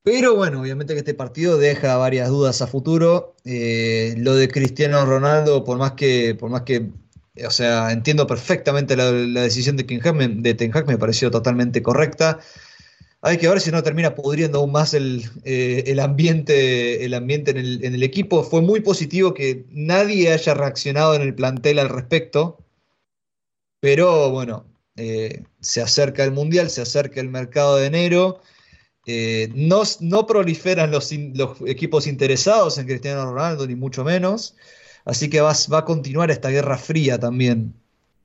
[0.06, 3.34] Pero bueno, obviamente que este partido deja varias dudas a futuro.
[3.44, 6.90] Eh, lo de Cristiano Ronaldo, por más que, por más que,
[7.44, 12.38] o sea, entiendo perfectamente la, decisión de Hag, me, Ten Hag, me pareció totalmente correcta.
[13.20, 17.56] Hay que ver si no termina pudriendo aún más el, eh, ambiente, el ambiente en
[17.56, 18.44] el, en el equipo.
[18.44, 22.64] Fue muy positivo que nadie haya reaccionado en el plantel al respecto.
[23.80, 28.40] Pero bueno, eh, se acerca el Mundial, se acerca el mercado de enero.
[29.06, 34.54] Eh, no, proliferan los, los equipos interesados en Cristiano Ronaldo, ni mucho menos.
[35.04, 37.74] Así que va, a continuar esta guerra fría también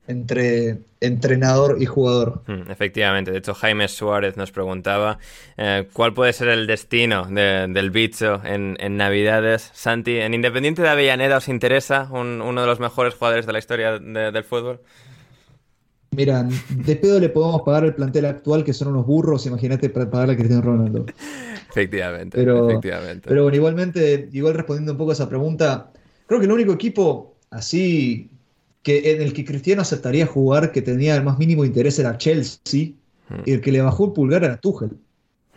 [0.08, 2.42] entre entrenador y jugador.
[2.48, 5.18] Mm, Efectivamente, de hecho Jaime Suárez nos preguntaba
[5.56, 9.70] eh, cuál puede ser el destino de- del bicho en, Navidades.
[9.72, 13.58] Santi, ¿en Independiente de Avellaneda os interesa un- uno de los mejores jugadores de la
[13.60, 14.80] historia de- del fútbol?
[16.14, 20.34] Mira, de pedo le podemos pagar el plantel actual, que son unos burros, imagínate pagarle
[20.34, 21.06] a Cristiano Ronaldo.
[21.70, 23.28] Efectivamente, Pero, efectivamente.
[23.28, 25.90] pero bueno, igualmente, igual respondiendo un poco a esa pregunta,
[26.26, 28.28] creo que el único equipo así
[28.82, 32.92] que en el que Cristiano aceptaría jugar, que tenía el más mínimo interés era Chelsea,
[33.28, 33.42] Hmm.
[33.46, 34.90] y el que le bajó el pulgar era Tuchel.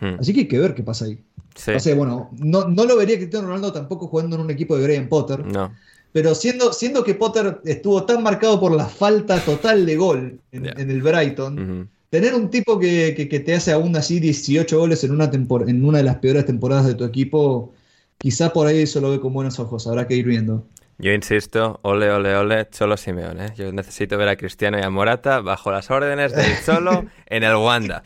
[0.00, 1.18] Mm, Así que hay que ver qué pasa ahí.
[1.54, 4.76] sí, O sea, bueno, no, no lo vería Cristiano Ronaldo tampoco jugando en un equipo
[4.78, 5.72] de Graham Potter, no.
[6.16, 10.62] Pero siendo, siendo que Potter estuvo tan marcado por la falta total de gol en,
[10.80, 15.04] en el Brighton, tener un tipo que, que- que te hace aún así 18 goles
[15.04, 17.74] en una, en una de las peores temporadas de tu equipo,
[18.16, 20.66] quizá por ahí eso lo ve con buenos ojos, habrá que ir viendo.
[20.98, 23.46] Yo insisto, ole, ole, ole, Cholo Simeone.
[23.46, 23.52] ¿eh?
[23.54, 27.54] Yo necesito ver a Cristiano y a Morata bajo las órdenes del Cholo en el
[27.56, 28.02] Wanda.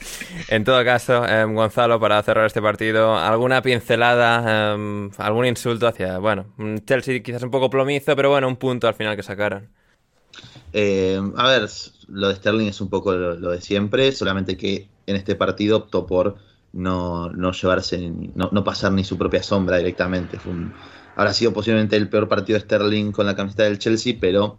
[0.49, 6.19] En todo caso, eh, Gonzalo, para cerrar este partido, ¿alguna pincelada, eh, algún insulto hacia,
[6.19, 6.47] bueno,
[6.85, 9.69] Chelsea quizás un poco plomizo, pero bueno, un punto al final que sacaron?
[10.73, 11.69] Eh, a ver,
[12.09, 15.77] lo de Sterling es un poco lo, lo de siempre, solamente que en este partido
[15.79, 16.37] optó por
[16.73, 20.39] no, no llevarse, no, no pasar ni su propia sombra directamente.
[20.39, 20.73] Fue un-
[21.21, 24.59] habrá sido posiblemente el peor partido de Sterling con la camiseta del Chelsea, pero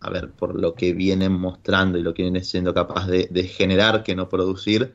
[0.00, 4.02] a ver, por lo que vienen mostrando y lo que viene siendo capaz de, generar
[4.02, 4.92] que no producir,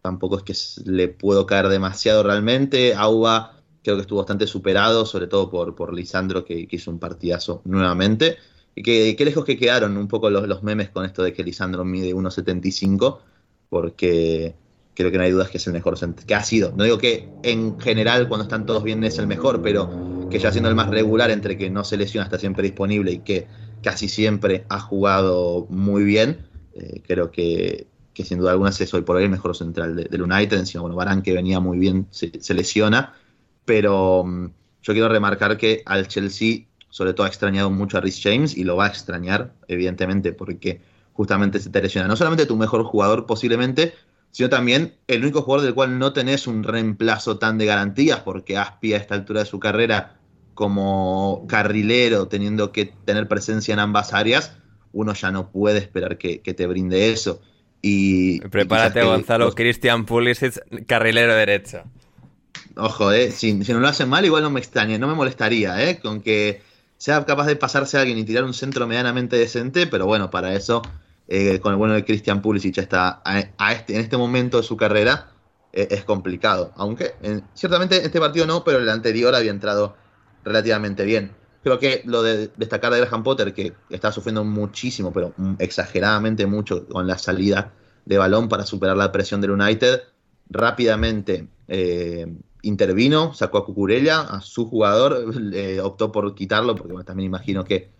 [0.00, 2.92] tampoco es que le puedo caer demasiado realmente.
[2.96, 7.62] Auba creo que estuvo bastante superado, sobre todo por, por Lisandro, que, hizo un partidazo
[7.64, 8.36] nuevamente.
[8.74, 11.84] Y que, lejos que quedaron un poco los, los memes con esto de que Lisandro
[11.84, 13.18] mide 1,75,
[13.68, 14.56] porque
[14.94, 16.72] creo que no hay dudas que es el mejor que ha sido.
[16.76, 20.50] No digo que en general cuando están todos bien es el mejor, pero que ya
[20.50, 23.46] siendo el más regular entre que no se lesiona, está siempre disponible y que
[23.82, 29.16] casi siempre ha jugado muy bien, eh, creo que, sin duda alguna es hoy por
[29.16, 30.58] hoy el mejor central del United.
[30.58, 33.14] Encima, bueno, Barán que venía muy bien se, lesiona,
[33.64, 34.46] pero mm,
[34.82, 38.64] yo quiero remarcar que al Chelsea sobre todo ha extrañado mucho a Rhys James y
[38.64, 40.80] lo va a extrañar, evidentemente, porque
[41.14, 42.06] justamente se te lesiona.
[42.06, 43.94] No solamente tu mejor jugador posiblemente,
[44.30, 48.58] sino también el único jugador del cual no tenés un reemplazo tan de garantías, porque
[48.58, 50.16] Aspi a esta altura de su carrera,
[50.54, 54.56] como carrilero, teniendo que tener presencia en ambas áreas,
[54.92, 57.40] uno ya no puede esperar que, te brinde eso.
[57.80, 61.82] Y, Prepárate, Gonzalo, Christian Pulisic, carrilero derecho.
[62.76, 65.98] Ojo, eh, si, no lo hacen mal, igual no me extrañe, no me molestaría, eh,
[65.98, 66.62] con que
[66.96, 70.54] sea capaz de pasarse a alguien y tirar un centro medianamente decente, pero bueno, para
[70.54, 70.82] eso
[71.28, 74.76] eh, con el bueno de Christian Pulisic está a, este, en este momento de su
[74.76, 75.30] carrera
[75.72, 76.72] eh, es complicado.
[76.76, 77.14] Aunque
[77.54, 79.96] ciertamente este partido no, pero el anterior había entrado
[80.44, 81.32] relativamente bien.
[81.62, 86.88] Creo que lo de destacar de Graham Potter, que está sufriendo muchísimo, pero exageradamente mucho
[86.88, 87.72] con la salida
[88.04, 90.02] de balón para superar la presión del United,
[90.50, 92.26] rápidamente eh,
[92.62, 95.24] intervino, sacó a Cucurella, a su jugador,
[95.84, 97.90] optó por quitarlo, porque también imagino que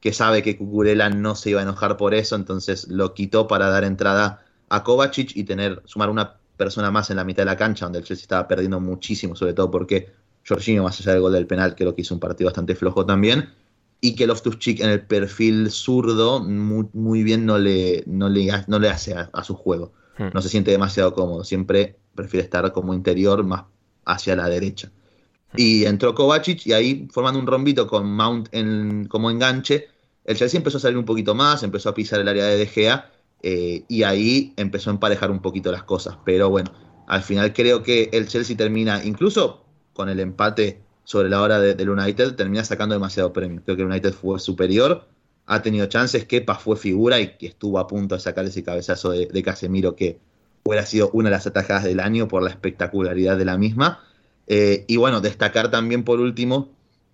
[0.00, 3.68] que sabe que Cucurella no se iba a enojar por eso, entonces lo quitó para
[3.68, 7.56] dar entrada a Kovacic y tener, sumar una persona más en la mitad de la
[7.56, 10.12] cancha, donde el Chelsea estaba perdiendo muchísimo, sobre todo porque
[10.50, 13.50] Jorginho, más allá del gol del penal, creo que hizo un partido bastante flojo también,
[14.00, 18.88] y que Loftus-Cheek en el perfil zurdo muy, bien no le, no le, no le
[18.88, 19.92] hace a, su juego.
[20.18, 20.28] Hmm.
[20.34, 23.64] No se siente demasiado cómodo, siempre prefiere estar como interior más
[24.04, 24.90] hacia la derecha.
[25.56, 29.88] Y entró Kovacic y ahí formando un rombito con Mount en, como enganche,
[30.24, 32.66] el Chelsea empezó a salir un poquito más, empezó a pisar el área de De
[32.66, 33.10] Gea
[33.42, 36.16] eh, y ahí empezó a emparejar un poquito las cosas.
[36.24, 36.72] Pero bueno,
[37.08, 39.64] al final creo que el Chelsea termina, incluso
[40.00, 43.60] con el empate sobre la hora del United, termina sacando demasiado premio.
[43.62, 45.06] Creo que el United fue superior,
[45.44, 49.10] ha tenido chances, Kepa fue figura y que estuvo a punto de sacar ese cabezazo
[49.10, 50.18] de, de Casemiro que
[50.62, 54.02] hubiera sido una de las atajadas del año por la espectacularidad de la misma.
[54.46, 56.70] Eh, y bueno, destacar también por último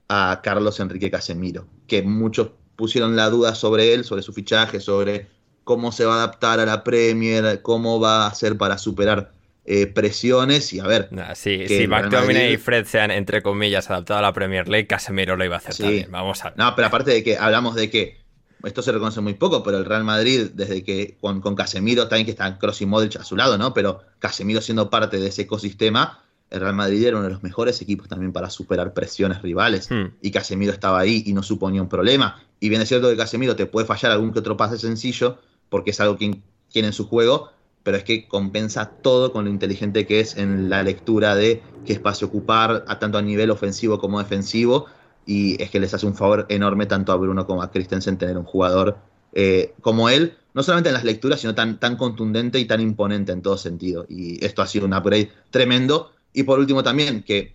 [0.09, 5.26] a Carlos Enrique Casemiro, que muchos pusieron la duda sobre él, sobre su fichaje, sobre
[5.64, 9.32] cómo se va a adaptar a la Premier, cómo va a hacer para superar
[9.67, 11.09] eh, presiones y a ver.
[11.35, 15.37] sí, si McTominay y Fred se han, entre comillas, adaptado a la Premier League, Casemiro
[15.37, 16.11] lo iba a hacer también.
[16.11, 18.21] Vamos a No, pero aparte de que hablamos de que
[18.62, 22.27] esto se reconoce muy poco, pero el Real Madrid, desde que con, con Casemiro, también
[22.27, 23.75] que están Kroos y Modric a su lado, ¿no?
[23.75, 27.83] Pero Casemiro siendo parte de ese ecosistema, el Real Madrid era uno de los mejores
[27.83, 29.91] equipos también para superar presiones rivales.
[29.91, 30.12] Hmm.
[30.23, 32.41] Y Casemiro estaba ahí y no suponía un problema.
[32.61, 35.39] Y bien es cierto que Casemiro te puede fallar algún que otro pase sencillo,
[35.69, 36.41] porque es algo que
[36.71, 37.51] tiene en su juego,
[37.87, 41.93] pero es que compensa todo con lo inteligente que es en la lectura de qué
[41.93, 44.87] espacio ocupar, a tanto a nivel ofensivo como defensivo.
[45.24, 48.37] Y es que les hace un favor enorme tanto a Bruno como a Christensen tener
[48.39, 48.99] un jugador
[49.34, 53.30] eh, como él, no solamente en las lecturas, sino tan, tan contundente y tan imponente
[53.30, 54.05] en todo sentido.
[54.09, 57.55] Y esto ha sido un upgrade tremendo y por último también, que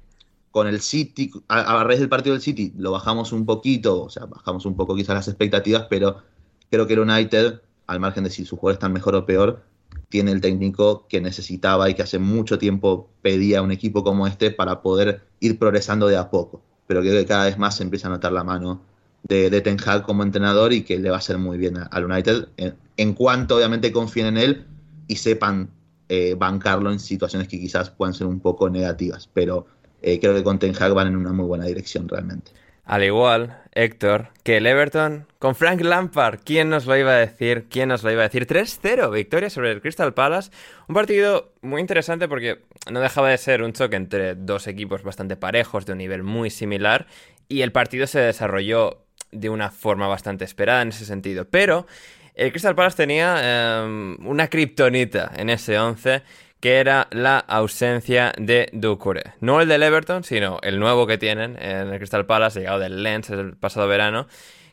[0.49, 4.27] con el City, a, raíz del partido del City, lo bajamos un poquito, o sea,
[4.27, 6.23] bajamos un poco quizás las expectativas, pero
[6.69, 9.69] creo que el United, al margen de si su juego tan mejor o peor,
[10.12, 14.51] tiene el técnico que necesitaba y que hace mucho tiempo pedía un equipo como este
[14.51, 16.62] para poder ir progresando de a poco.
[16.86, 18.82] Pero creo que cada vez más se empieza a notar la mano
[19.24, 22.49] de, Ten Hag como entrenador y que le va a hacer muy bien al United
[22.57, 24.66] en, en cuanto obviamente confíen en él
[25.07, 25.70] y sepan
[26.09, 29.66] eh, bancarlo en situaciones que quizás puedan ser un poco negativas, pero
[30.01, 32.51] eh, creo que con Ten Hag van en una muy buena dirección realmente.
[32.84, 37.67] Al igual, Héctor, que el Everton con Frank Lampard, ¿quién nos lo iba a decir?
[37.69, 38.45] ¿Quién nos lo iba a decir?
[38.45, 40.51] 3-0, victoria sobre el Crystal Palace.
[40.88, 45.38] Un partido muy interesante porque no dejaba de ser un choque entre dos equipos bastante
[45.38, 47.07] parejos, de un nivel muy similar,
[47.47, 51.45] y el partido se desarrolló de una forma bastante esperada en ese sentido.
[51.49, 51.88] Pero
[52.36, 56.24] el Crystal Palace tenía em, una kriptonita en ese 11
[56.62, 59.34] que era la ausencia de Ducure.
[59.41, 63.01] No el del Everton, sino el nuevo que tienen en el Crystal Palace, llegado del
[63.01, 64.28] Lens el pasado verano,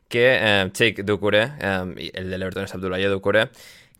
[0.07, 1.53] que eh, Chick Ducure,
[1.97, 3.49] y el del Everton es Abdullah Ducure,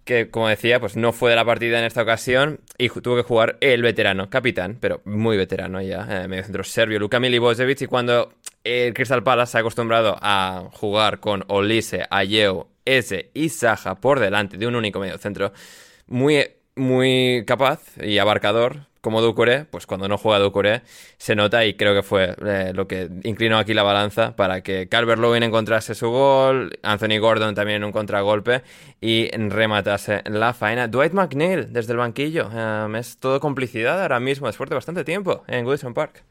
[0.05, 3.23] que como decía, pues no fue de la partida en esta ocasión y tuvo que
[3.23, 7.87] jugar el veterano, capitán, pero muy veterano ya, eh, medio centro serbio, Luka Milivojevic, y
[7.87, 8.35] cuando
[8.65, 14.21] el Crystal Palace se ha acostumbrado a jugar con Olise, Ayeo, S y Saja por
[14.21, 15.53] delante de un único medio centro
[16.07, 16.47] muy,
[16.79, 20.83] muy capaz y abarcador como Ducouré, pues cuando no juega Ducouré
[21.17, 24.89] se nota y creo que fue eh, lo que inclinó aquí la balanza para que
[24.89, 28.63] Calvert Lewin encontrase su gol, Anthony Gordon también en un contragolpe
[29.01, 30.89] y rematase la faena.
[30.89, 35.45] Dwight McNeil desde el banquillo, em, es todo complicidad ahora mismo después de bastante tiempo
[35.47, 36.25] en Goodison Park.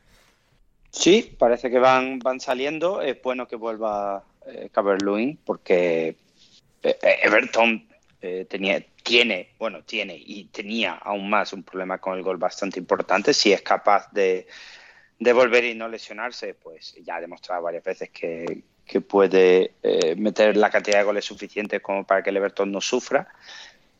[0.91, 3.01] Sí, parece que van, van saliendo.
[3.01, 6.15] Es bueno que vuelva eh, Calvert Lewin porque
[6.83, 7.85] eh, Everton
[8.49, 13.33] tenía, tiene, bueno, tiene y tenía aún más un problema con el gol bastante importante.
[13.33, 14.47] Si es capaz de,
[15.17, 20.15] de volver y no lesionarse, pues ya ha demostrado varias veces que, que puede eh,
[20.17, 23.29] meter la cantidad de goles suficiente como para que el Everton no sufra.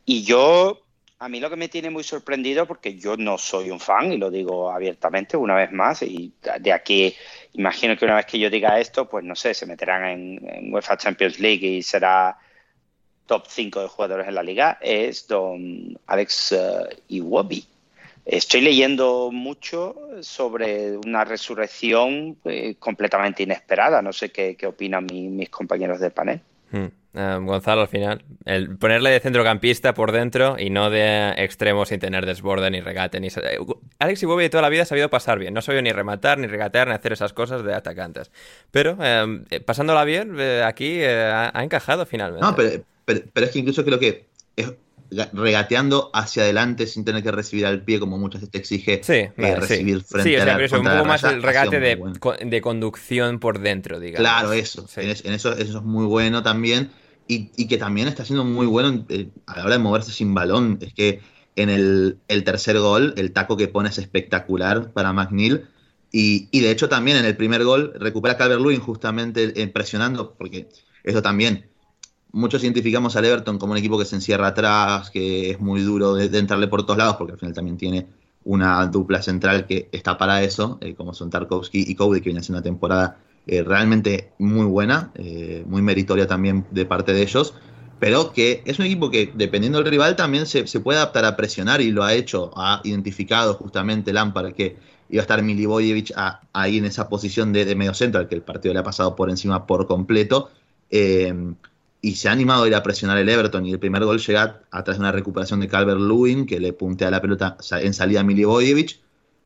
[0.04, 0.82] Y yo,
[1.20, 4.18] a mí lo que me tiene muy sorprendido, porque yo no soy un fan, y
[4.18, 7.16] lo digo abiertamente una vez más, y de aquí
[7.54, 10.74] imagino que una vez que yo diga esto, pues no sé, se meterán en, en
[10.74, 12.38] UEFA Champions League y será
[13.28, 17.66] top 5 de jugadores en la liga es don Alex uh, Iwobi.
[18.26, 24.02] Estoy leyendo mucho sobre una resurrección eh, completamente inesperada.
[24.02, 26.42] No sé qué, opinan mis compañeros del panel.
[26.72, 26.88] Hmm.
[27.14, 32.02] Eh, Gonzalo, al final, el ponerle de centrocampista por dentro y no de extremo sin
[32.02, 33.22] tener desborde ni regate.
[33.22, 33.30] Ni...
[34.00, 35.54] Alex Iwobi toda la vida ha sabido pasar bien.
[35.54, 38.30] No sabía ni rematar, ni regatear, ni hacer esas cosas de atacantes.
[38.72, 38.98] Pero
[39.66, 42.46] pasándola bien, aquí ha, ha, encajado finalmente.
[42.46, 44.28] No, pero pero, es que incluso creo que
[44.58, 44.74] es
[45.32, 49.56] regateando hacia adelante sin tener que recibir al pie como muchas veces te exige eh,
[49.56, 51.98] recibir frente sí, a la, un poco más el regate de,
[52.46, 54.20] de, conducción por dentro, digamos.
[54.20, 54.86] Claro, eso.
[54.98, 56.92] En, eso, eso es muy bueno también.
[57.30, 60.34] Y, y, que también está siendo muy bueno eh, a la hora de moverse sin
[60.34, 60.78] balón.
[60.82, 61.22] Es que
[61.56, 65.66] en el, el tercer gol, el taco que pone es espectacular para McNeil.
[66.12, 70.68] Y, y de hecho también en el primer gol recupera Calvert-Lewin justamente eh, presionando, porque
[71.04, 71.70] eso también
[72.32, 76.14] muchos identificamos al Everton como un equipo que se encierra atrás, que es muy duro
[76.14, 78.08] de, entrarle por todos lados, porque al final también tiene
[78.44, 82.40] una dupla central que está para eso, eh, como son Tarkovsky y Cody, que viene
[82.40, 87.54] haciendo una temporada eh, realmente muy buena, eh, muy meritoria también de parte de ellos,
[88.00, 91.82] pero que es un equipo que, dependiendo del rival, también se, puede adaptar a presionar
[91.82, 94.78] y lo ha hecho, ha identificado justamente Lampard que
[95.10, 96.14] iba a estar Milivojevic
[96.54, 99.16] ahí en esa posición de, de medio centro, al que el partido le ha pasado
[99.16, 100.50] por encima por completo
[102.02, 104.62] y se ha animado a ir a presionar el Everton y el primer gol llega
[104.72, 108.22] a través de una recuperación de Calvert Lewin que le puntea la pelota en salida
[108.22, 109.00] a Milivojevic.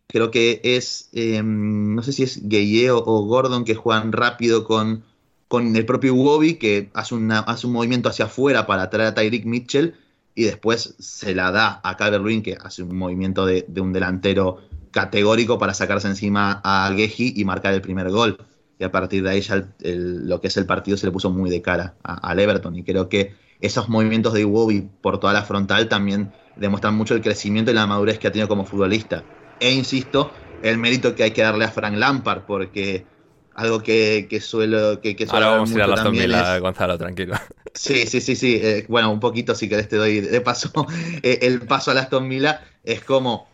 [0.08, 5.04] Creo que es, em, no sé si es Gueye o, Gordon que juegan rápido con,
[5.48, 9.14] con el propio Wobi que hace, una, hace un movimiento hacia afuera para traer a
[9.14, 9.96] Tyreek Mitchell
[10.36, 13.94] y después se la da a Calvert Lewin que hace un movimiento de, de un
[13.94, 14.58] delantero
[14.92, 18.38] categórico para sacarse encima a Geji y marcar el primer gol
[18.82, 21.52] y a partir de ahí ya lo que es el partido se le puso muy
[21.52, 25.88] de cara al Everton y creo que esos movimientos de Iwobi por toda la frontal
[25.88, 29.24] también demuestran mucho el crecimiento y la madurez que ha tenido como futbolista.
[29.60, 30.32] E insisto,
[30.64, 33.06] el mérito que hay que darle a Frank Lampard porque
[33.54, 37.36] algo que, suelo que, que Ahora vamos a ir a la Villa, Gonzalo, tranquilo.
[37.76, 38.60] Sí, sí, sí, sí.
[38.62, 40.72] Eh, bueno, un poquito si querés te doy de paso
[41.22, 42.64] eh, el paso a la Aston Villa.
[42.84, 43.51] Es como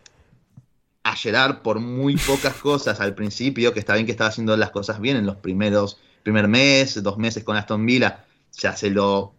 [1.08, 4.72] a Gerard por muy pocas cosas al principio, que está bien que estaba haciendo las
[4.72, 9.34] cosas bien en los primeros, primer mes, dos meses con Aston Villa, ya se lo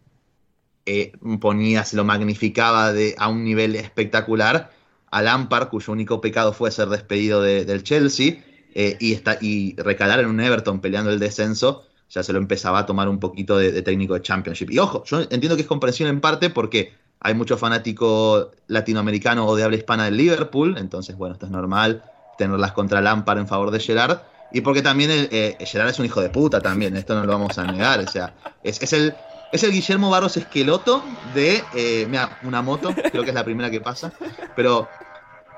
[0.87, 4.73] eh, ponía, se lo magnificaba de, a un nivel espectacular.
[5.11, 8.45] A Lampard, cuyo único pecado fue ser despedido del Chelsea
[8.75, 12.81] eh, y, está, y recalar en un Everton peleando el descenso, ya se lo empezaba
[12.81, 14.71] a tomar un poquito de, de técnico de Championship.
[14.71, 19.57] Y ojo, yo entiendo que es comprensión en parte porque hay mucho fanático latinoamericano o
[19.57, 22.03] de habla hispana del Liverpool, entonces, bueno, esto es normal
[22.37, 24.21] tenerlas contra Lampard en favor de Gerard.
[24.53, 27.33] Y porque también el, eh, Gerard es un hijo de puta también, esto no lo
[27.33, 28.01] vamos a negar.
[28.01, 29.15] O sea, es, el,
[29.53, 31.03] es el Guillermo Barros Esqueloto
[31.35, 31.63] de.
[31.75, 34.13] Eh, mira, una moto, creo que es la primera que pasa.
[34.57, 34.89] Pero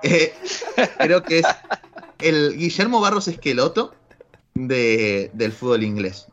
[0.02, 0.34] eh,
[0.98, 1.46] creo que es
[2.18, 3.94] el Guillermo Barros Esqueloto
[4.54, 6.26] de, del fútbol inglés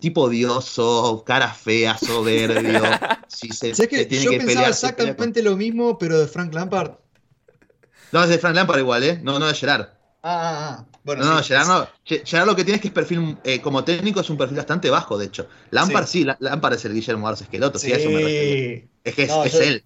[0.00, 2.82] tipo odioso, cara fea, soberbio.
[3.28, 6.92] si se, que yo pensaba exactamente lo mismo, pero de Frank Lampard.
[8.12, 9.20] No, es de Frank Lampard igual, ¿eh?
[9.22, 9.88] No, no de Gerard.
[10.22, 10.86] Ah, ah, ah.
[11.04, 11.88] Bueno, no, no, Gerard no.
[12.04, 14.90] Gerard lo que tiene es que es perfil, eh, como técnico, es un perfil bastante
[14.90, 15.48] bajo, de hecho.
[15.70, 18.88] Lampard sí, Lampard es el Guillermo Arce Esqueloto, sí, eso me refiero.
[19.04, 19.84] Es que es, él.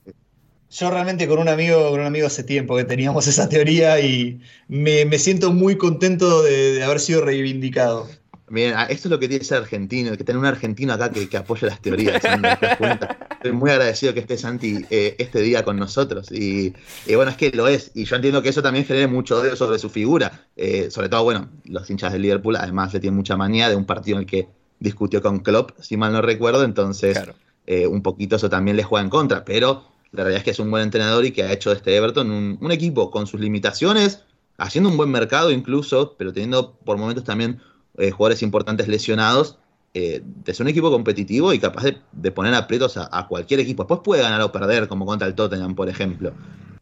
[0.70, 4.40] Yo realmente con un amigo, con un amigo hace tiempo que teníamos esa teoría y
[4.66, 8.08] me, siento muy contento de haber sido reivindicado.
[8.48, 11.36] Bien, esto es lo que tiene ser argentino, que tener un argentino acá que, que
[11.36, 12.22] apoya las teorías.
[12.24, 16.30] Estoy muy agradecido que esté Santi eh, este día con nosotros.
[16.30, 16.74] Y,
[17.14, 17.90] bueno, es que lo es.
[17.94, 20.46] Y yo entiendo que eso también genere mucho odio sobre su figura.
[20.56, 23.86] Eh, sobre todo, bueno, los hinchas del Liverpool además le tienen mucha manía de un
[23.86, 26.64] partido en el que discutió con Klopp, si mal no recuerdo.
[26.64, 27.18] Entonces,
[27.66, 29.44] eh, un poquito eso también le juega en contra.
[29.44, 31.96] Pero la realidad es que es un buen entrenador y que ha hecho de este
[31.96, 34.22] Everton un, un equipo con sus limitaciones,
[34.58, 37.60] haciendo un buen mercado incluso, pero teniendo por momentos también
[37.98, 39.58] eh, jugadores importantes lesionados,
[39.94, 43.84] eh, de ser un equipo competitivo y capaz de, poner aprietos a, cualquier equipo.
[43.84, 46.32] Después puede ganar o perder, como contra el Tottenham, por ejemplo.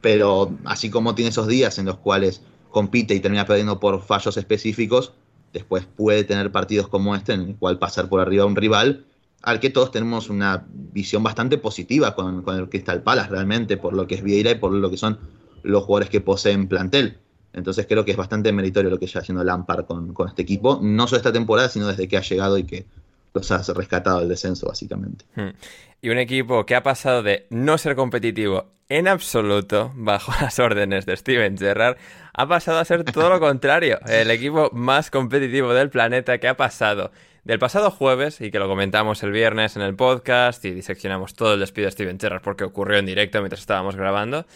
[0.00, 4.36] Pero así como tiene esos días en los cuales compite y termina perdiendo por fallos
[4.36, 5.12] específicos,
[5.52, 9.04] después puede tener partidos como este en el cual pasar por arriba a un rival
[9.42, 13.92] al que todos tenemos una visión bastante positiva con, con el Crystal Palace realmente, por
[13.92, 15.18] lo que es Vieira y por lo que son
[15.62, 17.18] los jugadores que poseen plantel.
[17.52, 20.78] Entonces creo que es bastante meritorio lo que está haciendo Lampard con, con este equipo,
[20.82, 22.86] no solo esta temporada, sino desde que ha llegado y que
[23.34, 25.24] los ha rescatado del descenso, básicamente.
[25.34, 25.50] Hmm.
[26.00, 31.06] Y un equipo que ha pasado de no ser competitivo en absoluto, bajo las órdenes
[31.06, 31.96] de Steven Gerrard,
[32.34, 33.98] ha pasado a ser todo lo contrario.
[34.06, 37.10] El equipo más competitivo del planeta que ha pasado
[37.44, 41.54] del pasado jueves, y que lo comentamos el viernes en el podcast y diseccionamos todo
[41.54, 44.46] el despido de Steven Gerrard porque ocurrió en directo mientras estábamos grabando.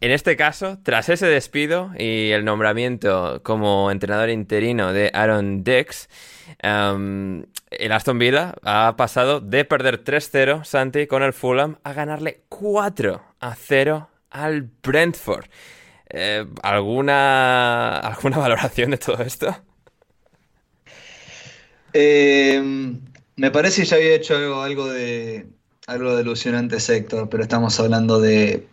[0.00, 6.10] En este caso, tras ese despido y el nombramiento como entrenador interino de Aaron Dex,
[6.58, 12.42] em, el Aston Villa ha pasado de perder 3-0, Santi, con el Fulham, a ganarle
[12.50, 15.46] 4-0 al Brentford.
[16.10, 19.56] Eh, ¿alguna, ¿Alguna valoración de todo esto?
[21.94, 23.00] Em,
[23.36, 25.46] me parece que ya había hecho algo, algo de
[25.86, 28.66] algo de ilusionante sector, pero estamos hablando de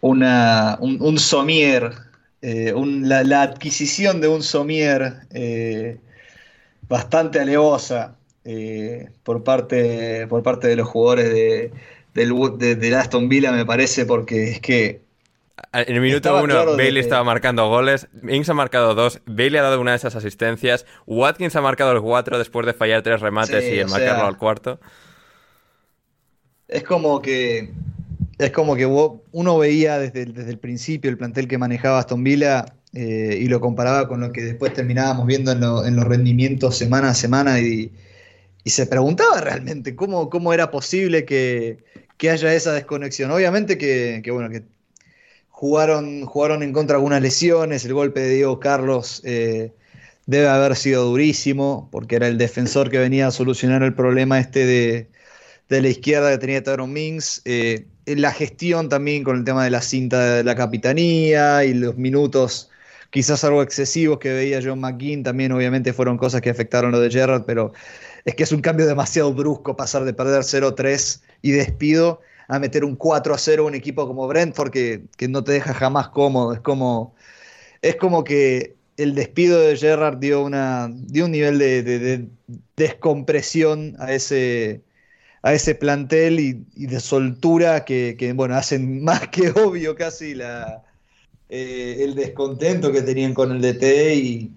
[0.00, 1.92] una, un, somier,
[2.42, 5.98] eh, la, adquisición de un somier eh,
[6.88, 11.72] bastante alevosa eh, por, parte, por parte de los jugadores de,
[12.14, 15.02] del, Aston Villa, me parece, porque es que
[15.72, 19.80] en el minuto uno, Bailey estaba marcando goles, Ings ha marcado dos, Bailey ha dado
[19.80, 23.78] una de esas asistencias, Watkins ha marcado el cuatro después de fallar tres remates y
[23.78, 24.80] el marcarlo al cuarto.
[26.66, 27.72] Es como que
[28.40, 32.64] es como que uno veía desde, el principio el plantel que manejaba Aston Villa
[32.94, 37.14] eh, y lo comparaba con lo que después terminábamos viendo en, los rendimientos semana a
[37.14, 37.92] semana y,
[38.64, 41.78] se preguntaba realmente cómo, cómo era posible que,
[42.22, 43.30] haya esa desconexión.
[43.32, 44.62] Obviamente que, bueno, que
[45.48, 49.72] jugaron, jugaron en contra algunas lesiones, el golpe de Diego Carlos eh,
[50.26, 54.66] debe haber sido durísimo porque era el defensor que venía a solucionar el problema este
[54.66, 55.08] de,
[55.68, 57.42] la izquierda que tenía Tyrone Mings.
[57.44, 57.86] Eh,
[58.16, 62.70] la gestión también con el tema de la cinta de la capitanía y los minutos
[63.10, 67.10] quizás algo excesivos que veía John McGinn, también obviamente fueron cosas que afectaron lo de
[67.10, 67.72] Gerrard, pero
[68.24, 72.84] es que es un cambio demasiado brusco pasar de perder 0-3 y despido a meter
[72.84, 76.52] un 4-0 un equipo como Brentford que, no te deja jamás cómodo.
[76.52, 77.14] Es como,
[77.82, 82.28] es como que el despido de Gerrard dio, una, dio un nivel de
[82.76, 84.82] descompresión a ese,
[85.42, 90.82] a ese plantel y, de soltura que, bueno, hacen más que obvio casi la,
[91.48, 94.50] eh, el descontento que tenían con el DT y,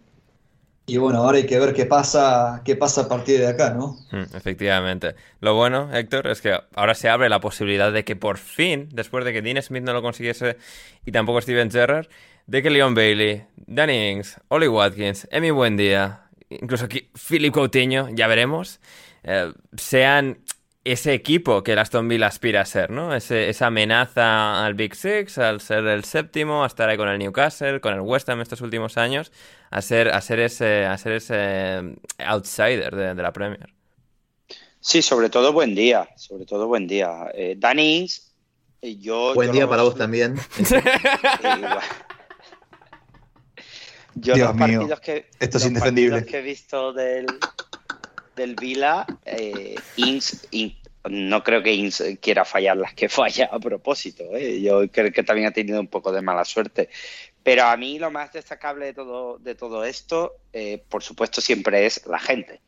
[0.86, 3.98] y, bueno, ahora hay que ver qué pasa, qué pasa a partir de acá, ¿no?
[4.12, 5.16] Mm, efectivamente.
[5.40, 9.24] Lo bueno, Héctor, es que ahora se abre la posibilidad de que por fin, después
[9.24, 10.58] de que Dean Smith no lo consiguiese
[11.06, 12.08] y tampoco Steven Gerrard,
[12.48, 18.28] de que Leon Bailey, Danny Ings, Oli Watkins, Emi Buendía, incluso aquí Philip Coutinho, ya
[18.28, 18.82] veremos,
[19.24, 20.40] eh, sean
[20.84, 23.16] ese equipo que el Aston Villa aspira a ser, ¿no?
[23.16, 27.80] esa amenaza al Big Six, al ser el séptimo, a estar ahí con el Newcastle,
[27.80, 29.32] con el West Ham estos últimos años,
[29.72, 33.74] a ser, a ser, ese, a ser ese eh, outsider de, la Premier.
[34.82, 37.32] Sí, sobre todo buen día, sobre todo buen día.
[37.34, 38.10] Eh, Danny
[38.82, 39.34] eh, yo...
[39.34, 40.36] Buen día para vos también.
[44.16, 44.86] yo Dios mío,
[45.40, 46.26] esto es indefendible.
[46.26, 47.28] que he visto del,
[48.36, 49.76] del Vila, eh,
[51.10, 54.24] no creo que Ins quiera fallar las que falla a propósito.
[54.36, 54.62] ¿eh?
[54.62, 56.90] Yo creo que también ha tenido un poco de mala suerte.
[57.44, 61.86] Pero a mí lo más destacable de todo, de todo esto, eh, por supuesto, siempre
[61.86, 62.62] es la gente.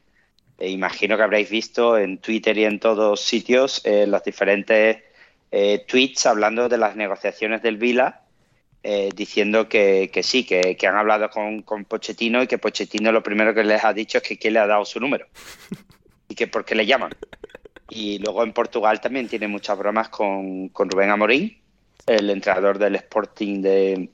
[0.59, 4.97] imagino que habréis visto en Twitter y en todos sitios los diferentes
[5.87, 8.24] tweets hablando de las negociaciones del Vila
[8.87, 13.51] eh, diciendo que, sí, que, han hablado con, con, Pochettino y que Pochettino lo primero
[13.51, 15.25] que les ha dicho es que quién le ha dado su número
[16.29, 17.09] y que por qué le llaman.
[17.89, 21.57] Y luego en Portugal también tiene muchas bromas con, Rubén Amorín,
[22.05, 24.09] el entrenador del Sporting de,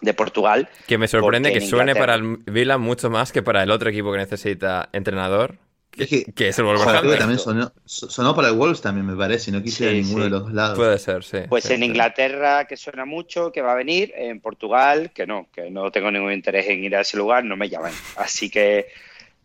[0.00, 0.68] de Portugal.
[0.86, 4.12] Que me sorprende que suene para el Vila mucho más que para el otro equipo
[4.12, 5.56] que necesita entrenador.
[5.96, 7.18] Que, es, el Wolverhampton.
[7.18, 10.76] también sonó, para el Wolves también, me parece, no quise ninguno de los dos lados.
[10.76, 11.38] Puede ser, sí.
[11.48, 15.70] Pues en Inglaterra, que suena mucho, que va a venir, en Portugal, que no, que
[15.70, 17.92] no tengo ningún interés en ir a ese lugar, no me llaman.
[18.16, 18.88] Así que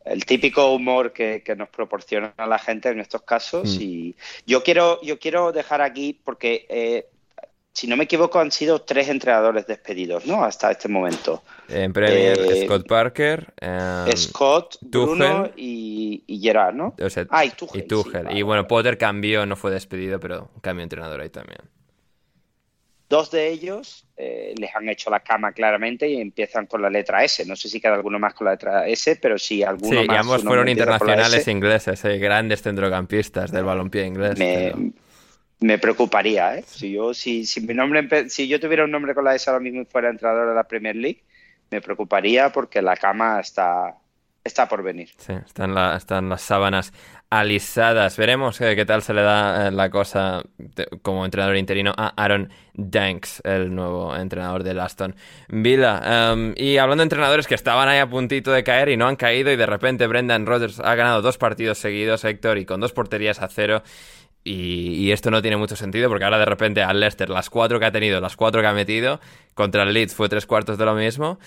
[0.05, 3.77] el típico humor que, nos proporciona la gente en estos casos.
[3.77, 3.81] Mm.
[3.81, 7.05] Y yo quiero, yo quiero dejar aquí, porque eh,
[7.79, 10.43] si no me equivoco, han sido tres entrenadores despedidos, ¿no?
[10.43, 11.43] Hasta este momento.
[11.69, 16.93] En Premier, eh, Scott Parker, em, Scott, Bruno y, Gerard, ¿no?
[17.29, 18.35] ah, y Tuchel.
[18.35, 21.59] Y, bueno, Potter cambió, no fue despedido, pero cambió entrenador ahí también.
[23.07, 27.23] Dos de ellos eh, les han hecho la cama claramente y empiezan con la letra
[27.23, 27.45] S.
[27.45, 30.17] No sé si queda alguno más con la letra S, pero sí alguno sí, más.
[30.17, 34.37] Sí, ambos fueron internacionales ingleses, eh, grandes centrocampistas del balompié inglés.
[34.37, 34.73] Me,
[35.77, 36.63] preocuparía, ¿eh?
[36.65, 39.61] Si yo, si, si, mi nombre, si yo tuviera un nombre con la S ahora
[39.61, 41.23] mismo y fuera entrenador de la Premier League,
[41.69, 43.95] me preocuparía porque la cama está,
[44.43, 45.09] está por venir.
[45.17, 46.93] Sí, están, la, están las sábanas
[47.29, 48.17] alisadas.
[48.17, 50.43] Veremos eh, qué tal se le da eh, la cosa
[51.01, 55.15] como entrenador interino a Aaron Danks, el nuevo entrenador de Aston
[55.49, 56.31] Villa.
[56.31, 59.15] Em, y hablando de entrenadores que estaban ahí a puntito de caer y no han
[59.15, 62.93] caído y de repente Brendan Rodgers ha ganado dos partidos seguidos, Héctor, y con dos
[62.93, 63.83] porterías a cero.
[64.43, 67.79] Y, y, esto no tiene mucho sentido porque ahora de repente al Leicester, las cuatro
[67.79, 69.19] que ha tenido, las cuatro que ha metido,
[69.53, 71.39] contra el Leeds fue tres cuartos de lo mismo.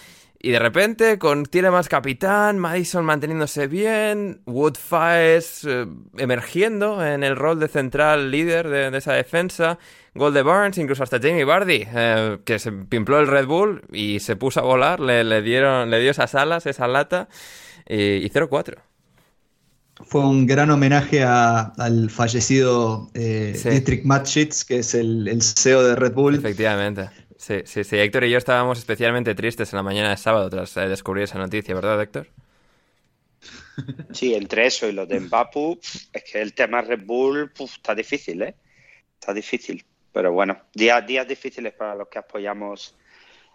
[0.44, 5.86] Y de repente, con más capitán, Madison manteniéndose bien, Wood eh,
[6.18, 9.78] emergiendo en el rol de central líder de, esa defensa,
[10.16, 14.18] gol de Barnes, incluso hasta Jamie Bardi, eh, que se pimpló el Red Bull y
[14.18, 17.28] se puso a volar, le, dieron, le dio esas alas, esa lata,
[17.88, 18.78] y, 0-4.
[20.04, 25.96] Fue un gran homenaje al fallecido eh, Dietrich Matschitz, que es el, el CEO de
[25.96, 26.34] Red Bull.
[26.34, 27.10] Efectivamente.
[27.36, 27.98] Sí, sí, sí.
[27.98, 31.38] Héctor y yo estábamos especialmente tristes en la mañana de sábado tras eh, descubrir esa
[31.38, 32.28] noticia, ¿verdad, Héctor?
[34.12, 35.78] Sí, entre eso y lo de Mbappé,
[36.12, 38.54] es que el tema Red Bull está difícil, ¿eh?
[39.18, 39.84] Está difícil.
[40.12, 42.94] Pero bueno, días, días difíciles para los que apoyamos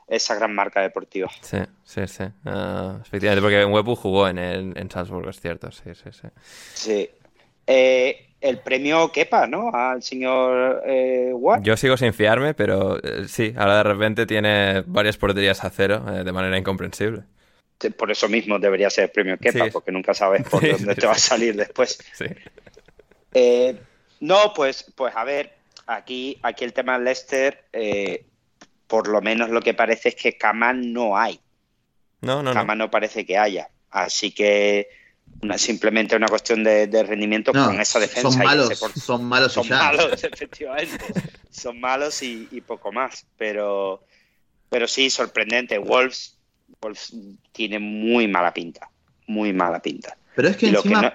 [0.07, 1.29] esa gran marca deportiva.
[1.41, 2.23] Sí, sí, sí.
[2.45, 5.71] Ah, efectivamente, porque Webu jugó en, el, en Salzburgo, es cierto.
[5.71, 6.27] Sí, sí, sí.
[6.73, 7.09] Sí.
[7.65, 9.71] Eh, el premio quepa, ¿no?
[9.73, 11.63] Al señor eh, Watt.
[11.63, 16.05] Yo sigo sin fiarme, pero eh, sí, ahora de repente tiene varias porterías a cero
[16.07, 17.23] eh, de manera incomprensible.
[17.97, 21.13] Por eso mismo debería ser el premio quepa, porque nunca sabes por dónde te va
[21.13, 21.99] a salir después.
[23.33, 23.75] Eh,
[24.19, 25.53] no, pues, pues a ver,
[25.85, 27.65] aquí, aquí el tema de Leicester,
[28.87, 31.39] por lo menos lo que parece es que cama no hay.
[32.21, 33.69] No, no, Cama no parece que haya.
[33.91, 34.89] Así que
[35.57, 38.31] simplemente una cuestión de, rendimiento con esa defensa.
[38.31, 41.05] Son malos, son malos, son malos, efectivamente.
[41.49, 43.25] son malos y, poco más.
[43.37, 44.03] Pero,
[44.69, 45.77] pero sí, sorprendente.
[45.77, 46.37] Wolves,
[46.81, 47.15] Wolves
[47.51, 48.89] tiene muy mala pinta.
[49.27, 50.17] Muy mala pinta.
[50.35, 51.13] Pero es que encima.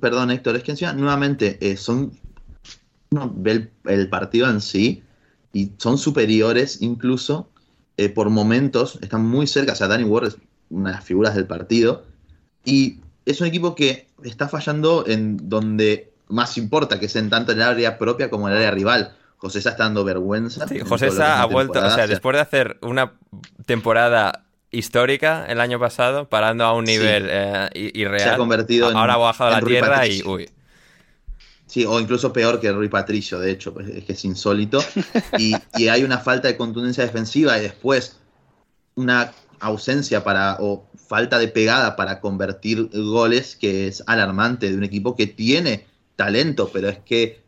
[0.00, 2.18] perdón, Héctor, es que encima, nuevamente, eh, son.
[3.10, 5.02] Uno ve el, partido en sí
[5.56, 7.48] y son superiores incluso
[7.96, 8.98] eh, por momentos.
[9.00, 9.72] Están muy cerca.
[9.72, 10.36] O sea, Danny Ward es
[10.68, 12.04] una de las figuras del partido.
[12.62, 17.52] Y es un equipo que está fallando en donde más importa, que es en tanto
[17.52, 19.16] en el área propia como en el área rival.
[19.38, 20.68] José está dando vergüenza.
[20.68, 23.14] Sí, José ha vuelto, o sea, después de hacer una
[23.64, 28.20] temporada histórica el año pasado, parando a un nivel eh, irreal.
[28.20, 28.96] Se ha convertido en.
[28.96, 30.22] Ahora ha bajado la tierra y.
[30.22, 30.50] Uy.
[31.66, 34.78] Sí, o incluso peor que Rui Patricio, de hecho, pues, es que es insólito.
[35.38, 38.18] Y, y, hay una falta de contundencia defensiva y después
[38.94, 44.84] una ausencia para o falta de pegada para convertir goles que es alarmante de un
[44.84, 45.86] equipo que tiene
[46.16, 47.44] talento, pero es que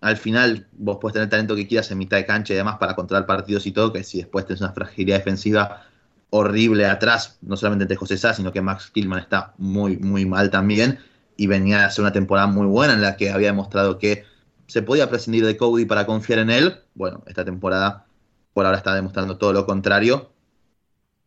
[0.00, 2.94] al final vos puedes tener talento que quieras en mitad de cancha y demás para
[2.94, 5.86] controlar partidos y todo, que si después tenés una fragilidad defensiva
[6.30, 10.50] horrible atrás, no solamente entre José Sá, sino que Max Killman está muy, muy mal
[10.50, 10.98] también
[11.42, 14.24] y venía a hacer una temporada muy buena en la que había demostrado que
[14.68, 16.84] se podía prescindir de Cody para confiar en él.
[16.94, 18.06] Bueno, esta temporada
[18.54, 20.30] por ahora está demostrando todo lo contrario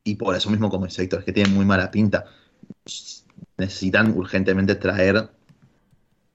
[0.06, 2.28] y por eso mismo, como el sector que tiene muy mala pinta,
[3.58, 5.30] necesitan urgentemente traer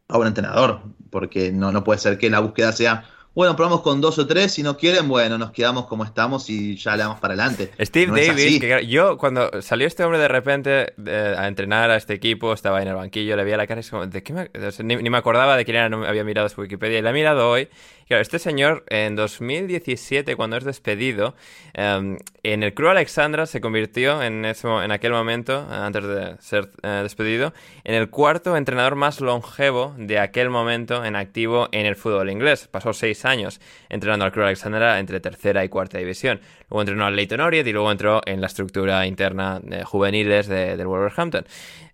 [0.08, 3.04] a un entrenador, porque no, no puede ser que la búsqueda sea
[3.34, 6.76] bueno, probamos con dos o tres, si no quieren, bueno, nos quedamos como estamos y
[6.76, 7.70] ya le damos para adelante.
[7.80, 10.94] Steve Davis, yo cuando salió este hombre de repente
[11.36, 14.06] a entrenar a este equipo, estaba en el banquillo, le veía la cara y como,
[14.06, 14.50] ¿de qué
[14.82, 17.48] ni, me acordaba de quién era, no había mirado su Wikipedia y le he mirado
[17.48, 17.68] hoy.
[18.10, 21.36] Claro, este señor en 2017, cuando es despedido,
[21.74, 26.70] em, en el Crew Alexandra se convirtió en, ese, en aquel momento, antes de ser
[26.82, 27.54] eh, despedido,
[27.84, 32.66] en el cuarto entrenador más longevo de aquel momento en activo en el fútbol inglés.
[32.66, 36.40] Pasó seis años entrenando al Crew Alexandra entre tercera y cuarta división.
[36.68, 40.86] Luego entrenó al Leighton Orient y luego entró en la estructura interna de juveniles del
[40.86, 41.44] Wolverhampton.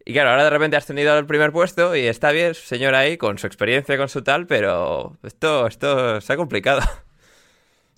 [0.04, 3.16] Y claro, ahora de repente ha ascendido al primer puesto y está bien, señor ahí,
[3.16, 6.80] con su experiencia, con su tal, pero esto, esto se ha complicado.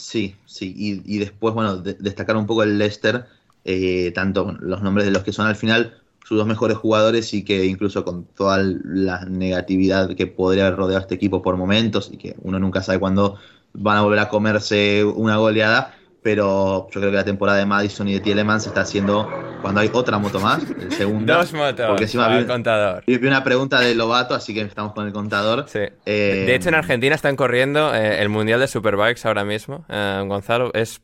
[0.00, 3.24] Sí, sí, y, después, bueno, destacar un poco el Leicester,
[3.64, 7.42] eh, tanto los nombres de los que son al final sus dos mejores jugadores y
[7.42, 12.10] que incluso con toda la negatividad que podría haber rodeado a este equipo por momentos
[12.12, 13.36] y que uno nunca sabe cuándo
[13.72, 18.09] van a volver a comerse una goleada, pero yo creo que la temporada de Madison
[18.09, 19.26] y de Tielemans está haciendo
[19.62, 21.32] cuando hay otra moto más, el segundo.
[21.32, 21.86] Dos motos.
[21.86, 23.05] Porque encima vi, contador.
[23.06, 25.64] Vi una pregunta de Lobato, así que estamos con el contador.
[25.66, 25.80] Sí.
[26.05, 29.86] Eh, de hecho, en Argentina están corriendo eh, el Mundial de Superbikes ahora mismo.
[29.88, 31.00] Eh, Gonzalo, es,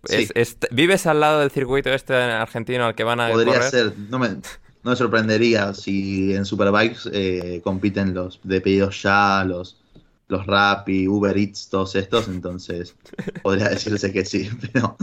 [0.71, 4.29] ¿vives al lado del circuito este argentino al que van a Podría ser, no me,
[4.85, 9.77] no me sorprendería si en Superbikes compiten los de pedidos ya, los
[10.29, 12.97] los Rappi, Uber Eats, todos estos, entonces
[13.43, 14.97] podría decirse que sí, pero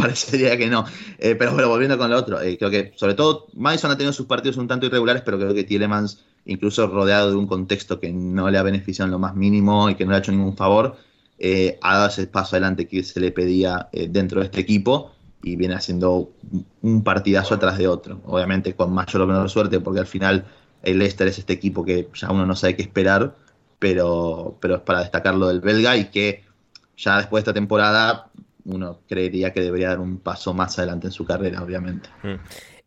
[0.00, 0.84] parecería que no.
[1.18, 4.12] Eh, pero bueno, volviendo con lo otro, eh, creo que sobre todo Madison ha tenido
[4.12, 8.12] sus partidos un tanto irregulares, pero creo que Tielemans, incluso rodeado de un contexto que
[8.12, 10.56] no le ha beneficiado en lo más mínimo y que no le ha hecho ningún
[10.56, 10.96] favor,
[11.38, 15.10] eh, ha dado ese paso adelante que se le pedía dentro de este equipo
[15.44, 16.30] y viene haciendo
[16.82, 18.20] un partidazo atrás de otro.
[18.26, 20.46] Obviamente con mayor o menor suerte, porque al final
[20.82, 23.34] el Leicester es este equipo que ya uno no sabe qué esperar
[23.84, 26.42] pero, pero es para destacar lo del belga y que
[26.96, 28.30] ya después de esta temporada
[28.64, 32.08] uno creería que debería dar un paso más adelante en su carrera, obviamente.
[32.22, 32.36] Mm.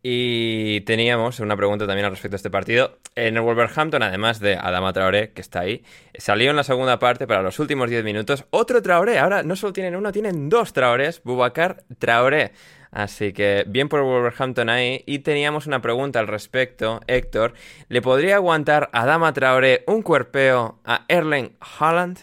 [0.03, 2.99] Y teníamos una pregunta también al respecto de este partido.
[3.15, 5.83] En el Wolverhampton, además de Adama Traoré, que está ahí,
[6.17, 9.19] salió en la segunda parte para los últimos 10 minutos otro Traoré.
[9.19, 11.21] Ahora no solo tienen uno, tienen dos Traorés.
[11.23, 12.51] Bubacar Traoré.
[12.91, 15.03] Así que bien por Wolverhampton ahí.
[15.05, 17.53] Y teníamos una pregunta al respecto, Héctor.
[17.89, 22.19] ¿Le podría aguantar a Dama Traoré un cuerpeo a Erling Haaland?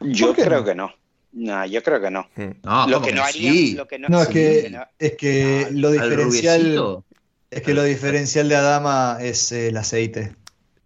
[0.00, 0.92] Yo creo que no.
[1.36, 2.26] No, yo creo que no.
[2.62, 7.04] No, lo que no haría, lo que no, es que, es que lo diferencial
[7.50, 10.34] es que lo diferencial de Adama es el aceite.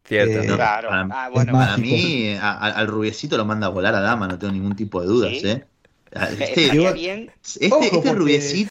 [0.04, 0.88] Cierto, eh, Claro.
[0.88, 4.52] Para, ah, bueno, para mí, al rubiecito lo manda a volar a Dama, no tengo
[4.52, 5.64] ningún tipo de dudas, ¿eh?
[6.10, 8.70] Este, este, este rubiecito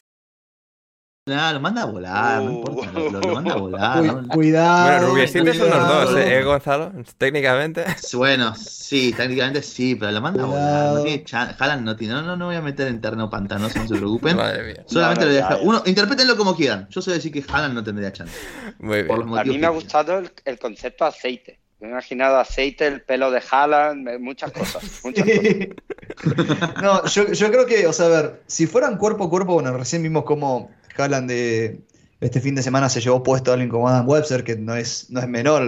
[1.26, 4.26] Lo manda a volar, no importa, lo, manda a volar.
[4.28, 5.00] Cuidado.
[5.00, 6.92] Bueno, Rubiecito son los dos, ¿eh, ¿eh, Gonzalo?
[7.18, 7.84] Técnicamente.
[8.14, 10.94] Bueno, sí, técnicamente sí, pero lo manda a volar.
[10.94, 12.14] No tiene Jalan no tiene.
[12.14, 14.36] No, no, no voy a meter en terreno pantanoso, no se preocupen.
[14.36, 14.84] Madre mía.
[14.86, 15.58] Solamente lo dejo.
[15.62, 16.88] Uno, interpretenlo como quieran.
[16.88, 18.34] Yo sé decir que Jalan no tendría chance.
[18.78, 19.38] Muy bien.
[19.38, 21.60] a mí me ha gustado el, el concepto aceite.
[21.80, 24.82] Me he imaginado aceite, el pelo de Haaland, muchas cosas.
[25.04, 26.82] Muchas cosas.
[26.82, 29.72] no, yo, yo, creo que, o sea, a ver, si fueran cuerpo a cuerpo, bueno,
[29.76, 31.80] recién vimos cómo Haaland de
[32.20, 35.06] este fin de semana se llevó puesto a alguien como Adam Webster, que no es,
[35.10, 35.62] no es menor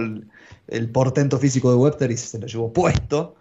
[0.67, 3.35] el, portento físico de Webster y se lo llevó puesto.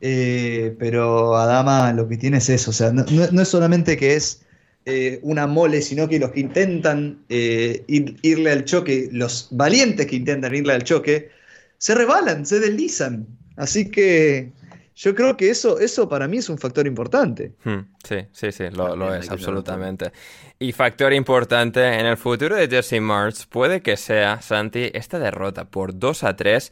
[0.00, 4.40] Eh, pero Adama lo que tiene es eso, o sea, no, es solamente que es
[4.86, 10.16] eh, una mole, sino que los que intentan eh, irle al choque, los valientes que
[10.16, 11.30] intentan irle al choque,
[11.76, 13.26] se rebalan, se deslizan.
[13.56, 14.52] Así que
[15.00, 17.54] yo creo que eso, eso para mí es un factor importante.
[17.64, 20.12] Hmm, sí, sí, sí, lo, es, absolutamente.
[20.58, 25.64] Y factor importante en el futuro de Jesse March puede que sea, Santi, esta derrota
[25.64, 26.70] por 2 a 3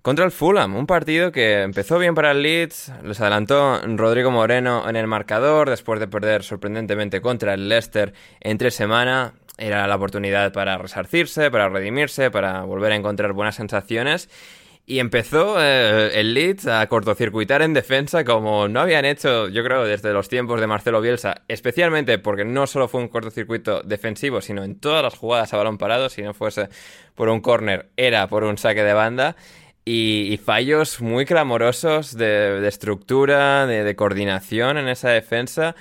[0.00, 4.88] contra el Fulham, un partido que empezó bien para el Leeds, les adelantó Rodrigo Moreno
[4.88, 9.32] en el marcador después de perder sorprendentemente contra el Leicester en tres semanas.
[9.58, 14.28] Era la oportunidad para resarcirse, para redimirse, para volver a encontrar buenas sensaciones.
[14.88, 19.84] Y empezó eh, el Leeds a cortocircuitar en defensa como no habían hecho, yo creo,
[19.84, 24.62] desde los tiempos de Marcelo Bielsa, especialmente porque no solo fue un cortocircuito defensivo, sino
[24.62, 26.68] en todas las jugadas a balón parado, si no fuese
[27.16, 29.34] por un córner, era por un saque de banda.
[29.84, 35.76] Y, fallos muy clamorosos de, estructura, de, de coordinación en esa defensa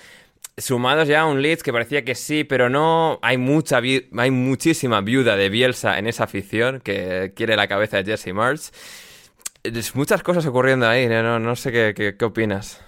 [0.57, 3.19] sumados ya a un Leeds que parecía que sí, pero no.
[3.21, 8.05] Hay mucha hay muchísima viuda de Bielsa en esa afición que quiere la cabeza de
[8.11, 8.71] Jesse March.
[9.95, 12.79] Muchas cosas ocurriendo ahí, no, no sé qué, qué, opinas.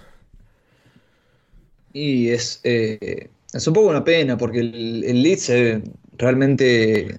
[1.92, 5.82] Y es, eh, es un poco una pena porque el, Leeds eh,
[6.16, 7.18] realmente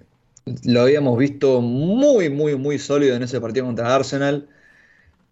[0.64, 4.48] lo habíamos visto muy, muy, muy sólido en ese partido contra Arsenal.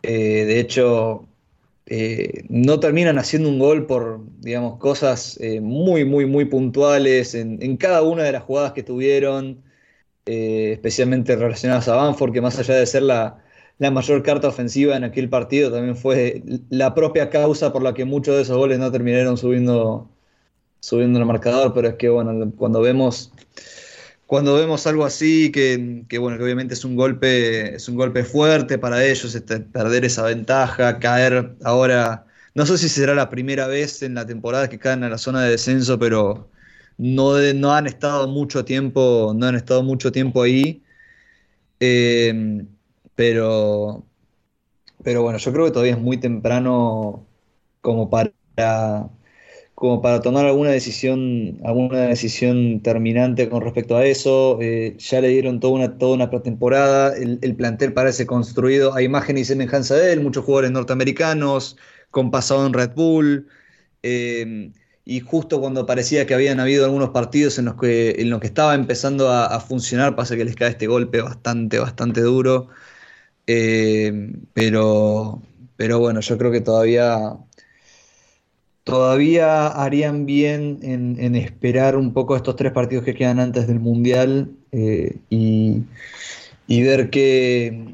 [0.04, 1.28] Eh, de hecho,
[1.90, 7.78] eh, no terminan haciendo un gol por, digamos, cosas eh, muy, muy, muy puntuales en,
[7.78, 9.64] cada una de las jugadas que tuvieron,
[10.26, 13.44] eh, especialmente relacionadas a Banford, que más allá de ser la,
[13.80, 18.36] mayor carta ofensiva en aquel partido, también fue la propia causa por la que muchos
[18.36, 20.10] de esos goles no terminaron subiendo,
[20.82, 23.32] subiendo el marcador, pero es que, bueno, cuando vemos
[24.28, 28.78] cuando vemos algo así, que, bueno, que obviamente es un golpe, es un golpe fuerte
[28.78, 32.28] para ellos, este, perder esa ventaja, caer ahora
[32.58, 35.44] no sé si será la primera vez en la temporada que caen a la zona
[35.44, 36.50] de descenso, pero
[36.98, 40.84] no, no han estado mucho tiempo, no han estado mucho tiempo ahí.
[41.80, 42.66] Eh,
[43.16, 44.06] pero,
[45.04, 47.28] pero bueno, yo creo que todavía es muy temprano
[47.82, 48.32] como para,
[49.78, 54.58] como para tomar alguna decisión, alguna decisión terminante con respecto a eso.
[54.60, 59.04] Eh, ya le dieron toda una, toda una pretemporada, el, el, plantel parece construido a
[59.04, 61.78] imagen y semejanza de él, muchos jugadores norteamericanos
[62.10, 63.48] con pasado en Red Bull.
[64.04, 64.72] Eh,
[65.06, 68.48] y justo cuando parecía que habían habido algunos partidos en los que, en los que
[68.48, 72.70] estaba empezando a, a funcionar, pasa que les cae este golpe bastante, bastante duro.
[73.48, 75.42] Eh, pero,
[75.78, 77.38] pero bueno, yo creo que todavía,
[78.88, 83.82] todavía harían bien en, en esperar un poco estos tres partidos que quedan antes del
[83.82, 85.82] Mundial eh, y,
[86.68, 87.94] y, ver que,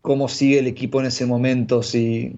[0.00, 2.36] cómo sigue el equipo en ese momento, si,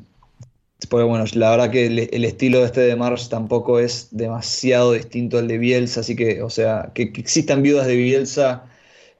[0.88, 4.94] porque bueno, la verdad que el, el, estilo de este de Marsh tampoco es demasiado
[4.94, 8.64] distinto al de Bielsa, así que, o sea, que, que, existan viudas de Bielsa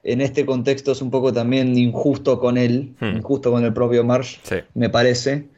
[0.03, 3.15] en este contexto es un poco también injusto con él, hmm.
[3.15, 4.57] injusto con el propio Marsh, sí.
[4.73, 5.52] me parece.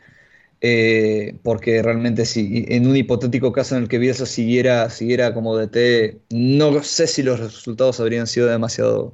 [0.68, 5.56] Eh, porque realmente si en un hipotético caso en el que Bielsa siguiera, siguiera como
[5.56, 9.14] DT, no sé si los resultados habrían sido demasiado,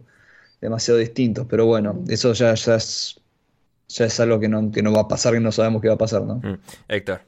[0.61, 3.21] demasiado distintos, pero bueno, eso ya, ya es
[3.89, 5.95] ya es algo que no, que no va a pasar, que no sabemos qué va
[5.95, 6.35] a pasar, ¿no?
[6.35, 6.57] Mm.
[6.87, 7.19] Héctor.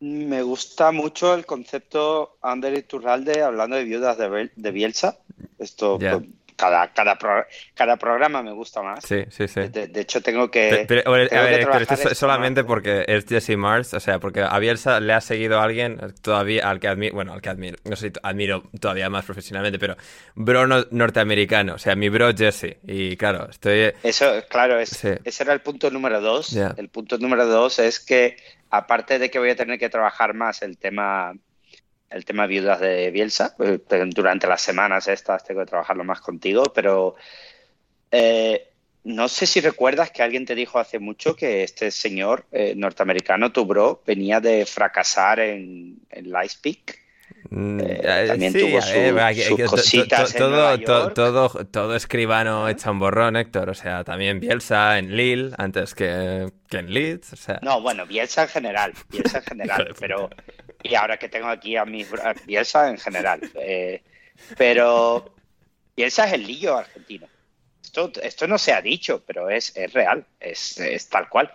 [0.00, 5.18] Me gusta mucho el concepto Ander Iturralde hablando de viudas de, de Bielsa.
[5.60, 6.18] Esto yeah.
[6.18, 9.04] pues, cada, cada, pro, cada programa me gusta más.
[9.04, 9.60] Sí, sí, sí.
[9.68, 10.84] De, de hecho, tengo que.
[10.88, 14.18] Pero, pero, tengo ver, que pero esto es solamente porque es Jesse Mars, o sea,
[14.18, 17.48] porque a Bielsa le ha seguido a alguien todavía al que admiro, bueno, al que
[17.48, 19.96] admiro, no sé si admiro todavía más profesionalmente, pero
[20.34, 22.78] bro no, norteamericano, o sea, mi bro Jesse.
[22.86, 23.92] Y claro, estoy.
[24.02, 25.10] Eso, claro, es, sí.
[25.24, 26.50] ese era el punto número dos.
[26.50, 26.74] Yeah.
[26.76, 28.36] El punto número dos es que,
[28.70, 31.34] aparte de que voy a tener que trabajar más el tema
[32.12, 33.54] el tema viudas de Bielsa.
[33.56, 33.80] Pues,
[34.10, 37.16] durante las semanas estas tengo que trabajarlo más contigo, pero
[38.10, 38.68] eh,
[39.04, 43.50] no sé si recuerdas que alguien te dijo hace mucho que este señor eh, norteamericano,
[43.52, 47.02] tu bro, venía de fracasar en, en Lightspeak.
[47.50, 51.96] Eh, también sí, tuvo su, ver, sus que, cositas to, to, en todo, todo, todo,
[51.96, 53.68] escribano echa un borrón, Héctor.
[53.70, 57.32] O sea, también Bielsa en Lille antes que, que en Leeds.
[57.32, 57.58] O sea.
[57.62, 58.92] No, bueno, Bielsa en general.
[59.10, 59.94] Bielsa en general.
[59.98, 60.30] pero,
[60.82, 62.06] y ahora que tengo aquí a mi
[62.44, 63.40] Bielsa en general.
[63.54, 64.02] Eh,
[64.56, 65.34] pero
[65.96, 67.28] Bielsa es el lillo argentino.
[67.82, 71.52] Esto, esto no se ha dicho, pero es, es real, es, es tal cual.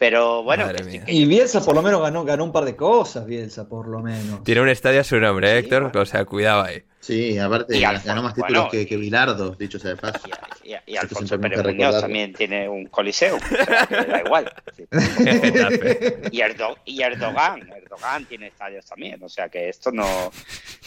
[0.00, 0.66] Pero bueno.
[0.72, 3.86] Que, que y Bielsa por lo menos ganó, ganó un par de cosas, Bielsa por
[3.86, 4.42] lo menos.
[4.44, 6.00] Tiene un estadio a su nombre, sí, Héctor, bueno.
[6.00, 6.82] o sea, cuidado ahí.
[7.00, 10.26] Sí, aparte y ganó Alfonso, más títulos bueno, que, que Bilardo, dicho sea de paso.
[10.64, 14.50] Y, y, y Alfonso Pérez Muñoz también tiene un coliseo, o sea, da igual.
[16.32, 20.32] y, Erdo, y Erdogan, Erdogan tiene estadios también, o sea que esto no...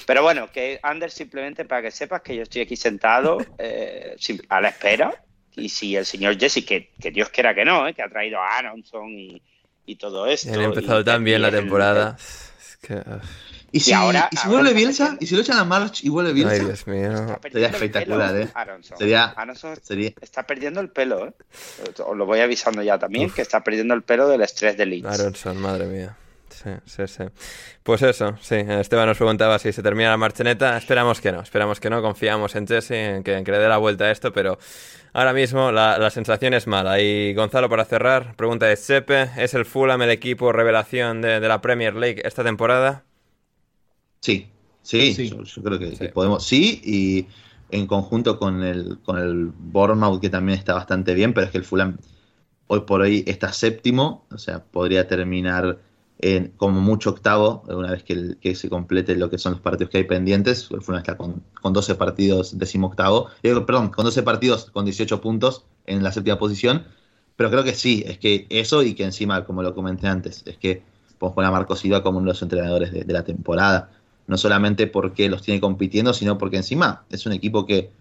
[0.08, 4.16] Pero bueno, que Anders simplemente para que sepas que yo estoy aquí sentado eh,
[4.50, 5.24] a la espera
[5.56, 7.94] y si el señor Jesse, que, que Dios quiera que no, ¿eh?
[7.94, 9.42] que ha traído a Aronson y,
[9.86, 10.54] y todo esto.
[10.54, 12.18] Han empezado y, tan bien la temporada.
[12.18, 13.02] Es que...
[13.72, 15.18] ¿Y si, ¿Y, ahora, ¿y si vuelve ahora, Bielsa?
[15.20, 16.54] ¿Y si lo echan a March y vuelve Bielsa?
[16.54, 17.40] Ay, Dios mío.
[17.52, 18.50] Sería espectacular, ¿eh?
[18.54, 18.98] Aronson.
[19.00, 20.12] Sería, Aronson sería...
[20.22, 21.34] está perdiendo el pelo, ¿eh?
[22.06, 23.36] Os lo voy avisando ya también, Uf.
[23.36, 25.08] que está perdiendo el pelo del estrés de Leeds.
[25.08, 26.16] Aronson, madre mía.
[26.54, 27.24] Sí, sí, sí.
[27.82, 28.56] Pues eso, sí.
[28.56, 30.78] Esteban nos preguntaba si se termina la marcheneta.
[30.78, 32.02] Esperamos que no, esperamos que no.
[32.02, 34.60] Confiamos en Jesse, en que, en que le dé la vuelta a esto, pero
[35.14, 37.02] ahora mismo la, la, sensación es mala.
[37.02, 41.48] Y Gonzalo, para cerrar, pregunta de Chepe: ¿es el Fulham el equipo revelación de, de
[41.48, 43.04] la Premier League esta temporada?
[44.20, 44.48] Sí,
[44.84, 45.30] sí, sí.
[45.30, 45.98] Yo, yo, creo que, sí.
[45.98, 46.46] que, podemos.
[46.46, 47.28] Sí, y
[47.76, 51.58] en conjunto con el, con el Bournemouth, que también está bastante bien, pero es que
[51.58, 51.98] el Fulham
[52.68, 55.80] hoy por hoy está séptimo, o sea, podría terminar
[56.20, 59.98] en, como mucho octavo, una vez que, se complete lo que son los partidos que
[60.00, 60.70] hay pendientes.
[60.72, 65.22] El Fulham está con, con 12 partidos décimo octavo, perdón, con 12 partidos con 18
[65.22, 66.86] puntos en la séptima posición.
[67.36, 70.58] Pero creo que sí, es que eso y que encima, como lo comenté antes, es
[70.58, 70.84] que
[71.18, 73.90] podemos poner a Marco Silva como uno de los entrenadores de, de la temporada
[74.28, 77.92] no solamente porque los tiene compitiendo, sino porque encima es un equipo que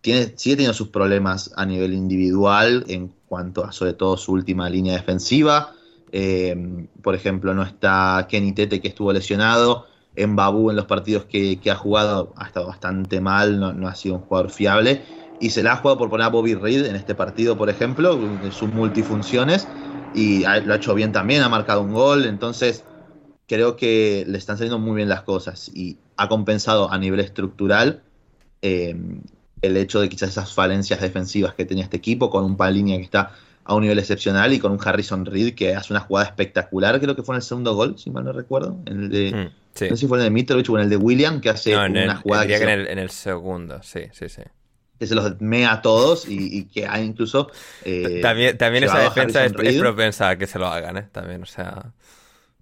[0.00, 4.68] tiene, sigue teniendo sus problemas a nivel individual en cuanto a sobre todo su última
[4.68, 5.74] línea defensiva.
[6.12, 9.86] Eh, por ejemplo, no está Kenny Tete que estuvo lesionado.
[10.16, 14.16] En Babu en los partidos que, ha jugado ha estado bastante mal, no, ha sido
[14.16, 15.02] un jugador fiable.
[15.40, 18.20] Y se la ha jugado por poner a Bobby Reed en este partido, por ejemplo,
[18.42, 19.68] en sus multifunciones.
[20.12, 22.24] Y lo ha hecho bien también, ha marcado un gol.
[22.24, 22.84] Entonces,
[23.46, 28.02] creo que le están saliendo muy bien las cosas y ha compensado a nivel estructural
[28.62, 28.94] eh,
[29.62, 33.04] el hecho de quizás esas falencias defensivas que tenía este equipo con un línea que
[33.04, 33.32] está
[33.68, 37.14] a un nivel excepcional y con un Harrison Reed que hace una jugada espectacular, creo
[37.16, 39.84] que fue en el segundo gol, si mal no recuerdo, en el de, Mm, sí.
[39.90, 41.74] no sé si fue en el de Mitrovic o en el de William, que hace
[41.74, 44.42] No, una el, jugada que, que en el, en el segundo, sí, sí, sí.
[44.98, 47.50] que se los mea a todos y, y que hay incluso...
[47.84, 51.08] eh, también también esa defensa es, propensa a que se lo hagan, ¿eh?
[51.12, 51.92] También, o sea...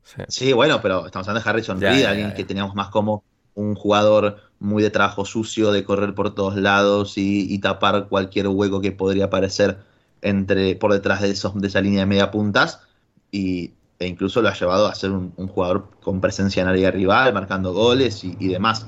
[0.03, 0.23] sí.
[0.29, 2.89] Sí, bueno, pero estamos hablando de Harrison Ya, Reed, ya, alguien ya, que teníamos más
[2.91, 3.25] como
[3.55, 8.49] un jugador muy de trabajo sucio, de correr por todos lados y, y tapar cualquier
[8.49, 9.79] hueco que podría aparecer
[10.23, 12.81] entre, por detrás de, esos, de esa línea de media puntas.
[13.31, 17.33] Y, e incluso lo ha llevado a ser un, jugador con presencia en área rival,
[17.33, 18.87] marcando goles y, demás.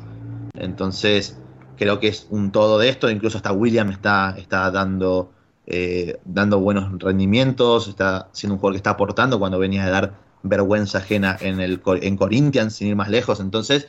[0.55, 1.39] Entonces,
[1.77, 3.11] creo que es un todo de esto.
[3.11, 5.33] Incluso hasta William está, está dando,
[5.67, 10.15] eh, dando buenos rendimientos, está siendo un jugador que está aportando cuando venía de dar
[10.43, 13.41] vergüenza ajena en, el, en Corinthians, sin ir más lejos.
[13.41, 13.89] Entonces,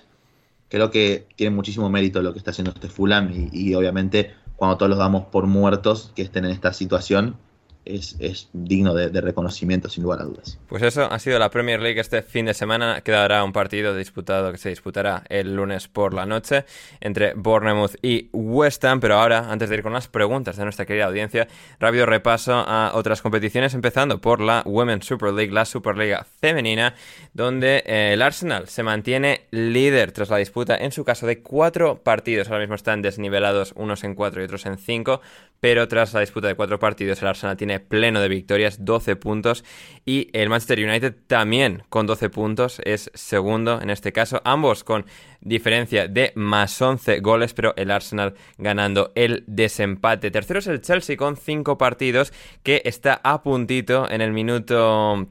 [0.69, 4.89] creo que tiene muchísimo mérito lo que está haciendo este Fulham y obviamente cuando todos
[4.89, 7.37] los damos por muertos que estén en esta situación,
[7.85, 10.59] es, es digno de, reconocimiento, sin lugar a dudas.
[10.67, 13.01] Pues eso ha sido la Premier League este fin de semana.
[13.01, 16.65] Quedará un partido disputado que se disputará el lunes por la noche
[17.01, 18.99] entre Bournemouth y West Ham.
[18.99, 21.47] Pero ahora, antes de ir con las preguntas de nuestra querida audiencia,
[21.79, 26.95] rápido repaso a otras competiciones, empezando por la Women's Super League, la Superliga femenina,
[27.33, 32.01] donde eh, el Arsenal se mantiene líder tras la disputa, en su caso, de cuatro
[32.03, 32.47] partidos.
[32.49, 35.21] Ahora mismo están desnivelados unos en cuatro y otros en cinco,
[35.59, 39.63] pero tras la disputa de cuatro partidos, el Arsenal tiene pleno de victorias, 12 puntos,
[40.03, 45.05] y el Manchester United también con 12 puntos, es segundo en este caso, ambos con
[45.39, 50.31] diferencia de más 11 goles, pero el Arsenal ganando el desempate.
[50.31, 52.33] Tercero es el Chelsea con 5 partidos,
[52.63, 55.27] que está a puntito en el minuto...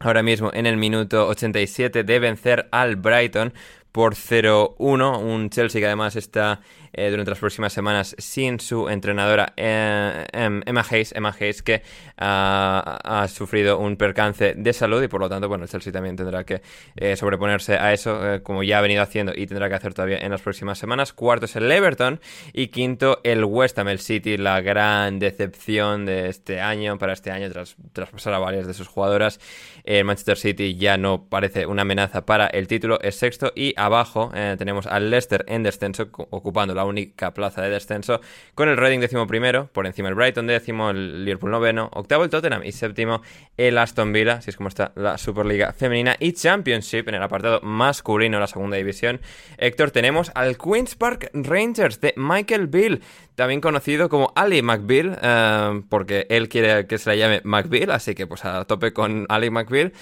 [0.00, 3.54] Ahora mismo en el minuto 87 de vencer al Brighton
[3.92, 5.22] por 0-1.
[5.22, 6.60] Un Chelsea que además está
[6.96, 11.12] eh, durante las próximas semanas sin su entrenadora eh, em, Emma Hayes.
[11.12, 11.82] Emma Hayes que
[12.18, 16.16] ah, ha sufrido un percance de salud y por lo tanto, bueno, el Chelsea también
[16.16, 16.62] tendrá que
[16.96, 20.18] eh, sobreponerse a eso, eh, como ya ha venido haciendo y tendrá que hacer todavía
[20.18, 21.12] en las próximas semanas.
[21.12, 22.20] Cuarto es el Everton
[22.52, 27.30] y quinto el West Ham, el City, la gran decepción de este año, para este
[27.30, 29.40] año, tras traspasar a varias de sus jugadoras.
[29.84, 34.30] El Manchester City ya no parece una amenaza para el título, es sexto y abajo
[34.58, 38.20] tenemos al Leicester en descenso, ocupando la única plaza de descenso,
[38.54, 42.30] con el Reading décimo primero, por encima el Brighton décimo, el Liverpool noveno, octavo el
[42.30, 43.22] Tottenham y séptimo
[43.56, 47.60] el Aston Villa, así es como está la Superliga femenina y Championship en el apartado
[47.62, 49.20] masculino, la segunda división.
[49.58, 53.02] Héctor, tenemos al Queen's Park Rangers de Michael Bill,
[53.34, 58.14] también conocido como Ali McBeal, eh, porque él quiere que se le llame McBeal, así
[58.14, 59.92] que pues a tope con Ali McBeal.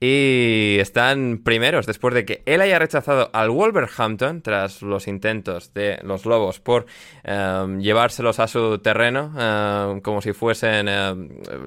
[0.00, 5.98] Y están primeros después de que él haya rechazado al Wolverhampton tras los intentos de
[6.02, 6.86] los Lobos por
[7.24, 10.86] eh, llevárselos a su terreno eh, como si fuesen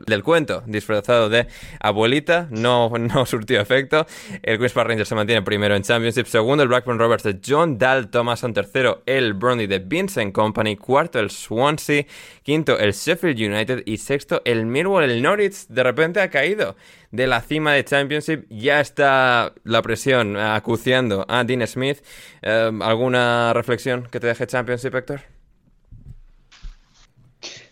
[0.06, 1.48] del cuento, disfrazado de
[1.80, 2.48] abuelita.
[2.52, 4.06] No, no surtió efecto.
[4.44, 8.10] El Queen's Park se mantiene primero en Championship, segundo el Blackburn Rovers de John Dal
[8.10, 12.06] Thomason, tercero el Brondby de Vincent Company, cuarto el Swansea,
[12.44, 15.04] quinto el Sheffield United y sexto el Millwall.
[15.04, 16.76] El Norwich de repente ha caído
[17.12, 18.46] de la cima de Championship.
[18.50, 22.04] Ya está la presión acuciando a Dean Smith.
[22.42, 25.22] Eh, ¿Alguna reflexión que te deje Championship, Héctor?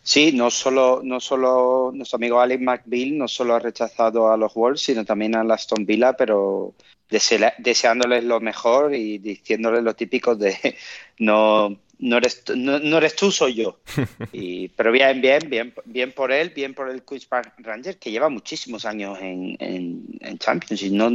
[0.05, 4.53] Sí, no solo, no solo nuestro amigo Alex McBeal no solo ha rechazado a los
[4.53, 6.75] Wolves, sino también a la Aston Villa, pero
[7.09, 10.75] deseándoles lo mejor y diciéndoles lo típico de
[11.19, 11.79] no,
[12.09, 13.79] no eres, tú- no, no eres tú, soy yo.
[14.33, 18.11] Y, pero bien, bien, bien, bien por él, bien por el Queen's Park Rangers, que
[18.11, 21.09] lleva muchísimos años en, en, en Champions y no,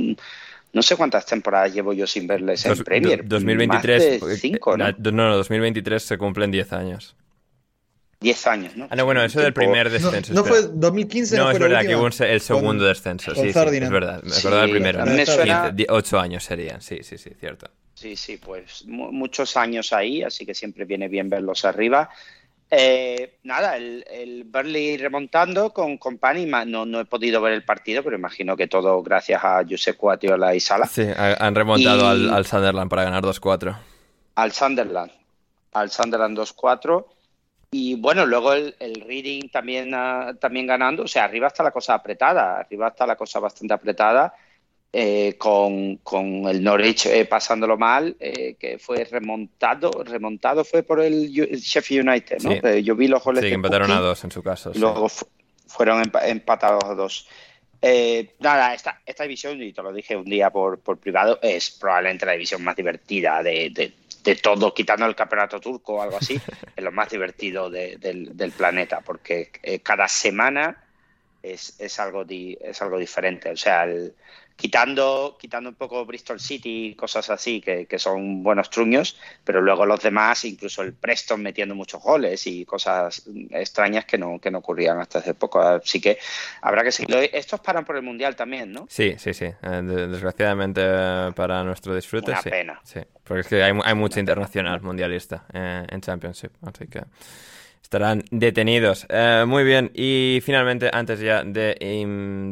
[0.72, 3.22] no sé cuántas temporadas llevo yo sin verles en Dos- Premier.
[3.26, 4.20] do- 2023.
[4.22, 5.10] Más de cinco, eh, ¿no?
[5.12, 7.14] no, no, 2023 se cumplen 10 años.
[8.20, 8.88] Diez años, ¿no?
[8.90, 10.32] Ah, no, bueno, eso del primer No, descenso.
[10.34, 10.62] no espera.
[10.62, 13.32] fue 2015, no, No, fue es la verdad que hubo el segundo Con- descenso.
[13.32, 14.22] con Sí, sí, es verdad.
[14.24, 15.04] Me Sí, acordaba primero.
[15.04, 16.80] 15, suena- di- ocho años serían.
[16.80, 17.70] Sí, sí, sí, cierto.
[17.98, 22.08] Sí, sí, pues mu- muchos años ahí, así que siempre viene bien verlos arriba.
[22.70, 26.64] Eh, nada, el, el Burnley remontando con, Panima.
[26.64, 30.54] No, no he podido ver el partido, pero imagino que todo gracias a Josep Cuatiola
[30.54, 30.86] y Sala.
[30.86, 33.76] Sí, ha- han remontado Y- al, al Sunderland para ganar 2-4.
[34.36, 35.10] Al Sunderland.
[35.72, 37.04] Al Sunderland 2-4.
[37.72, 41.02] Y bueno, luego el, el Reading también, ah, también ganando.
[41.02, 42.60] O sea, arriba está la cosa apretada.
[42.60, 44.34] Arriba está la cosa bastante apretada.
[44.92, 49.90] Eh, con, con el Norwich eh, pasándolo mal, eh, que fue remontado.
[50.04, 52.52] Remontado fue por el el Sheffield United, ¿no?
[52.52, 52.82] Sí.
[52.82, 54.70] Yo vi los goles Sí, que empataron a dos en su caso.
[54.70, 54.80] y sí.
[54.80, 55.26] luego fu-
[55.66, 57.28] fueron empa- empatados a dos.
[58.40, 62.26] Nada, esta, esta división, y te lo dije un día por, por privado, es probablemente
[62.26, 63.92] la división más divertida de, de,
[64.24, 66.34] de todo, quitando el campeonato turco o algo así,
[66.76, 69.50] es lo más divertido de- del, del planeta, porque
[69.82, 70.82] cada semana
[71.42, 73.50] es, es, algo, es algo diferente.
[73.50, 74.12] O sea, el,
[74.58, 79.60] quitando, quitando un poco Bristol City y cosas así, que, que, son buenos truños, pero
[79.60, 84.50] luego los demás, incluso el Preston metiendo muchos goles y cosas extrañas que no, que
[84.50, 85.60] no ocurrían hasta hace poco.
[85.60, 86.18] Así que
[86.60, 87.20] habrá que seguirlo.
[87.20, 88.86] Estos paran por el Mundial también, ¿no?
[88.90, 89.44] Sí, sí, sí.
[89.44, 92.50] Eh, desgraciadamente eh, para nuestro disfrute, Una sí.
[92.50, 92.80] pena.
[92.82, 97.02] Sí, porque es que hay, hay mucho internacional mundialista eh, en Championship, así que
[97.88, 99.06] estarán detenidos.
[99.08, 101.74] Eh, muy bien, y finalmente, antes ya de,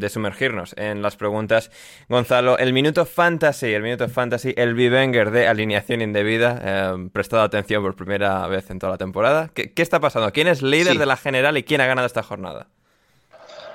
[0.01, 1.71] de, sumergirnos en las preguntas,
[2.09, 7.83] Gonzalo, el minuto fantasy, el minuto fantasy, el Vivenger de alineación indebida, eh, prestado atención
[7.83, 9.51] por primera vez en toda la temporada.
[9.53, 10.33] ¿Qué, qué está pasando?
[10.33, 10.99] ¿Quién es líder Sí.
[10.99, 12.69] de la general y quién ha ganado esta jornada?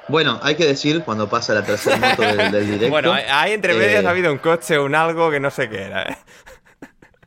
[0.08, 2.90] Bueno, hay que decir cuando pasa la tercera moto del, del directo.
[2.90, 5.84] Bueno, ahí entre medias eh, ha habido un coche, un algo que no sé qué
[5.84, 6.18] era.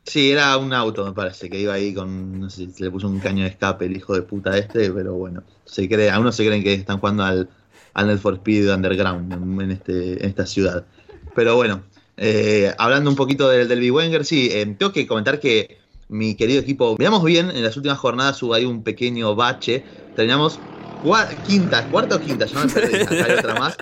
[0.05, 3.07] Sí, era un auto, me parece, que iba ahí con, no sé, se le puso
[3.07, 6.45] un caño de escape el hijo de puta este, pero bueno, se cree, algunos se
[6.45, 7.49] creen que están jugando al,
[7.93, 10.85] al for Speed Underground en, en este, en esta ciudad.
[11.33, 11.83] Pero bueno,
[12.17, 16.61] eh, hablando un poquito del, del Wenger, sí, eh, tengo que comentar que mi querido
[16.61, 20.59] equipo, veamos bien, en las últimas jornadas hubo ahí un pequeño bache, terminamos
[20.99, 23.77] cua- quinta, cuarta o quinta, ya no me perdí, acá hay otra más.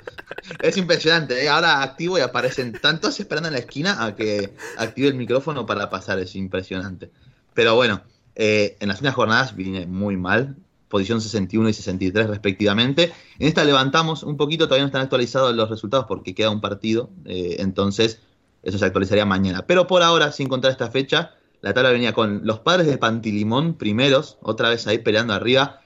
[0.62, 1.50] Es impresionante, ¿eh?
[1.50, 5.90] ahora activo y aparecen tantos esperando en la esquina a que active el micrófono para
[5.90, 7.12] pasar, es impresionante.
[7.54, 8.02] Pero bueno,
[8.36, 10.56] eh, en las últimas jornadas vine muy mal,
[10.90, 13.12] posición 61 y 63 respectivamente.
[13.40, 17.10] En esta levantamos un poquito, todavía no están actualizados los resultados porque queda un partido,
[17.26, 18.20] eh, entonces
[18.64, 19.66] eso se actualizaría mañana.
[19.68, 21.32] Pero por ahora, sin contar esta fecha,
[21.62, 25.82] la tabla venía con los padres de Pantilimón primeros, otra vez ahí peleando arriba.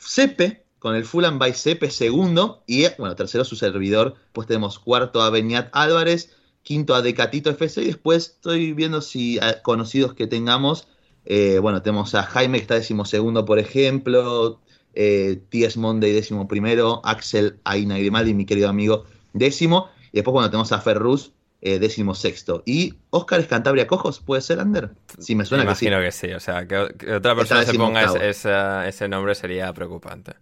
[0.00, 5.20] Cepe con el Fulham by Cepe segundo y bueno, tercero su servidor, pues tenemos cuarto
[5.20, 6.30] a Beniat Álvarez,
[6.62, 10.86] quinto a Decatito FC y después estoy viendo si conocidos que tengamos,
[11.24, 14.60] eh, bueno, tenemos a Jaime que está decimosegundo por ejemplo,
[14.94, 15.76] eh, T.S.
[15.76, 20.80] Monday décimo primero, Axel Aina Grimaldi, mi querido amigo, décimo, y después bueno, tenemos a
[20.80, 21.32] Ferrus,
[21.62, 22.62] eh, décimo sexto.
[22.64, 24.90] Y Oscar Escantabria Cojos, ¿puede ser, Ander?
[25.18, 25.86] Sí, me suena Me que sí.
[25.86, 26.32] imagino que sí.
[26.32, 30.34] O sea, que, que otra persona se ponga esa- ese nombre sería preocupante.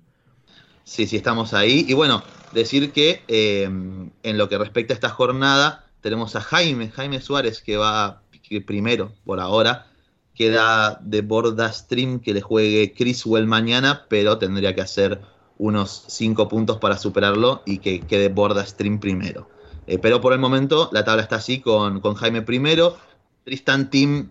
[0.84, 1.84] Sí, sí, estamos ahí.
[1.88, 6.90] Y bueno, decir que eh, en lo que respecta a esta jornada, tenemos a Jaime,
[6.90, 8.22] Jaime Suárez, que va
[8.66, 9.86] primero por ahora.
[10.34, 15.20] Queda de borda stream que le juegue Criswell mañana, pero tendría que hacer
[15.56, 19.48] unos 5 puntos para superarlo y que quede borda stream primero.
[19.86, 22.96] Eh, pero por el momento la tabla está así con, con Jaime primero,
[23.44, 24.30] Tristan Team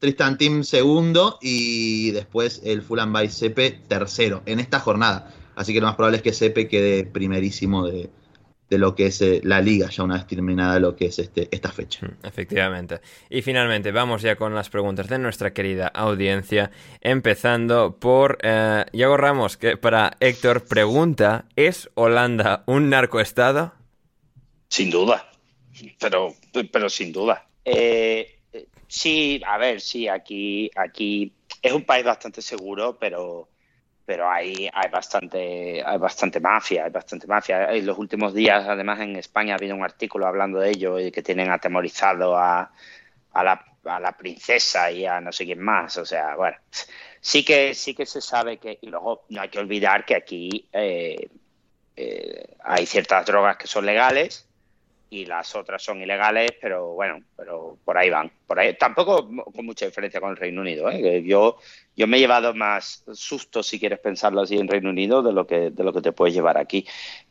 [0.00, 5.32] Tristan Team segundo y después el Fulham by Sepe tercero en esta jornada.
[5.54, 8.10] Así que lo más probable es que Sepe quede primerísimo de,
[8.70, 11.48] de lo que es eh, la liga, ya una vez terminada lo que es este,
[11.50, 12.10] esta fecha.
[12.22, 13.00] Efectivamente.
[13.28, 16.70] Y finalmente, vamos ya con las preguntas de nuestra querida audiencia.
[17.02, 23.74] Empezando por eh, Iago Ramos, que para Héctor pregunta: ¿Es Holanda un narcoestado?
[24.68, 25.30] Sin duda,
[26.00, 26.32] pero,
[26.72, 27.46] pero sin duda.
[27.62, 31.30] Eh, eh, sí, a ver, sí, aquí, aquí
[31.60, 33.50] es un país bastante seguro, pero,
[34.04, 37.72] pero hay, hay bastante, hay bastante mafia, hay bastante mafia.
[37.72, 41.10] En los últimos días, además, en España ha habido un artículo hablando de ello y
[41.12, 42.72] que tienen atemorizado a,
[43.32, 45.96] a la, a la princesa y a no sé quién más.
[45.98, 46.56] O sea, bueno,
[47.20, 50.68] sí que, sí que se sabe que, y luego no hay que olvidar que aquí
[50.72, 51.28] eh,
[51.96, 54.48] eh, hay ciertas drogas que son legales
[55.12, 58.32] y las otras son ilegales, pero bueno, pero por ahí van.
[58.46, 60.90] Por ahí tampoco con mucha diferencia con el Reino Unido.
[60.90, 61.22] ¿eh?
[61.22, 61.58] Yo,
[61.94, 65.46] yo me he llevado más sustos, si quieres pensarlo así, en Reino Unido de lo
[65.46, 66.86] que de lo que te puedes llevar aquí.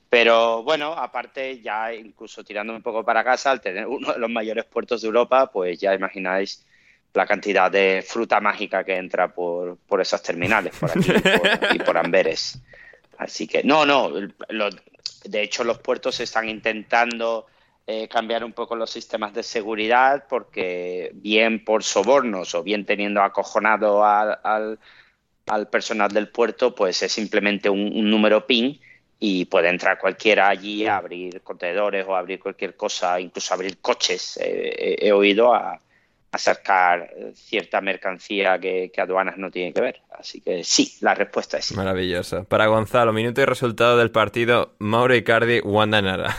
[0.10, 4.30] Pero bueno, aparte ya incluso tirando un poco para casa, al tener uno de los
[4.30, 6.64] mayores puertos de Europa, pues ya imagináis
[7.16, 11.80] la cantidad de fruta mágica que entra por, por esas terminales, por aquí por, y
[11.80, 12.62] por Amberes.
[13.18, 17.48] Así que, no, no, de hecho los puertos están intentando
[17.88, 23.22] eh, cambiar un poco los sistemas de seguridad porque bien por sobornos o bien teniendo
[23.22, 24.80] acojonado al, al,
[25.48, 28.80] al personal del puerto, pues es simplemente un, un número PIN
[29.20, 34.38] y puede entrar cualquiera allí a abrir contenedores o abrir cualquier cosa, incluso abrir coches,
[34.38, 35.80] eh, he, he oído, a,
[36.32, 40.02] a sacar eh, cierta mercancía que, que aduanas no tienen que ver.
[40.18, 41.76] Así que sí, la respuesta es sí.
[41.76, 42.46] Maravilloso.
[42.46, 46.36] Para Gonzalo, minuto y resultado del partido: Mauro Icardi, Wanda Nara.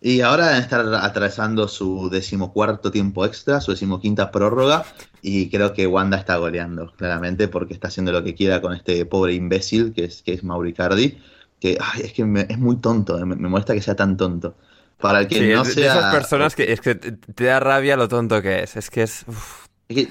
[0.00, 4.84] Y ahora deben estar atravesando su decimocuarto tiempo extra, su decimoquinta prórroga,
[5.22, 9.04] y creo que Wanda está goleando, claramente, porque está haciendo lo que quiera con este
[9.06, 11.18] pobre imbécil que es, que es Mauricardi,
[11.60, 14.54] que ay, es que me- es muy tonto, me, me molesta que sea tan tonto.
[15.00, 15.98] Para el que Sí, no es de- de sea...
[15.98, 18.76] esas personas que es que te da rabia lo tonto que es.
[18.76, 19.24] Es que es.
[19.26, 19.66] uf.
[19.88, 20.08] Es que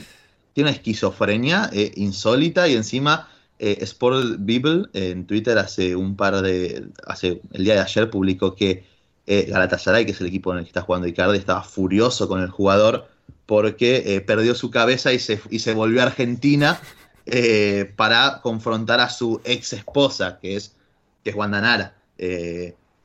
[0.54, 6.42] tiene una esquizofrenia eh, insólita y encima eh, Sport Bible en Twitter hace un par
[6.42, 6.88] de.
[7.06, 8.84] hace el día de ayer publicó que
[9.28, 12.42] eh, Galatasaray, que es el equipo en el que está jugando Icardi, estaba furioso con
[12.42, 13.08] el jugador
[13.46, 16.80] porque eh, perdió su cabeza y se, y se volvió a Argentina
[17.26, 20.76] eh, para confrontar a su ex esposa, que es,
[21.24, 21.94] que es Wanda Nara.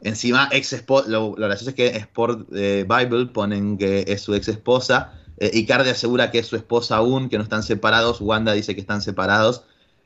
[0.01, 5.13] Encima, ex lo, lo gracioso es que Sport Bible ponen que es su ex esposa.
[5.39, 8.21] Icardi asegura que es su esposa aún, que no están separados.
[8.21, 9.65] Wanda dice que están separados.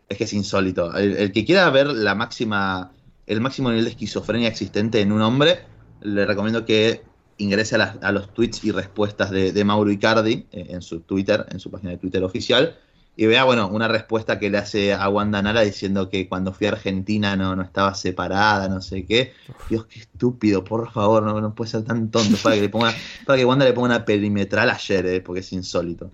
[0.09, 0.95] Es que es insólito.
[0.95, 2.93] El, el que quiera ver la máxima,
[3.27, 5.61] el máximo nivel de esquizofrenia existente en un hombre,
[6.07, 7.03] le recomiendo que
[7.39, 11.01] ingrese a, las- a los tweets y respuestas de, de Mauro Icardi eh, en su
[11.01, 12.79] Twitter, en su página de Twitter oficial,
[13.19, 16.67] y vea, bueno, una respuesta que le hace a Wanda Nara diciendo que cuando fui
[16.67, 19.33] a Argentina no, no estaba separada, no sé qué.
[19.71, 22.37] Dios, qué estúpido, por favor, no, no puede ser tan tonto.
[22.43, 22.93] Para que, le ponga,
[23.25, 26.11] para que Wanda le ponga una perimetral ayer, eh, porque es insólito.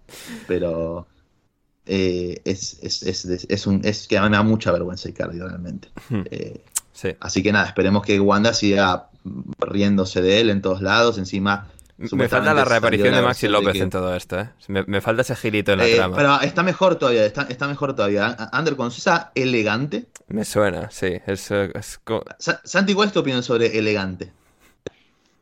[0.46, 1.08] Pero
[1.86, 5.38] eh, es, es, es, es- un, es que a mí me da mucha vergüenza Icardi,
[5.38, 5.88] realmente.
[6.30, 6.62] Eh,
[6.94, 7.08] Sí.
[7.20, 9.08] Así que nada, esperemos que Wanda siga
[9.58, 11.18] riéndose de él en todos lados.
[11.18, 11.68] Encima,
[11.98, 14.50] Me falta la reaparición de Maxi de López que- en todo esto, ¿eh?
[14.68, 16.16] Me, me falta ese girito en la Eh, trama.
[16.16, 18.36] pero está mejor todavía, está, está mejor todavía.
[18.52, 20.06] Ander, ¿conoces esa elegante?
[20.28, 21.18] Me suena, sí.
[21.26, 22.00] Es, es
[22.64, 24.32] Santi, ¿cuál es tu opinión sobre elegante?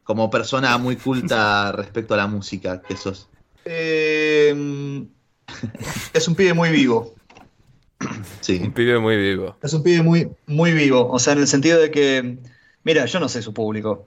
[0.04, 3.28] Como persona muy culta respecto a la música que sos.
[3.64, 5.04] Eh,
[6.12, 7.14] es un pibe muy vivo.
[8.40, 8.60] Sí.
[8.64, 9.56] un pibe muy vivo.
[9.62, 11.08] Es un pibe muy, muy vivo.
[11.10, 12.38] O sea, en el sentido de que,
[12.84, 14.06] mira, yo no sé su público.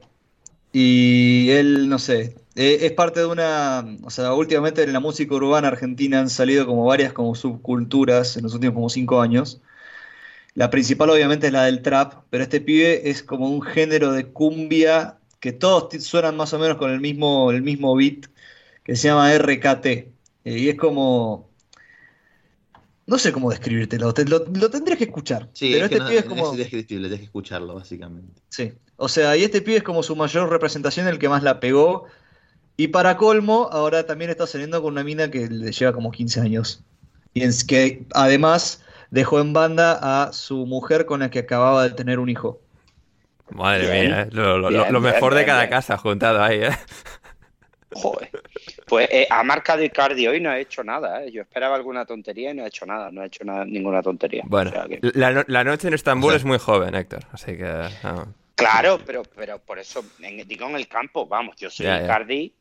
[0.72, 3.86] Y él, no sé, eh, es parte de una.
[4.04, 8.44] O sea, últimamente en la música urbana argentina han salido como varias como subculturas en
[8.44, 9.62] los últimos como cinco años.
[10.56, 14.28] La principal, obviamente, es la del trap, pero este pibe es como un género de
[14.32, 18.28] cumbia que todos suenan más o menos con el mismo, el mismo beat
[18.84, 19.86] que se llama RKT.
[19.86, 20.12] Eh,
[20.45, 21.50] y es como.
[23.05, 25.49] No sé cómo describírtelo, te- lo, lo tendrías que escuchar.
[25.53, 26.51] Sí, pero es que este no- pibe es es como.
[26.51, 28.41] indescriptible, tienes que escucharlo, básicamente.
[28.49, 28.73] Sí.
[28.95, 32.05] O sea, y este pibe es como su mayor representación, el que más la pegó.
[32.77, 36.39] Y para colmo, ahora también está saliendo con una mina que le lleva como 15
[36.39, 36.81] años.
[37.34, 38.81] Y en que además
[39.11, 42.61] dejó en banda a su mujer con la que acababa de tener un hijo.
[43.51, 44.05] Madre Bien.
[44.07, 44.30] mía, ¿eh?
[44.31, 45.69] lo, lo- Bien, lo bien, mejor de cada bien.
[45.71, 46.69] casa juntado ahí, ¿eh?
[47.91, 48.30] Joder.
[48.94, 51.24] Pues eh, ha marcado Icardi hoy no ha hecho nada.
[51.24, 51.32] ¿eh?
[51.32, 53.10] Yo esperaba alguna tontería y no ha hecho nada.
[53.11, 54.44] No ha hecho nada, ninguna tontería.
[54.45, 57.26] Bueno, O sea que- la, la noche en Estambul O sea- es muy joven, Héctor.
[57.32, 57.65] Así que.
[57.65, 58.26] ah,
[58.56, 62.03] Claro, pero, pero por eso, en- digo en el campo, vamos, yo soy Ya, ya.
[62.06, 62.53] Icardi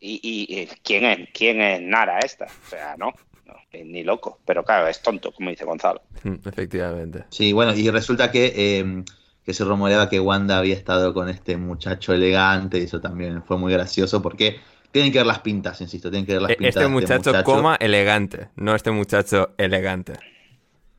[0.00, 2.46] y, y- y ¿quién, es, ¿quién es Nara esta?
[2.46, 3.12] O sea, no,
[3.44, 3.54] no,
[3.84, 4.38] ni loco.
[4.46, 6.00] Pero claro, es tonto, como dice Gonzalo.
[6.24, 7.24] mm, efectivamente.
[7.28, 9.04] Sí, bueno, y resulta que, eh,
[9.44, 13.58] que se rumoreaba que Wanda había estado con este muchacho elegante, y eso también fue
[13.58, 14.58] muy gracioso, porque
[14.96, 17.76] tienen que ver las pintas, insisto, tienen que ver las E- pintas Este muchacho, coma,
[17.76, 18.48] elegante.
[18.56, 20.14] No este muchacho elegante.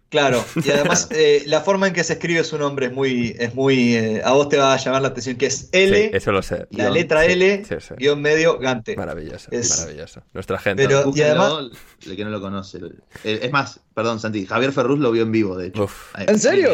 [0.10, 3.54] Claro, y además eh, la forma en que se escribe su nombre es muy, es
[3.56, 6.32] muy, eh, a vos te va a llamar la atención, que es L, Sí, eso
[6.32, 6.60] lo sé.
[6.72, 7.94] la guion, letra sí, L, sí, sí.
[7.98, 8.96] guion medio, Gante.
[8.96, 10.22] Maravilloso, Es- maravilloso.
[10.34, 10.88] Nuestra gente.
[10.88, 11.72] Pero- y además-
[12.06, 12.78] el que no lo conoce.
[13.26, 15.84] Eh, Es más, perdón, Santi, Javier Ferruz lo vio en vivo, de hecho.
[15.84, 16.16] Uf.
[16.18, 16.70] ¿En serio?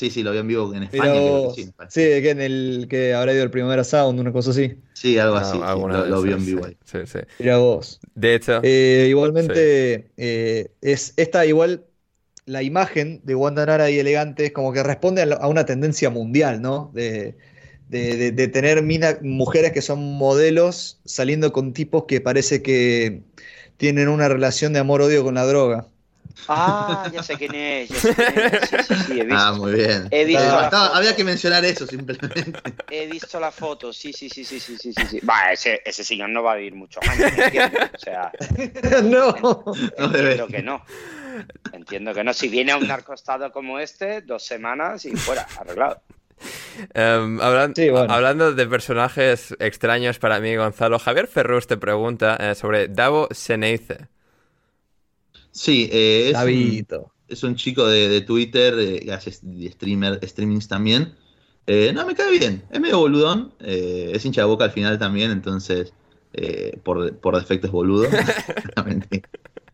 [0.00, 1.72] Sí, sí, lo vio en vivo en España, Pero, creo que sí.
[1.86, 4.76] sí, que en el que habrá ido el Primavera Sound, una cosa así.
[4.92, 6.76] Sí, algo Ah, así, sí, alguna lo, lo esas, en vivo ahí.
[6.84, 7.20] sí, sí.
[7.38, 8.02] Mira vos.
[8.14, 11.86] De hecho, Eh, igualmente, eh, es esta igual,
[12.46, 15.66] la imagen de Wanda Nara y Elegante es como que responde a, la- a una
[15.66, 16.90] tendencia mundial, ¿no?
[16.94, 17.36] De,
[17.88, 23.24] de- de- de tener mina- mujeres que son modelos saliendo con tipos que parece que
[23.78, 25.88] tienen una relación de amor-odio con la droga.
[26.48, 28.68] Ah, ya sé quién es, ya sé quién es.
[28.70, 30.08] Sí, sí, sí, he visto, Ah, muy bien.
[30.10, 32.52] He visto estaba- había que mencionar eso simplemente.
[32.90, 33.92] he visto la foto.
[33.92, 35.20] Sí, sí, sí, sí, sí, sí, sí.
[35.20, 36.74] Va, ese, ese señor no va a vivir
[37.08, 37.78] años, entiendo.
[37.94, 38.32] O sea,
[39.02, 39.34] no.
[39.98, 40.84] No entiendo que no.
[41.72, 42.32] Entiendo que no.
[42.32, 46.00] Si viene a un narcostado como este, dos semanas y fuera, arreglado.
[46.94, 48.12] em, hablan- Sí, bueno.
[48.12, 54.08] hablando de personajes extraños para mí, Gonzalo, Javier Ferrus te pregunta eh, sobre Davo Seneice.
[55.52, 57.12] Sí, eh, es, un, Davito.
[57.28, 61.14] es un chico de, de Twitter eh, hace streamer, streamings también.
[61.66, 62.64] Eh, no, me cae bien.
[62.70, 63.54] Es medio boludón.
[63.60, 65.92] eh, es hincha de boca al final también, entonces
[66.32, 68.08] eh, por, por defecto es boludo.
[68.76, 68.84] No.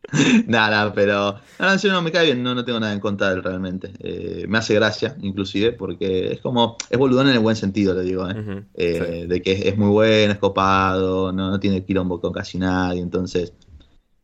[0.46, 3.34] Nada, pero no, serio no me cae bien, no, no tengo nada en contra de
[3.36, 3.90] él realmente.
[3.98, 8.02] Eh, me hace gracia, inclusive, porque es como, es boludón en el buen sentido, le
[8.02, 8.36] digo, sí.
[8.76, 13.00] de que es, es muy bueno, es copado, no, no tiene quilombo con casi nadie,
[13.00, 13.52] entonces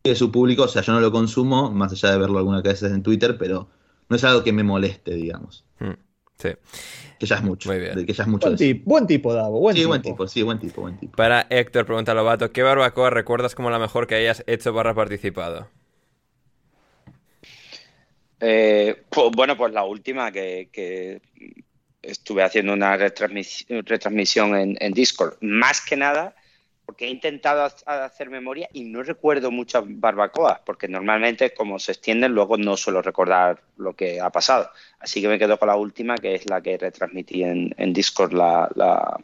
[0.04, 2.92] de su público, o sea, yo no lo consumo, más allá de verlo algunas veces
[2.92, 3.68] en Twitter, pero
[4.08, 5.92] no es algo que me moleste, digamos, Mm,
[6.36, 6.50] sí.
[7.18, 8.04] que ya es mucho, Muy bien.
[8.04, 8.48] que ya es mucho.
[8.48, 9.60] Buen tipo, buen tipo, Davo.
[9.60, 9.88] Buen sí, tipo.
[9.88, 11.16] buen tipo, sí, buen tipo, buen tipo.
[11.16, 15.68] Para Héctor, pregunta Lobato, ¿qué barbacoa recuerdas como la mejor que hayas hecho barra participado?
[18.44, 21.20] Eh, pues, bueno, pues la última que,
[22.02, 25.36] estuve haciendo una retransmisión en, Discord.
[25.40, 26.34] Más que nada
[26.92, 32.32] porque he intentado hacer memoria y no recuerdo muchas barbacoas, porque normalmente como se extienden
[32.32, 34.68] luego no suelo recordar lo que ha pasado.
[34.98, 39.18] Así que me quedo con la última, que es la que retransmití en, Discord la,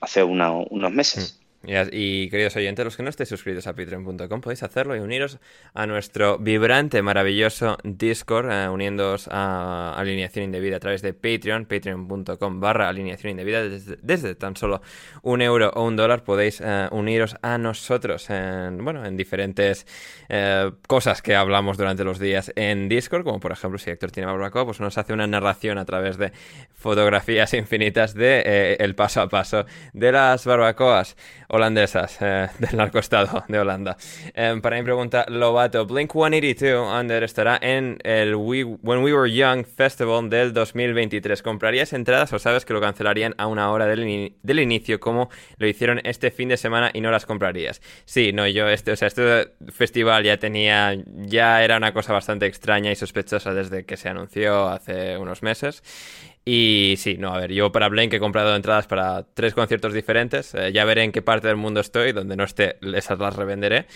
[0.00, 1.40] hace unos meses.
[1.66, 5.38] Y, queridos oyentes, los que no estéis suscritos a patreon.com podéis hacerlo y uniros
[5.74, 12.60] a nuestro vibrante, maravilloso Discord, eh, uniéndoos a Alineación Indebida a través de Patreon, patreon.com
[12.60, 13.62] barra alineación indebida.
[13.64, 14.80] Desde, tan solo
[15.22, 19.86] un euro o un dólar podéis eh, uniros a nosotros en, bueno, en diferentes
[20.28, 24.30] eh, cosas que hablamos durante los días en Discord, como por ejemplo si Héctor tiene
[24.30, 26.30] barbacoa, pues nos hace una narración a través de
[26.74, 31.16] fotografías infinitas de el paso a paso de las barbacoas
[31.56, 33.96] holandesas eh, del narcoestado de Holanda.
[34.34, 39.64] Eh, para mi pregunta, Lobato, Blink 182 Under estará en el When We Were Young
[39.66, 41.42] Festival del 2023.
[41.42, 45.66] ¿Comprarías entradas o sabes que lo cancelarían a una hora del, del, inicio como lo
[45.66, 47.80] hicieron este fin de semana y no las comprarías?
[48.04, 52.46] Sí, no, yo este, o sea, este festival ya tenía, ya era una cosa bastante
[52.46, 55.82] extraña y sospechosa desde que se anunció hace unos meses.
[56.48, 60.54] Y sí, no, a ver, yo para Blink he comprado entradas para tres conciertos diferentes.
[60.54, 63.88] Eh, ya veré en qué parte del mundo estoy, donde no esté, esas las revenderé.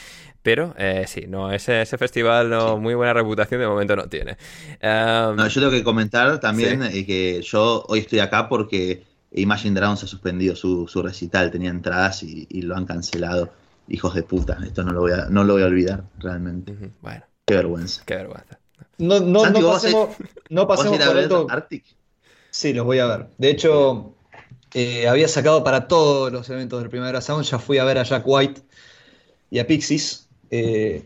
[0.43, 4.37] Pero eh, sí, no, ese, ese festival no, muy buena reputación de momento no tiene.
[4.83, 10.03] no, yo tengo que comentar también eh, que yo hoy estoy acá porque Imagine Dragons
[10.03, 13.53] ha suspendido su, su recital, tenía entradas y, lo han cancelado.
[13.87, 16.75] Hijos de puta, esto no lo voy a, no lo voy a olvidar realmente.
[17.01, 17.25] Bueno.
[17.47, 18.03] Qué vergüenza.
[18.05, 18.59] Qué vergüenza.
[18.99, 20.17] No, no, no pasemos,
[20.49, 21.47] no pasemos por alto.
[21.49, 22.00] Arctic?
[22.51, 23.27] Sí, los voy a ver.
[23.39, 24.15] De hecho,
[24.75, 27.45] eh, había sacado para todos los eventos del Primavera Sound.
[27.45, 28.61] Ya fui a ver a Jack White
[29.51, 30.27] y a Pixies.
[30.51, 31.03] Eh,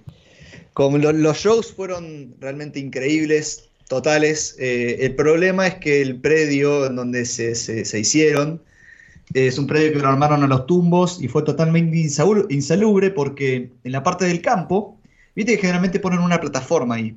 [0.77, 4.57] los shows fueron realmente increíbles, totales.
[4.59, 8.61] Eh, el problema es que el predio en donde se, se, hicieron
[9.33, 11.97] es un predio que lo armaron a los tumbos y fue totalmente
[12.51, 14.99] insalubre porque en la parte del campo,
[15.35, 17.17] viste que generalmente ponen una plataforma ahí.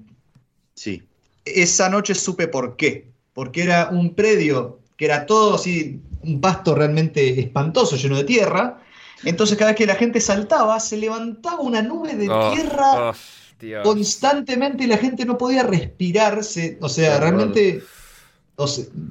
[0.74, 1.04] Sí.
[1.46, 3.08] Esa noche supe por qué
[3.38, 8.82] porque era un predio que era todo así, un pasto realmente espantoso, lleno de tierra.
[9.26, 13.84] Entonces cada vez que la gente saltaba, se levantaba una nube de oh, tierra oh,
[13.84, 16.80] constantemente y la gente no podía respirarse.
[16.82, 17.84] O sea, realmente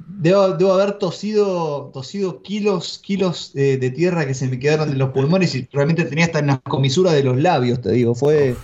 [0.09, 5.55] debo, haber tosido, tosido kilos, kilos de, tierra que se me quedaron en los pulmones
[5.55, 8.13] y realmente tenía hasta en las comisuras de los labios, te digo.
[8.13, 8.57] Fue,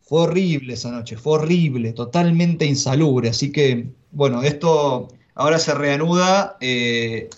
[0.00, 3.30] fue horrible esa noche, fue horrible, totalmente insalubre.
[3.30, 7.28] Así que bueno, esto ahora se reanuda eh,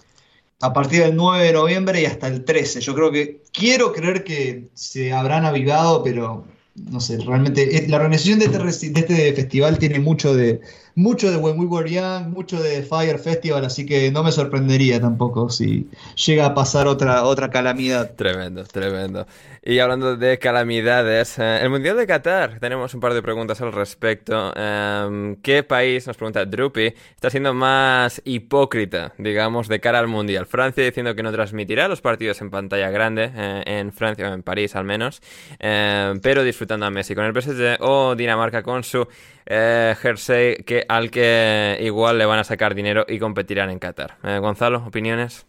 [0.60, 2.80] a partir del 9 de noviembre y hasta el 13.
[2.80, 6.44] Yo creo que quiero creer que se habrán avivado, pero
[6.74, 10.60] no sé, realmente la organización de este, de este festival tiene mucho de,
[10.96, 15.00] mucho de When We Were Young, mucho de Fire Festival, así que no me sorprendería
[15.00, 15.88] tampoco si
[16.26, 18.14] llega a pasar otra, otra calamidad.
[18.14, 19.26] Tremendo, tremendo.
[19.66, 23.72] Y hablando de calamidades, eh, el Mundial de Qatar, tenemos un par de preguntas al
[23.72, 24.52] respecto.
[24.54, 30.46] Em, ¿Qué país, nos pregunta Drupi, está siendo más hipócrita, digamos, de cara al Mundial?
[30.46, 34.42] Francia diciendo que no transmitirá los partidos en pantalla grande, eh, en Francia o en
[34.42, 35.22] París al menos,
[35.58, 39.08] em, pero disfrutando a Messi con el PSG, o Dinamarca con su
[39.46, 44.16] eh, jersey que, al que igual le van a sacar dinero y competirán en Qatar.
[44.40, 45.46] Gonzalo, ¿opiniones?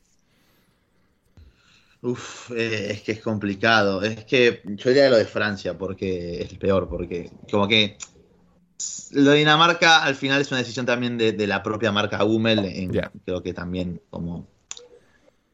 [2.06, 4.04] Uf, eh, es que es complicado.
[4.04, 7.98] Es que yo diría lo de Francia, porque es el peor, porque como que
[9.12, 12.92] lo de Dinamarca al final es una decisión también de, la propia marca Hummel,
[13.26, 14.48] creo que también como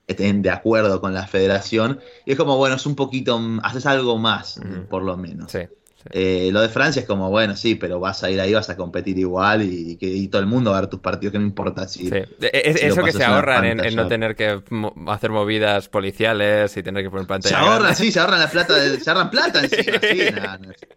[0.07, 2.01] estén de acuerdo con la federación.
[2.25, 4.59] Y es como, bueno, es un poquito, haces algo más,
[4.89, 5.51] por lo menos.
[5.51, 5.59] Sí.
[6.11, 8.75] Eh, lo de Francia es como, bueno, sí, pero vas a ir ahí, vas a
[8.75, 11.87] competir igual y, que, todo el mundo va a ver tus partidos, que no importa
[11.87, 12.09] si.
[12.09, 14.61] E, eso que se ahorran en, no tener que
[15.07, 17.57] hacer movidas policiales y tener que poner pantalla.
[17.57, 20.87] Se ahorran, sí, se ahorran la plata, se ahorran plata encima, sí,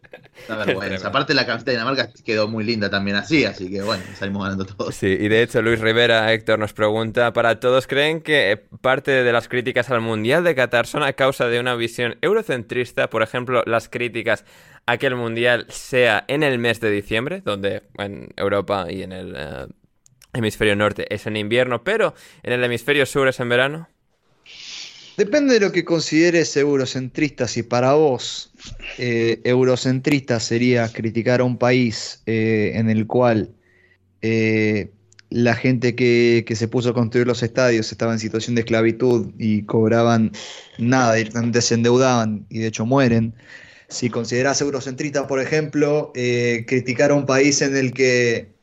[0.49, 1.09] vergüenza.
[1.09, 4.65] Aparte, la camiseta de Dinamarca quedó muy linda también así, así que bueno, salimos ganando
[4.65, 4.95] todos.
[4.95, 9.33] Sí, y de hecho, Luis Rivera, Héctor, nos pregunta: ¿para todos creen que parte de
[9.33, 13.09] las críticas al Mundial de Qatar son a causa de una visión eurocentrista?
[13.09, 14.45] Por ejemplo, las críticas
[14.87, 19.13] a que el Mundial sea en el mes de diciembre, donde en Europa y en
[19.13, 19.67] el eh,
[20.35, 23.89] hemisferio norte es en invierno, pero en el hemisferio sur es en verano?
[25.17, 27.47] Depende de lo que consideres eurocentrista.
[27.47, 28.53] Si para vos
[28.99, 33.55] eh, eurocentrista sería criticar a un país eh, en el cual
[35.29, 39.33] la gente que, que, se puso a construir los estadios estaba en situación de esclavitud
[39.39, 40.33] y cobraban
[40.79, 43.35] nada, directamente se endeudaban y de hecho mueren,
[43.89, 48.55] si consideras eurocentrista, por ejemplo, eh, criticar a un país en el que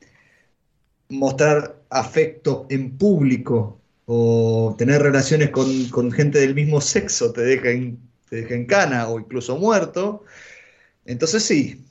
[1.10, 7.99] mostrar afecto en público o tener relaciones con, gente del mismo sexo te deja, en,
[8.30, 10.23] te deja en cana o incluso muerto,
[11.06, 11.86] entonces sí,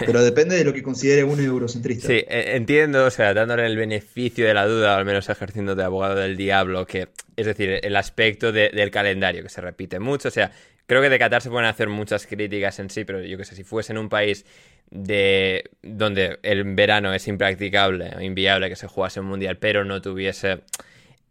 [0.00, 2.08] pero depende de lo que considere un eurocentrista.
[2.08, 5.84] Sí, e, entiendo, o sea, dándole el beneficio de la duda, al menos ejerciendo de
[5.84, 10.30] abogado del diablo, que es decir, el aspecto del calendario que se repite mucho, o
[10.30, 10.50] sea,
[10.86, 13.54] creo que de Qatar se pueden hacer muchas críticas en sí, pero yo que sé,
[13.54, 14.44] si fuese en un país
[14.90, 20.00] de donde el verano es impracticable o inviable que se jugase un mundial, pero no
[20.00, 20.60] tuviese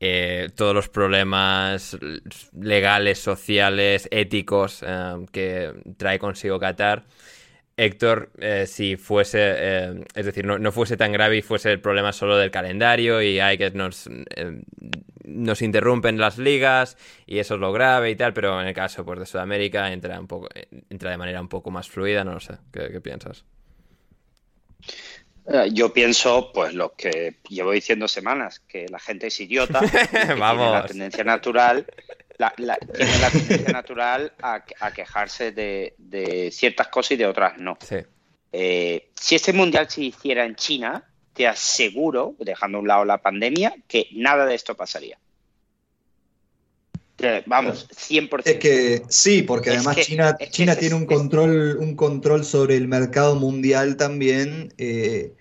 [0.06, 1.98] eh, todos los problemas
[2.60, 7.06] legales, sociales, éticos eh, que trae consigo Qatar
[7.78, 12.38] Héctor, eh, si fuese, es decir, no, fuese tan grave y fuese el problema solo
[12.38, 14.10] del calendario y hay que nos,
[15.24, 19.06] nos interrumpen las ligas y eso es lo grave y tal, pero en el caso
[19.06, 20.50] pues, de Sudamérica entra, un poco,
[20.90, 23.46] entra de manera un poco más fluida, no lo sé, ¿qué, piensas?
[25.72, 29.82] Yo pienso, pues lo que llevo diciendo semanas, que la gente es idiota,
[30.40, 30.72] Vamos.
[30.72, 31.86] la tendencia natural
[32.38, 34.64] la, tiene la tendencia natural a,
[34.94, 37.78] quejarse de, ciertas cosas y de otras no.
[38.52, 41.04] Eh, si este mundial se hiciera en China,
[41.34, 45.18] te aseguro, dejando a un lado la pandemia, que nada de esto pasaría.
[47.46, 48.42] Vamos, 100%.
[48.46, 53.36] Es que sí, porque además China, China tiene un control, un control sobre el mercado
[53.36, 55.34] mundial también eh,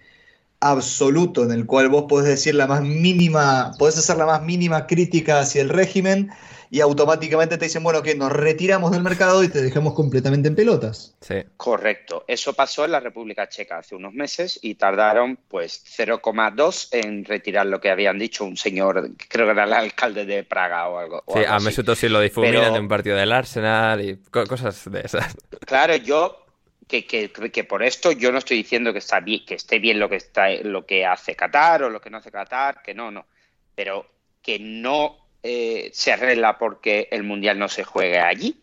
[0.61, 4.87] absoluto, en el cual vos podés decir la más mínima, podés hacer la más mínima
[4.87, 6.31] crítica hacia el régimen
[6.73, 10.55] y automáticamente te dicen, bueno, que nos retiramos del mercado y te dejamos completamente en
[10.55, 11.15] pelotas.
[11.21, 11.35] Sí.
[11.59, 12.25] Correcto.
[12.27, 17.67] Eso pasó en la República Checa hace unos meses y tardaron pues 0,2 en retirar
[17.67, 21.23] lo que habían dicho un señor, creo que era el alcalde de Praga o algo.
[21.35, 25.37] sí, a Mesut sí lo difuminan de un partido del Arsenal y cosas de esas.
[25.67, 26.47] Claro, yo
[26.89, 29.99] que, que, que, por esto yo no estoy diciendo que está bien, que esté bien
[29.99, 33.11] lo que está lo que hace Qatar o lo que no hace Qatar, que no,
[33.11, 33.27] no.
[33.75, 34.07] Pero
[34.43, 38.59] que no eh, se arregla porque el Mundial no se juegue allí.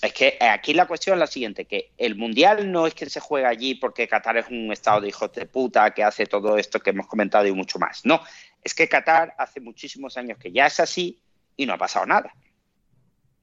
[0.00, 3.18] Es que aquí la cuestión es la siguiente, que el Mundial no es que se
[3.18, 6.78] juegue allí porque Qatar es un estado de hijos de puta que hace todo esto
[6.78, 8.04] que hemos comentado y mucho más.
[8.04, 8.22] No,
[8.62, 11.20] es que Qatar hace muchísimos años que ya es así
[11.56, 12.32] y no ha pasado nada.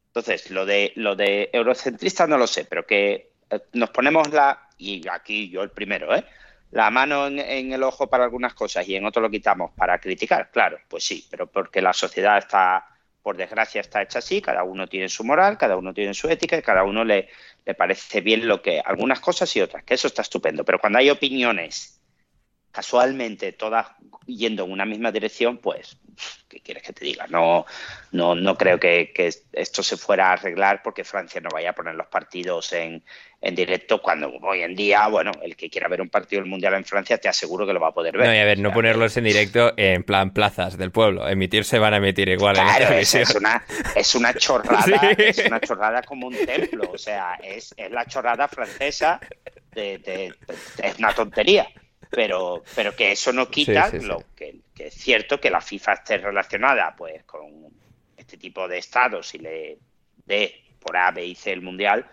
[0.08, 4.70] Entonces, lo de, lo de eurocentrista no lo sé, pero que eh, nos ponemos la,
[4.78, 6.24] y aquí yo el primero, ¿eh?
[6.76, 10.52] La mano en, el ojo para algunas cosas y en otro lo quitamos para criticar,
[10.52, 12.86] claro, pues sí, pero porque la sociedad está,
[13.22, 16.58] por desgracia, está hecha así, cada uno tiene su moral, cada uno tiene su ética
[16.58, 17.30] y cada uno le,
[17.66, 21.00] le parece bien lo que, algunas cosas y otras, que eso está estupendo, pero cuando
[21.00, 22.02] hay opiniones
[22.76, 23.88] casualmente todas
[24.26, 25.98] yendo en una misma dirección, pues,
[26.50, 27.26] ¿qué quieres que te diga?
[27.28, 27.66] No,
[28.12, 29.14] no, no creo que,
[29.54, 33.02] esto se fuera a arreglar porque Francia no vaya a poner los partidos en,
[33.42, 36.74] en, directo cuando hoy en día, bueno, el que quiera ver un partido del Mundial
[36.74, 38.28] en Francia te aseguro que lo va a poder ver.
[38.28, 41.30] No, y a ver, no ponerlos en directo en plan plazas del pueblo.
[41.30, 43.64] Emitirse van a emitir igual en la es, es, una,
[43.96, 48.50] es una chorrada, es una chorrada como un templo, o sea, es, es la chorrada
[48.50, 49.22] francesa
[49.74, 50.34] de,
[50.82, 51.68] es una tontería
[52.16, 56.96] pero, pero que eso no quita lo Que, es cierto que la FIFA esté relacionada
[56.96, 57.52] pues con
[58.16, 59.78] este tipo de estados y le
[60.26, 62.06] dé por A, B y C el mundial,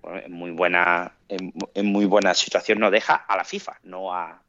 [0.00, 4.42] pues, en muy buena, en muy buena situación no deja a la FIFA, no a,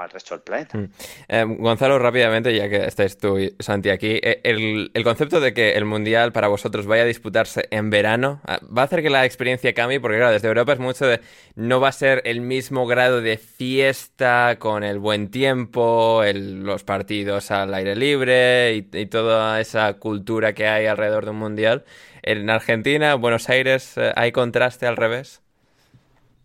[0.00, 0.78] al resto del planeta.
[0.78, 0.88] Mm.
[1.28, 5.72] Eh, Gonzalo, rápidamente, ya que estáis tú y Santi aquí, eh, el, concepto de que
[5.72, 9.24] el Mundial para vosotros vaya a disputarse en verano, ah, ¿va a hacer que la
[9.24, 10.00] experiencia cambie?
[10.00, 11.20] Porque claro, desde Europa es mucho de...
[11.54, 17.50] No va a ser el mismo grado de fiesta con el buen tiempo, los partidos
[17.50, 21.84] al aire libre y, toda esa cultura que hay alrededor de un Mundial.
[22.22, 25.42] En Argentina, Buenos Aires, eh, ¿hay contraste al revés?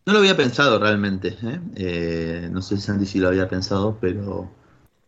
[0.05, 1.37] No lo había pensado realmente.
[1.43, 1.59] ¿eh?
[1.75, 4.49] Eh, no sé si Sandy sí lo había pensado, pero,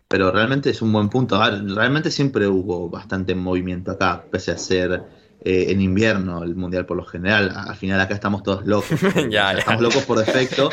[0.08, 1.40] pero realmente es un buen punto.
[1.40, 5.04] realmente siempre hubo bastante movimiento acá, pese a ser
[5.42, 7.52] eh, en invierno el mundial por lo general.
[7.56, 9.00] Al final acá estamos todos locos.
[9.30, 10.70] ya, Estamos locos por defecto.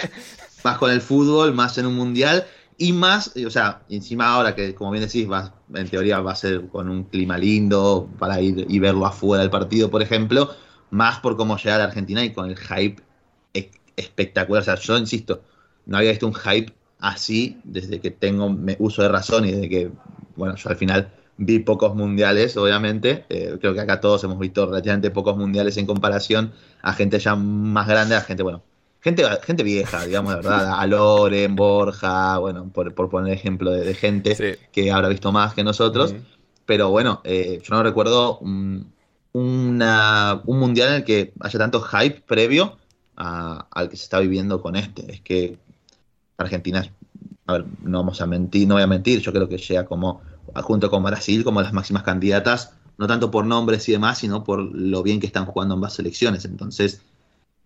[0.65, 2.45] más con el fútbol, más en un mundial.
[2.77, 6.37] Y más, o sea, encima ahora que, como bien decís, va, en teoría va a
[6.37, 10.51] ser con un clima lindo para ir y verlo afuera del partido, por ejemplo,
[10.91, 13.03] más por cómo llegar a Argentina y con el hype
[14.01, 14.63] espectacular.
[14.63, 15.43] O sea, yo insisto,
[15.87, 19.91] no había visto un hype así desde que tengo uso de razón y desde que,
[20.37, 23.25] bueno, yo al final vi pocos mundiales, obviamente.
[23.31, 26.53] Eh, creo que acá todos hemos visto relativamente pocos mundiales en comparación
[26.83, 28.63] a gente ya más grande, a gente, bueno,
[29.01, 34.59] gente, gente vieja, digamos, de verdad, a Loren, Borja, bueno, por, poner ejemplo de, gente
[34.71, 36.15] que habrá visto más que nosotros.
[36.67, 38.93] Pero bueno, eh, yo no recuerdo un,
[39.33, 42.77] una, un mundial en el que haya tanto hype previo
[43.21, 45.13] al que se está viviendo con este.
[45.13, 45.59] Es que
[46.39, 46.83] Argentina
[47.51, 50.23] a ver, no vamos a mentir, no voy a mentir, yo creo que llega como,
[50.63, 54.61] junto con Brasil, como las máximas candidatas, no tanto por nombres y demás, sino por
[54.61, 56.45] lo bien que están jugando ambas selecciones.
[56.45, 57.03] Entonces,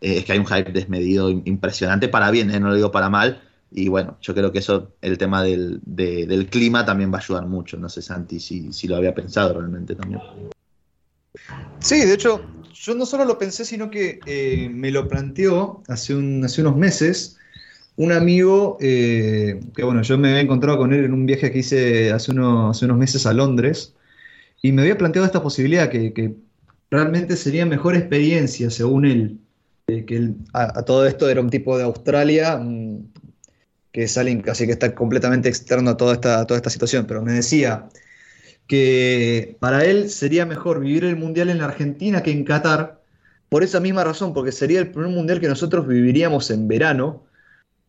[0.00, 3.10] eh, es que hay un hype desmedido impresionante para bien, eh, no lo digo para
[3.10, 3.42] mal.
[3.70, 7.46] Y bueno, yo creo que eso, el tema del, del clima también va a ayudar
[7.46, 7.76] mucho.
[7.76, 10.22] No sé, Santi, si, si lo había pensado realmente también.
[11.80, 12.40] Sí, de hecho,
[12.74, 16.76] yo no solo lo pensé, sino que eh, me lo planteó hace, un, hace unos
[16.76, 17.38] meses
[17.96, 22.12] un amigo que, bueno, yo me había encontrado con él en un viaje que hice
[22.12, 23.94] hace unos, meses a Londres
[24.62, 26.34] y me había planteado esta posibilidad que,
[26.90, 29.38] realmente sería mejor experiencia, según él,
[29.86, 32.60] que a, todo esto era un tipo de Australia,
[33.92, 37.88] que es alguien casi que está completamente externo a toda esta situación, pero me decía
[38.66, 43.02] que para él sería mejor vivir el Mundial en la Argentina que en Qatar,
[43.48, 47.24] por esa misma razón, porque sería el primer Mundial que nosotros viviríamos en verano,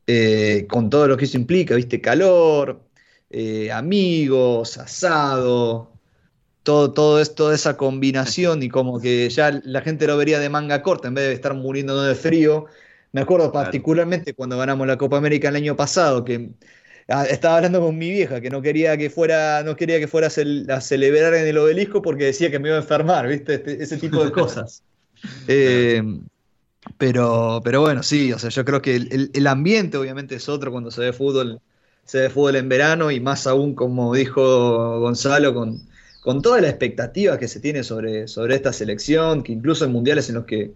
[0.08, 2.82] eh, con todo lo que eso implica, viste, calor,
[3.30, 5.92] eh, amigos, asado,
[6.64, 10.82] todo, todo esto, esa combinación y como que ya la gente lo vería de manga
[10.82, 12.66] corta en vez de estar muriendo de frío.
[13.12, 16.52] Me acuerdo particularmente cuando ganamos la Copa América el año pasado, que
[17.08, 20.82] estaba hablando con mi vieja, que no quería que fuera, no quería que fuera a
[20.82, 23.56] celebrar en el obelisco porque decía que me iba a enfermar, ¿viste?
[23.56, 24.84] Este, ese tipo de cosas.
[25.48, 26.04] Eh,
[26.98, 30.72] pero, pero bueno, sí, o sea, yo creo que el, el, ambiente obviamente es otro
[30.72, 31.62] cuando se ve fútbol,
[32.04, 35.82] se ve fútbol en verano y más aún como dijo Gonzalo con,
[36.22, 40.30] con toda la expectativa que se tiene sobre, sobre esta selección, que incluso en mundiales
[40.30, 40.74] en los que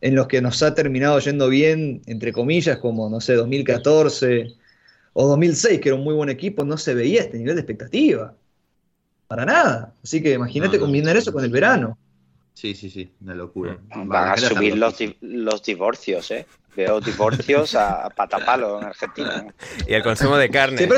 [0.00, 4.56] en los que nos ha terminado yendo bien, entre comillas, como, no sé, 2014
[5.12, 8.34] o 2006, que era un muy buen equipo, no se veía este nivel de expectativa.
[9.28, 9.94] Para nada.
[10.02, 11.98] Así que imagínate combinar eso con el verano.
[12.54, 13.78] Sí, sí, sí, una locura.
[13.94, 14.08] Mm.
[14.08, 16.46] Van a subir los, los divorcios, ¿eh?
[16.76, 19.46] Veo divorcios a patapalo en Argentina.
[19.86, 20.88] Y el consumo de carne,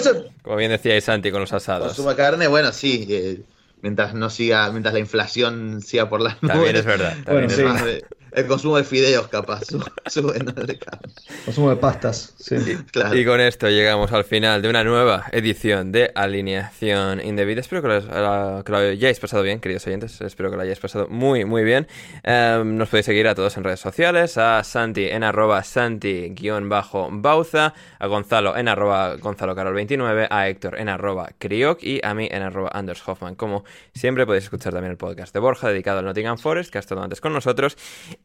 [0.43, 1.89] como bien decía Santi, con los asados.
[1.89, 3.41] Consumo de carne, bueno, sí, eh,
[3.83, 6.55] mientras no siga, mientras la inflación siga por las nubes.
[6.57, 7.17] También es verdad.
[7.25, 7.99] También es verdad.
[8.35, 9.63] El consumo de fideos, capaz,
[10.09, 10.79] sube, de
[11.45, 12.57] Consumo de pastas, sí.
[12.91, 13.17] claro.
[13.17, 17.61] y con esto llegamos al final de una nueva edición de Alineación Indebida.
[17.61, 20.21] Espero que lo, que lo hayáis pasado bien, queridos oyentes.
[20.21, 21.87] Espero que lo hayáis pasado muy, muy bien.
[22.25, 28.07] Em, nos podéis seguir a todos en redes sociales, a Santi en arroba Santi-Bauza, a
[28.09, 32.43] Gonzalo en arroba Gonzalo Carol 29, a Héctor en arroba Crioc y a mí en
[32.43, 33.37] arroba Anders Hoffman.
[33.37, 33.63] Como
[33.95, 37.01] siempre podéis escuchar también el podcast de Borja dedicado al Nottingham Forest, que ha estado
[37.01, 37.77] antes con nosotros.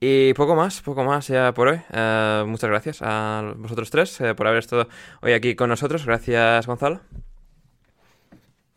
[0.01, 1.81] Y poco más, poco más ya por hoy.
[1.91, 4.87] Eh, muchas gracias a vosotros tres eh, por haber estado
[5.21, 6.05] hoy aquí con nosotros.
[6.05, 7.01] Gracias, Gonzalo.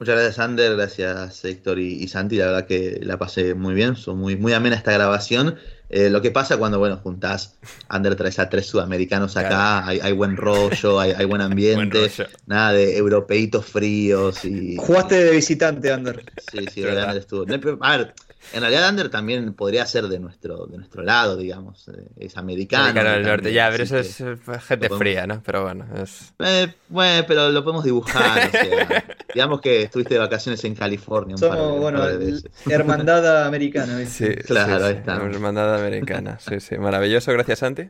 [0.01, 0.75] Muchas gracias, Ander.
[0.75, 2.39] Gracias, Héctor y, Santi.
[2.39, 3.95] La verdad que la pasé muy bien.
[3.95, 5.59] Son muy, muy amena esta grabación.
[5.91, 7.57] Eh, lo que pasa cuando, bueno, juntás,
[7.89, 12.11] Ander traes a tres sudamericanos acá, hay, buen rollo, hay, buen ambiente,
[12.47, 14.77] nada de europeitos fríos y...
[14.77, 16.25] Jugaste de visitante, Ander.
[16.51, 17.45] Sí, sí, Ander estuvo.
[17.83, 18.15] A ver,
[18.53, 21.89] en realidad Ander también podría ser de nuestro, de nuestro lado, digamos.
[21.89, 22.85] Eh, es americano.
[22.85, 24.23] Americano del norte, ya, pero eso es
[24.63, 25.43] gente fría, ¿no?
[25.45, 26.35] Pero bueno, es...
[26.39, 29.05] Eh, bueno, pero lo podemos dibujar, o sea,
[29.35, 34.05] digamos que estuviste de vacaciones en California un Somos, par de, bueno, hermandad americana.
[34.07, 35.17] Sí, claro, ahí está.
[35.17, 36.77] Hermandad americana, sí, sí.
[36.79, 37.89] Maravilloso, gracias Santi.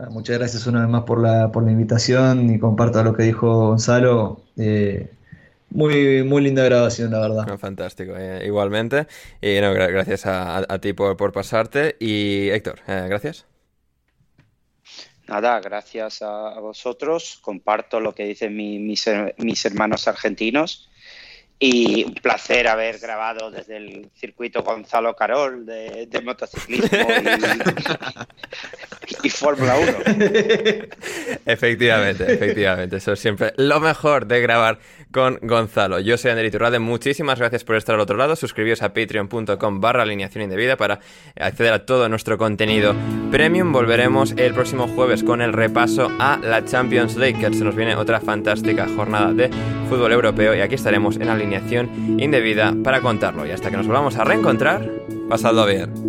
[0.00, 3.24] Ah, muchas gracias una vez más por la, por la invitación y comparto lo que
[3.24, 4.44] dijo Gonzalo.
[4.56, 5.10] Eh,
[5.70, 7.58] muy, muy linda grabación, la verdad.
[7.58, 9.06] fantástico, eh, igualmente.
[9.40, 11.96] Y no, gracias a, ti por, por, pasarte.
[12.00, 13.46] Y Héctor, eh, gracias.
[15.26, 17.38] Nada, gracias a, vosotros.
[17.42, 20.87] Comparto lo que dicen mis, mis hermanos argentinos.
[21.60, 26.88] Y un placer haber grabado desde el circuito Gonzalo Carol de, motociclismo
[29.24, 29.92] y, Fórmula 1.
[31.46, 32.96] Efectivamente, efectivamente.
[32.98, 34.78] Eso es siempre lo mejor de grabar
[35.10, 35.98] con Gonzalo.
[35.98, 36.78] Yo soy Ander Iturralde.
[36.78, 38.36] Muchísimas gracias por estar al otro lado.
[38.36, 41.00] Suscribíos a patreon.com barra alineación indebida para
[41.40, 42.94] acceder a todo nuestro contenido
[43.32, 43.72] premium.
[43.72, 47.96] Volveremos el próximo jueves con el repaso a la Champions League, que se nos viene
[47.96, 49.50] otra fantástica jornada de
[49.88, 53.46] fútbol europeo y aquí estaremos en alineación indebida para contarlo.
[53.46, 54.90] Y hasta que nos volvamos a reencontrar,
[55.28, 56.08] pasadlo bien.